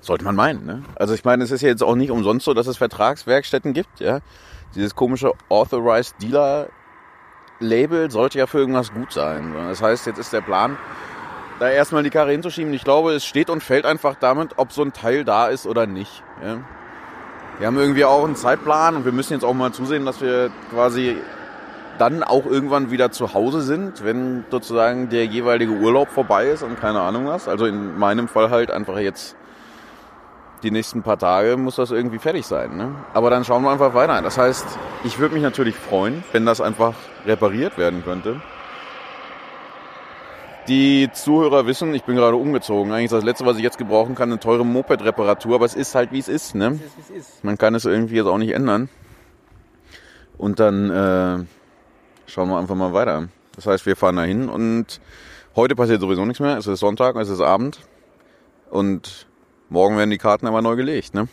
Sollte 0.02 0.26
man 0.26 0.36
meinen, 0.36 0.66
ne? 0.66 0.84
Also 0.96 1.14
ich 1.14 1.24
meine, 1.24 1.44
es 1.44 1.52
ist 1.52 1.62
ja 1.62 1.70
jetzt 1.70 1.84
auch 1.84 1.96
nicht 1.96 2.12
umsonst 2.12 2.46
so, 2.46 2.54
dass 2.54 2.68
es 2.68 2.78
Vertragswerkstätten 2.78 3.74
gibt, 3.74 4.00
ja. 4.00 4.20
Dieses 4.76 4.96
komische 4.96 5.32
Authorized 5.50 6.16
Dealer 6.22 6.68
Label 7.60 8.12
sollte 8.12 8.40
ja 8.40 8.48
für 8.48 8.58
irgendwas 8.58 8.92
gut 8.92 9.14
sein. 9.14 9.54
Das 9.54 9.82
heißt, 9.82 10.08
jetzt 10.08 10.18
ist 10.18 10.34
der 10.34 10.42
Plan, 10.42 10.78
da 11.64 11.70
erstmal 11.70 12.04
die 12.04 12.10
Karre 12.10 12.32
hinzuschieben. 12.32 12.74
Ich 12.74 12.84
glaube, 12.84 13.14
es 13.14 13.26
steht 13.26 13.50
und 13.50 13.64
fällt 13.64 13.86
einfach 13.86 14.16
damit, 14.20 14.52
ob 14.58 14.74
so 14.74 14.82
ein 14.82 14.92
Teil 14.92 15.24
da 15.24 15.48
ist 15.48 15.66
oder 15.66 15.88
nicht. 15.88 16.22
Ja. 16.44 16.58
Wir 17.58 17.68
haben 17.68 17.78
irgendwie 17.78 18.04
auch 18.04 18.26
einen 18.26 18.36
Zeitplan 18.36 18.98
und 18.98 19.06
wir 19.06 19.14
müssen 19.14 19.34
jetzt 19.34 19.46
auch 19.46 19.54
mal 19.54 19.72
zusehen, 19.72 20.06
dass 20.06 20.20
wir 20.22 20.52
quasi 20.72 21.18
dann 22.00 22.24
auch 22.24 22.46
irgendwann 22.46 22.92
wieder 22.92 23.12
zu 23.12 23.34
Hause 23.34 23.62
sind, 23.62 24.04
wenn 24.04 24.44
sozusagen 24.52 25.10
der 25.10 25.26
jeweilige 25.26 25.72
Urlaub 25.72 26.10
vorbei 26.10 26.48
ist 26.48 26.64
und 26.64 26.80
keine 26.82 27.00
Ahnung 27.00 27.28
was. 27.28 27.48
Also 27.48 27.66
in 27.66 27.98
meinem 27.98 28.28
Fall 28.28 28.50
halt 28.50 28.70
einfach 28.70 28.98
jetzt 28.98 29.36
die 30.64 30.72
nächsten 30.72 31.04
paar 31.04 31.20
Tage 31.20 31.56
muss 31.56 31.76
das 31.76 31.92
irgendwie 31.92 32.20
fertig 32.20 32.46
sein. 32.46 32.76
Ne? 32.76 32.96
Aber 33.14 33.30
dann 33.30 33.46
schauen 33.46 33.64
wir 33.64 33.72
einfach 33.72 33.94
weiter. 33.94 34.22
Das 34.22 34.38
heißt, 34.38 34.66
ich 35.04 35.20
würde 35.20 35.36
mich 35.36 35.44
natürlich 35.44 35.76
freuen, 35.76 36.24
wenn 36.32 36.46
das 36.46 36.60
einfach 36.60 36.94
repariert 37.26 37.78
werden 37.78 38.04
könnte. 38.04 38.42
Die 40.68 41.10
Zuhörer 41.12 41.66
wissen, 41.66 41.94
ich 41.94 42.04
bin 42.04 42.16
gerade 42.16 42.38
umgezogen. 42.38 42.92
Eigentlich 42.94 43.06
ist 43.06 43.14
das 43.14 43.24
Letzte, 43.24 43.46
was 43.46 43.58
ich 43.58 43.64
jetzt 43.64 43.78
gebrauchen 43.78 44.16
kann, 44.16 44.32
eine 44.32 44.40
teure 44.40 44.66
Moped-Reparatur. 44.66 45.56
Aber 45.56 45.66
es 45.66 45.76
ist 45.76 45.94
halt, 45.94 46.12
wie 46.14 46.20
es 46.20 46.30
ist. 46.30 46.56
Ne? 46.56 46.80
Man 47.42 47.58
kann 47.58 47.76
es 47.76 47.84
irgendwie 47.84 48.16
jetzt 48.16 48.28
auch 48.28 48.38
nicht 48.38 48.52
ändern. 48.52 48.88
Und 50.38 50.60
dann 50.60 50.90
äh, 50.90 51.46
schauen 52.28 52.50
wir 52.50 52.58
einfach 52.58 52.76
mal 52.76 52.94
weiter. 52.94 53.28
Das 53.56 53.68
heißt, 53.68 53.86
wir 53.86 53.96
fahren 53.96 54.16
dahin 54.16 54.50
und 54.50 55.00
heute 55.56 55.76
passiert 55.76 56.02
sowieso 56.02 56.26
nichts 56.26 56.40
mehr. 56.40 56.58
Es 56.58 56.66
ist 56.66 56.80
Sonntag, 56.80 57.16
es 57.18 57.30
ist 57.30 57.42
Abend. 57.42 57.82
Und 58.72 59.28
morgen 59.70 59.98
werden 59.98 60.10
die 60.10 60.18
Karten 60.18 60.48
aber 60.48 60.62
neu 60.62 60.76
gelegt. 60.76 61.14
Ne? 61.14 61.28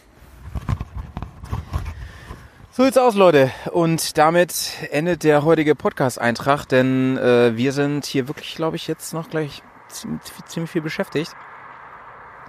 So 2.72 2.84
sieht's 2.84 2.98
aus, 2.98 3.16
Leute. 3.16 3.50
Und 3.72 4.16
damit 4.16 4.74
endet 4.92 5.24
der 5.24 5.44
heutige 5.44 5.74
Podcast-Eintrag, 5.74 6.66
denn 6.66 7.18
äh, 7.18 7.56
wir 7.56 7.72
sind 7.72 8.04
hier 8.06 8.28
wirklich, 8.28 8.54
glaube 8.54 8.76
ich, 8.76 8.86
jetzt 8.86 9.12
noch 9.12 9.28
gleich 9.28 9.62
ziemlich, 9.88 10.22
ziemlich 10.46 10.70
viel 10.70 10.80
beschäftigt 10.80 11.34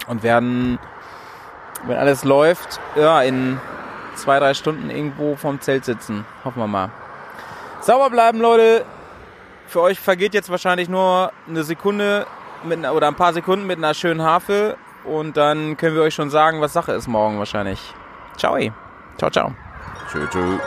und 0.07 0.21
werden, 0.21 0.77
wenn 1.87 1.97
alles 1.97 2.23
läuft, 2.23 2.79
ja, 2.95 3.23
in 3.23 3.59
zwei, 4.13 4.37
drei 4.37 4.53
Stunden 4.53 4.91
irgendwo 4.91 5.35
vorm 5.35 5.59
Zelt 5.59 5.85
sitzen. 5.85 6.23
Hoffen 6.45 6.59
wir 6.61 6.67
mal. 6.67 6.91
Sauber 7.79 8.11
bleiben, 8.11 8.39
Leute. 8.39 8.85
Für 9.65 9.81
euch 9.81 9.99
vergeht 9.99 10.35
jetzt 10.35 10.51
wahrscheinlich 10.51 10.87
nur 10.87 11.31
eine 11.47 11.63
Sekunde 11.63 12.27
mit, 12.63 12.77
einer- 12.77 12.93
oder 12.93 13.07
ein 13.07 13.15
paar 13.15 13.33
Sekunden 13.33 13.65
mit 13.65 13.79
einer 13.79 13.95
schönen 13.95 14.21
Harfe 14.21 14.77
und 15.03 15.35
dann 15.35 15.77
können 15.77 15.95
wir 15.95 16.03
euch 16.03 16.13
schon 16.13 16.29
sagen, 16.29 16.61
was 16.61 16.73
Sache 16.73 16.91
ist 16.91 17.07
morgen 17.07 17.39
wahrscheinlich. 17.39 17.79
Ciao. 18.37 18.55
Ciao, 19.17 19.31
ciao. 19.31 19.55
Tschö, 20.11 20.27
tschö. 20.27 20.57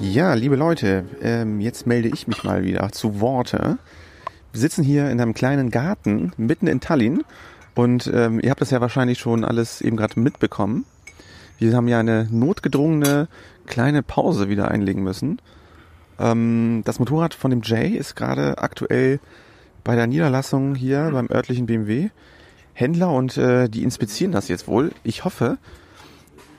Ja, 0.00 0.32
liebe 0.32 0.56
Leute, 0.56 1.04
ähm, 1.20 1.60
jetzt 1.60 1.86
melde 1.86 2.08
ich 2.08 2.26
mich 2.26 2.44
mal 2.44 2.64
wieder 2.64 2.90
zu 2.92 3.20
Worte. 3.20 3.76
Wir 4.52 4.60
sitzen 4.60 4.84
hier 4.84 5.10
in 5.10 5.20
einem 5.20 5.34
kleinen 5.34 5.70
Garten 5.70 6.32
mitten 6.38 6.66
in 6.66 6.80
Tallinn 6.80 7.24
und 7.74 8.10
ähm, 8.14 8.40
ihr 8.40 8.50
habt 8.50 8.62
das 8.62 8.70
ja 8.70 8.80
wahrscheinlich 8.80 9.18
schon 9.18 9.44
alles 9.44 9.82
eben 9.82 9.98
gerade 9.98 10.18
mitbekommen. 10.18 10.86
Wir 11.58 11.76
haben 11.76 11.88
ja 11.88 12.00
eine 12.00 12.26
notgedrungene 12.30 13.28
kleine 13.66 14.02
Pause 14.02 14.48
wieder 14.48 14.70
einlegen 14.70 15.02
müssen. 15.02 15.42
Ähm, 16.18 16.80
das 16.86 17.00
Motorrad 17.00 17.34
von 17.34 17.50
dem 17.50 17.60
Jay 17.62 17.88
ist 17.90 18.16
gerade 18.16 18.56
aktuell 18.56 19.20
bei 19.82 19.94
der 19.94 20.06
Niederlassung 20.06 20.74
hier 20.74 21.10
beim 21.12 21.28
örtlichen 21.30 21.66
BMW 21.66 22.08
Händler 22.74 23.10
und 23.10 23.36
äh, 23.36 23.68
die 23.68 23.82
inspizieren 23.82 24.32
das 24.32 24.48
jetzt 24.48 24.68
wohl. 24.68 24.92
Ich 25.04 25.24
hoffe, 25.24 25.58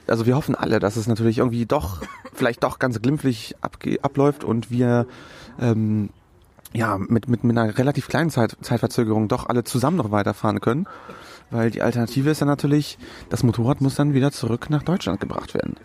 also 0.08 0.26
wir 0.26 0.36
hoffen 0.36 0.56
alle, 0.56 0.80
dass 0.80 0.96
es 0.96 1.08
natürlich 1.08 1.40
irgendwie 1.40 1.66
doch, 1.66 2.02
vielleicht 2.34 2.64
doch 2.64 2.80
ganz 2.80 3.02
glimpflich 3.02 3.56
abläuft 3.62 4.44
und 4.44 4.72
wir 4.72 5.06
ähm, 5.60 6.10
ja 6.74 6.98
mit, 6.98 7.28
mit, 7.28 7.44
mit 7.44 7.58
einer 7.58 7.78
relativ 7.78 8.08
kleinen 8.08 8.30
Zeit, 8.30 8.58
Zeitverzögerung 8.62 9.28
doch 9.28 9.48
alle 9.48 9.64
zusammen 9.64 9.98
noch 9.98 10.12
weiterfahren 10.12 10.62
können. 10.62 10.88
Weil 11.52 11.70
die 11.70 11.82
Alternative 11.82 12.32
ist 12.32 12.42
ja 12.42 12.48
natürlich, 12.48 12.98
das 13.30 13.44
Motorrad 13.44 13.80
muss 13.80 13.96
dann 13.96 14.14
wieder 14.14 14.32
zurück 14.32 14.70
nach 14.70 14.84
Deutschland 14.84 15.20
gebracht 15.20 15.54
werden. 15.54 15.76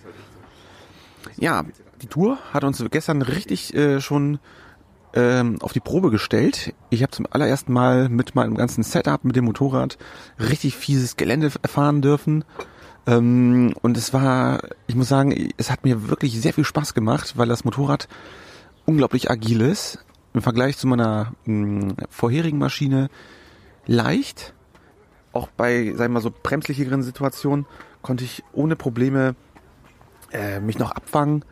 Ja, 1.36 1.64
die 2.00 2.06
Tour 2.06 2.38
hat 2.52 2.64
uns 2.64 2.82
gestern 2.90 3.22
richtig 3.22 3.74
äh, 3.74 4.00
schon 4.00 4.38
ähm, 5.14 5.58
auf 5.60 5.72
die 5.72 5.80
Probe 5.80 6.10
gestellt. 6.10 6.74
Ich 6.90 7.02
habe 7.02 7.10
zum 7.10 7.26
allerersten 7.30 7.72
Mal 7.72 8.08
mit 8.08 8.34
meinem 8.34 8.54
ganzen 8.54 8.82
Setup 8.82 9.24
mit 9.24 9.36
dem 9.36 9.44
Motorrad 9.44 9.98
richtig 10.38 10.76
fieses 10.76 11.16
Gelände 11.16 11.50
erfahren 11.62 12.02
dürfen. 12.02 12.44
Ähm, 13.06 13.74
und 13.82 13.96
es 13.96 14.12
war, 14.12 14.60
ich 14.86 14.94
muss 14.94 15.08
sagen, 15.08 15.52
es 15.56 15.70
hat 15.70 15.84
mir 15.84 16.08
wirklich 16.08 16.40
sehr 16.40 16.52
viel 16.52 16.64
Spaß 16.64 16.94
gemacht, 16.94 17.34
weil 17.36 17.48
das 17.48 17.64
Motorrad 17.64 18.08
unglaublich 18.86 19.30
agil 19.30 19.60
ist. 19.60 20.04
Im 20.32 20.42
Vergleich 20.42 20.76
zu 20.78 20.86
meiner 20.86 21.32
mh, 21.44 21.94
vorherigen 22.08 22.58
Maschine 22.58 23.08
leicht. 23.86 24.54
Auch 25.32 25.48
bei, 25.48 25.86
sagen 25.86 25.98
wir 25.98 26.08
mal 26.08 26.20
so, 26.20 26.30
bremslicheren 26.30 27.02
Situationen 27.02 27.66
konnte 28.02 28.24
ich 28.24 28.44
ohne 28.52 28.76
Probleme 28.76 29.34
äh, 30.32 30.60
mich 30.60 30.78
noch 30.78 30.92
abfangen. 30.92 31.44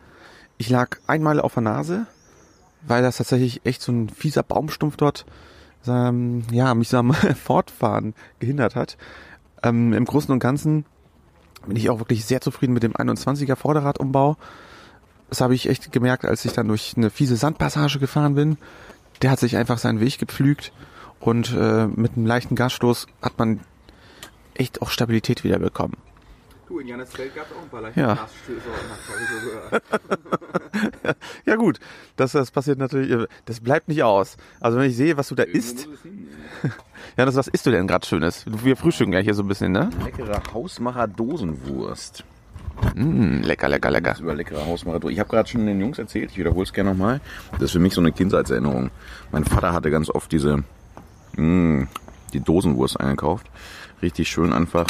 Ich 0.57 0.69
lag 0.69 0.97
einmal 1.07 1.39
auf 1.39 1.53
der 1.53 1.63
Nase, 1.63 2.07
weil 2.81 3.01
das 3.01 3.17
tatsächlich 3.17 3.65
echt 3.65 3.81
so 3.81 3.91
ein 3.91 4.09
fieser 4.09 4.43
Baumstumpf 4.43 4.97
dort 4.97 5.25
ähm, 5.87 6.43
ja, 6.51 6.73
mich 6.73 6.93
am 6.93 7.13
Fortfahren 7.43 8.13
gehindert 8.39 8.75
hat. 8.75 8.97
Ähm, 9.63 9.93
Im 9.93 10.05
Großen 10.05 10.31
und 10.31 10.39
Ganzen 10.39 10.85
bin 11.65 11.75
ich 11.75 11.89
auch 11.89 11.99
wirklich 11.99 12.25
sehr 12.25 12.41
zufrieden 12.41 12.73
mit 12.73 12.83
dem 12.83 12.93
21er 12.93 13.55
Vorderradumbau. 13.55 14.37
Das 15.29 15.41
habe 15.41 15.55
ich 15.55 15.69
echt 15.69 15.91
gemerkt, 15.91 16.25
als 16.25 16.45
ich 16.45 16.53
dann 16.53 16.67
durch 16.67 16.93
eine 16.97 17.09
fiese 17.09 17.35
Sandpassage 17.35 17.99
gefahren 17.99 18.35
bin. 18.35 18.57
Der 19.21 19.31
hat 19.31 19.39
sich 19.39 19.57
einfach 19.57 19.77
seinen 19.77 19.99
Weg 19.99 20.17
gepflügt 20.17 20.71
und 21.19 21.53
äh, 21.53 21.87
mit 21.87 22.15
einem 22.15 22.25
leichten 22.25 22.55
Gasstoß 22.55 23.07
hat 23.21 23.37
man 23.37 23.59
echt 24.53 24.81
auch 24.81 24.89
Stabilität 24.89 25.43
wieder 25.43 25.59
bekommen. 25.59 25.97
Du, 26.69 26.77
in 26.79 26.87
Johannesfeld 26.87 27.35
gab 27.35 27.47
es 27.47 27.51
auch 27.57 27.63
ein 27.63 27.69
paar 27.69 27.97
Ja. 27.97 28.13
Gasstöße. 28.13 29.81
Ja 31.45 31.55
gut, 31.55 31.79
das, 32.15 32.33
das 32.33 32.51
passiert 32.51 32.77
natürlich, 32.77 33.27
das 33.45 33.59
bleibt 33.59 33.87
nicht 33.87 34.03
aus. 34.03 34.37
Also 34.59 34.77
wenn 34.77 34.87
ich 34.89 34.95
sehe, 34.95 35.17
was 35.17 35.27
du 35.29 35.35
da 35.35 35.43
isst, 35.43 35.87
ja, 37.17 37.25
das, 37.25 37.35
was 37.35 37.47
isst 37.47 37.65
du 37.65 37.71
denn 37.71 37.87
gerade 37.87 38.05
Schönes? 38.05 38.45
Wir 38.45 38.77
frühstücken 38.77 39.09
gleich 39.11 39.23
hier 39.25 39.33
so 39.33 39.41
ein 39.41 39.47
bisschen, 39.47 39.71
ne? 39.71 39.89
Leckere 40.05 40.39
Hausmacher 40.53 41.07
Dosenwurst. 41.07 42.23
Mm, 42.95 43.41
lecker, 43.41 43.67
lecker, 43.67 43.89
lecker. 43.89 44.11
Das 44.11 44.19
über 44.19 44.35
leckere 44.35 44.63
Hausmacher. 44.65 45.03
Ich 45.09 45.19
habe 45.19 45.29
gerade 45.29 45.49
schon 45.49 45.65
den 45.65 45.81
Jungs 45.81 45.97
erzählt, 45.97 46.29
ich 46.31 46.37
wiederhole 46.37 46.63
es 46.63 46.71
gerne 46.71 46.91
nochmal. 46.91 47.19
Das 47.53 47.63
ist 47.63 47.71
für 47.71 47.79
mich 47.79 47.93
so 47.95 48.01
eine 48.01 48.11
Kindheitserinnerung. 48.11 48.91
Mein 49.31 49.43
Vater 49.43 49.73
hatte 49.73 49.89
ganz 49.89 50.09
oft 50.11 50.31
diese, 50.31 50.63
mh, 51.35 51.87
die 52.33 52.39
Dosenwurst 52.41 52.99
eingekauft. 52.99 53.47
Richtig 54.03 54.29
schön 54.29 54.53
einfach. 54.53 54.85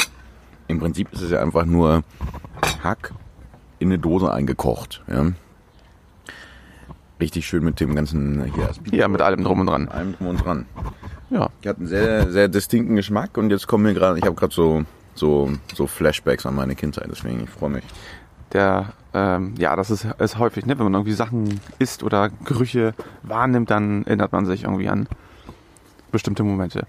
Im 0.70 0.78
Prinzip 0.78 1.12
ist 1.12 1.20
es 1.22 1.30
ja 1.30 1.40
einfach 1.42 1.64
nur 1.64 2.02
Hack 2.82 3.12
in 3.78 3.88
eine 3.88 3.98
Dose 3.98 4.32
eingekocht. 4.32 5.02
Ja. 5.08 5.26
Richtig 7.20 7.46
schön 7.46 7.64
mit 7.64 7.80
dem 7.80 7.94
ganzen 7.94 8.44
hier 8.54 8.70
Ja, 8.98 9.08
mit 9.08 9.20
allem 9.20 9.44
drum 9.44 9.60
und 9.60 9.66
dran. 9.66 9.82
mit 9.82 9.90
allem 9.92 10.14
drum 10.16 10.26
und 10.28 10.44
dran. 10.44 10.66
Ja. 11.28 11.48
Die 11.62 11.68
hat 11.68 11.78
einen 11.78 11.86
sehr, 11.86 12.30
sehr 12.30 12.48
distinkten 12.48 12.96
Geschmack 12.96 13.36
und 13.36 13.50
jetzt 13.50 13.66
kommen 13.66 13.84
mir 13.84 13.94
gerade, 13.94 14.18
ich 14.18 14.24
habe 14.24 14.34
gerade 14.34 14.54
so, 14.54 14.84
so, 15.14 15.50
so 15.74 15.86
Flashbacks 15.86 16.46
an 16.46 16.54
meine 16.54 16.74
Kindheit, 16.74 17.08
deswegen 17.10 17.42
ich 17.44 17.50
freue 17.50 17.70
mich. 17.70 17.84
Der, 18.52 18.94
ähm, 19.14 19.54
ja, 19.58 19.76
das 19.76 19.90
ist, 19.90 20.06
ist 20.18 20.38
häufig, 20.38 20.66
ne? 20.66 20.76
Wenn 20.78 20.84
man 20.84 20.94
irgendwie 20.94 21.12
Sachen 21.12 21.60
isst 21.78 22.02
oder 22.02 22.30
Gerüche 22.44 22.94
wahrnimmt, 23.22 23.70
dann 23.70 24.04
erinnert 24.06 24.32
man 24.32 24.46
sich 24.46 24.64
irgendwie 24.64 24.88
an 24.88 25.06
bestimmte 26.10 26.42
Momente. 26.42 26.86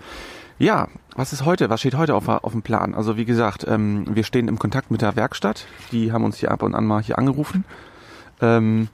Ja, 0.61 0.89
was 1.15 1.33
ist 1.33 1.43
heute? 1.43 1.71
Was 1.71 1.79
steht 1.79 1.95
heute 1.95 2.13
auf, 2.13 2.27
auf 2.27 2.51
dem 2.51 2.61
Plan? 2.61 2.93
Also 2.93 3.17
wie 3.17 3.25
gesagt, 3.25 3.65
ähm, 3.67 4.05
wir 4.15 4.23
stehen 4.23 4.47
im 4.47 4.59
Kontakt 4.59 4.91
mit 4.91 5.01
der 5.01 5.15
Werkstatt. 5.15 5.65
Die 5.91 6.11
haben 6.11 6.23
uns 6.23 6.37
hier 6.37 6.51
ab 6.51 6.61
und 6.61 6.75
an 6.75 6.85
mal 6.85 7.01
hier 7.01 7.17
angerufen. 7.17 7.65
Ähm, 8.41 8.87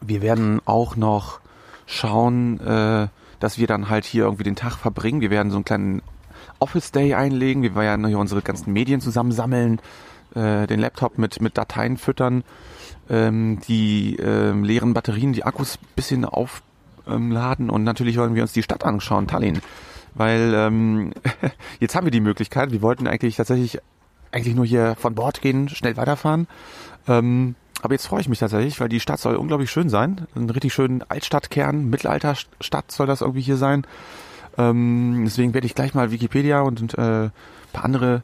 wir 0.00 0.20
werden 0.20 0.60
auch 0.64 0.96
noch 0.96 1.38
schauen, 1.86 2.58
äh, 2.58 3.06
dass 3.38 3.56
wir 3.56 3.68
dann 3.68 3.88
halt 3.88 4.04
hier 4.04 4.24
irgendwie 4.24 4.42
den 4.42 4.56
Tag 4.56 4.72
verbringen. 4.72 5.20
Wir 5.20 5.30
werden 5.30 5.52
so 5.52 5.58
einen 5.58 5.64
kleinen 5.64 6.02
Office 6.58 6.90
Day 6.90 7.14
einlegen. 7.14 7.62
Wir 7.62 7.76
werden 7.76 8.04
hier 8.04 8.18
unsere 8.18 8.42
ganzen 8.42 8.72
Medien 8.72 9.00
zusammensammeln, 9.00 9.80
äh, 10.34 10.66
den 10.66 10.80
Laptop 10.80 11.18
mit, 11.18 11.40
mit 11.40 11.56
Dateien 11.56 11.98
füttern, 11.98 12.42
ähm, 13.08 13.60
die 13.68 14.16
ähm, 14.16 14.64
leeren 14.64 14.92
Batterien, 14.92 15.34
die 15.34 15.44
Akkus 15.44 15.78
bisschen 15.94 16.24
aufladen 16.24 17.70
und 17.70 17.84
natürlich 17.84 18.16
wollen 18.16 18.34
wir 18.34 18.42
uns 18.42 18.52
die 18.52 18.64
Stadt 18.64 18.84
anschauen, 18.84 19.28
Tallinn. 19.28 19.60
Weil 20.14 20.54
ähm, 20.54 21.12
jetzt 21.80 21.94
haben 21.94 22.06
wir 22.06 22.10
die 22.10 22.20
Möglichkeit. 22.20 22.70
Wir 22.70 22.82
wollten 22.82 23.06
eigentlich 23.06 23.36
tatsächlich 23.36 23.78
eigentlich 24.32 24.54
nur 24.54 24.66
hier 24.66 24.96
von 24.96 25.14
Bord 25.14 25.40
gehen, 25.40 25.68
schnell 25.68 25.96
weiterfahren. 25.96 26.48
Ähm, 27.06 27.54
aber 27.82 27.94
jetzt 27.94 28.06
freue 28.06 28.20
ich 28.20 28.28
mich 28.28 28.38
tatsächlich, 28.38 28.80
weil 28.80 28.88
die 28.88 29.00
Stadt 29.00 29.20
soll 29.20 29.36
unglaublich 29.36 29.70
schön 29.70 29.88
sein. 29.88 30.26
Ein 30.34 30.48
richtig 30.50 30.72
schönen 30.72 31.02
Altstadtkern, 31.02 31.90
Mittelalterstadt 31.90 32.90
soll 32.90 33.06
das 33.06 33.20
irgendwie 33.20 33.42
hier 33.42 33.56
sein. 33.56 33.86
Ähm, 34.56 35.22
deswegen 35.24 35.54
werde 35.54 35.66
ich 35.66 35.74
gleich 35.74 35.94
mal 35.94 36.10
Wikipedia 36.10 36.62
und, 36.62 36.80
und 36.80 36.94
äh, 36.94 37.30
paar 37.72 37.84
andere 37.84 38.22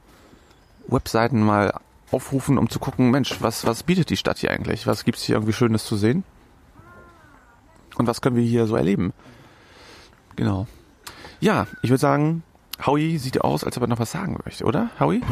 Webseiten 0.89 1.43
mal 1.43 1.75
aufrufen, 2.11 2.59
um 2.59 2.69
zu 2.71 2.79
gucken, 2.79 3.11
Mensch, 3.11 3.37
was, 3.41 3.67
was 3.67 3.83
bietet 3.83 4.11
die 4.11 4.17
Stadt 4.17 4.39
hier 4.39 4.51
eigentlich? 4.51 4.87
Was 4.87 5.05
gibt's 5.05 5.23
hier 5.23 5.37
irgendwie 5.37 5.53
Schönes 5.53 5.85
zu 5.85 5.97
sehen? 5.97 6.25
Und 7.97 8.07
was 8.07 8.21
können 8.21 8.37
wir 8.37 8.43
hier 8.43 8.67
so 8.67 8.77
erleben? 8.77 9.13
Genau. 10.37 10.67
Ja, 11.41 11.67
ich 11.83 11.91
würde 11.91 12.01
sagen, 12.01 12.43
Howie 12.87 13.19
sieht 13.19 13.41
aus, 13.41 13.65
als 13.65 13.77
ob 13.77 13.85
er 13.85 13.87
noch 13.87 13.99
was 13.99 14.13
sagen 14.13 14.39
möchte, 14.45 14.65
oder? 14.65 14.91
Howie? 15.01 15.23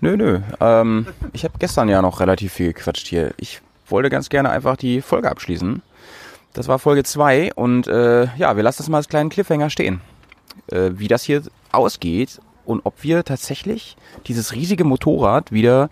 Nö, 0.00 0.16
nö. 0.16 0.40
Ähm, 0.60 1.06
ich 1.32 1.44
habe 1.44 1.54
gestern 1.58 1.88
ja 1.88 2.00
noch 2.00 2.20
relativ 2.20 2.54
viel 2.54 2.72
gequatscht 2.72 3.06
hier. 3.06 3.34
Ich 3.36 3.60
wollte 3.86 4.08
ganz 4.08 4.30
gerne 4.30 4.50
einfach 4.50 4.76
die 4.76 5.02
Folge 5.02 5.30
abschließen. 5.30 5.82
Das 6.54 6.68
war 6.68 6.78
Folge 6.78 7.04
2 7.04 7.52
und 7.54 7.86
äh, 7.86 8.34
ja, 8.36 8.56
wir 8.56 8.62
lassen 8.62 8.78
das 8.78 8.88
mal 8.88 8.96
als 8.96 9.08
kleinen 9.08 9.30
Cliffhanger 9.30 9.70
stehen. 9.70 10.00
Äh, 10.68 10.92
wie 10.94 11.08
das 11.08 11.22
hier 11.22 11.42
ausgeht 11.70 12.40
und 12.64 12.80
ob 12.84 13.02
wir 13.02 13.24
tatsächlich 13.24 13.96
dieses 14.26 14.52
riesige 14.52 14.84
Motorrad 14.84 15.52
wieder 15.52 15.90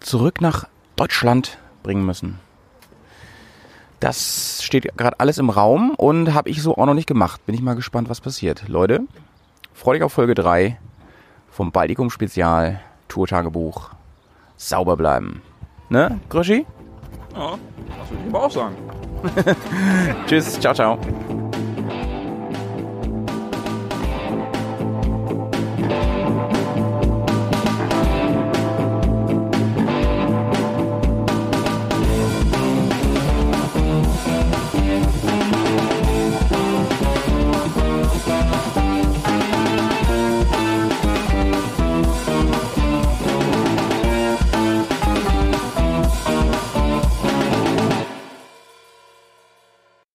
zurück 0.00 0.40
nach 0.40 0.66
Deutschland 0.96 1.58
bringen 1.82 2.04
müssen. 2.04 2.38
Das 4.02 4.64
steht 4.64 4.98
gerade 4.98 5.20
alles 5.20 5.38
im 5.38 5.48
Raum 5.48 5.90
und 5.90 6.34
habe 6.34 6.50
ich 6.50 6.60
so 6.60 6.76
auch 6.76 6.86
noch 6.86 6.94
nicht 6.94 7.06
gemacht. 7.06 7.46
Bin 7.46 7.54
ich 7.54 7.62
mal 7.62 7.76
gespannt, 7.76 8.08
was 8.08 8.20
passiert. 8.20 8.66
Leute, 8.66 9.02
freut 9.72 9.98
euch 9.98 10.02
auf 10.02 10.12
Folge 10.12 10.34
3 10.34 10.76
vom 11.52 11.70
Baltikum 11.70 12.10
Spezial 12.10 12.80
Tourtagebuch. 13.06 13.90
Sauber 14.56 14.96
bleiben. 14.96 15.40
Ne, 15.88 16.18
Gröschi? 16.30 16.66
Ja, 17.32 17.50
das 18.00 18.10
würde 18.10 18.22
ich 18.24 18.34
aber 18.34 18.44
auch 18.44 18.50
sagen. 18.50 18.74
Tschüss, 20.26 20.58
ciao, 20.58 20.74
ciao. 20.74 20.98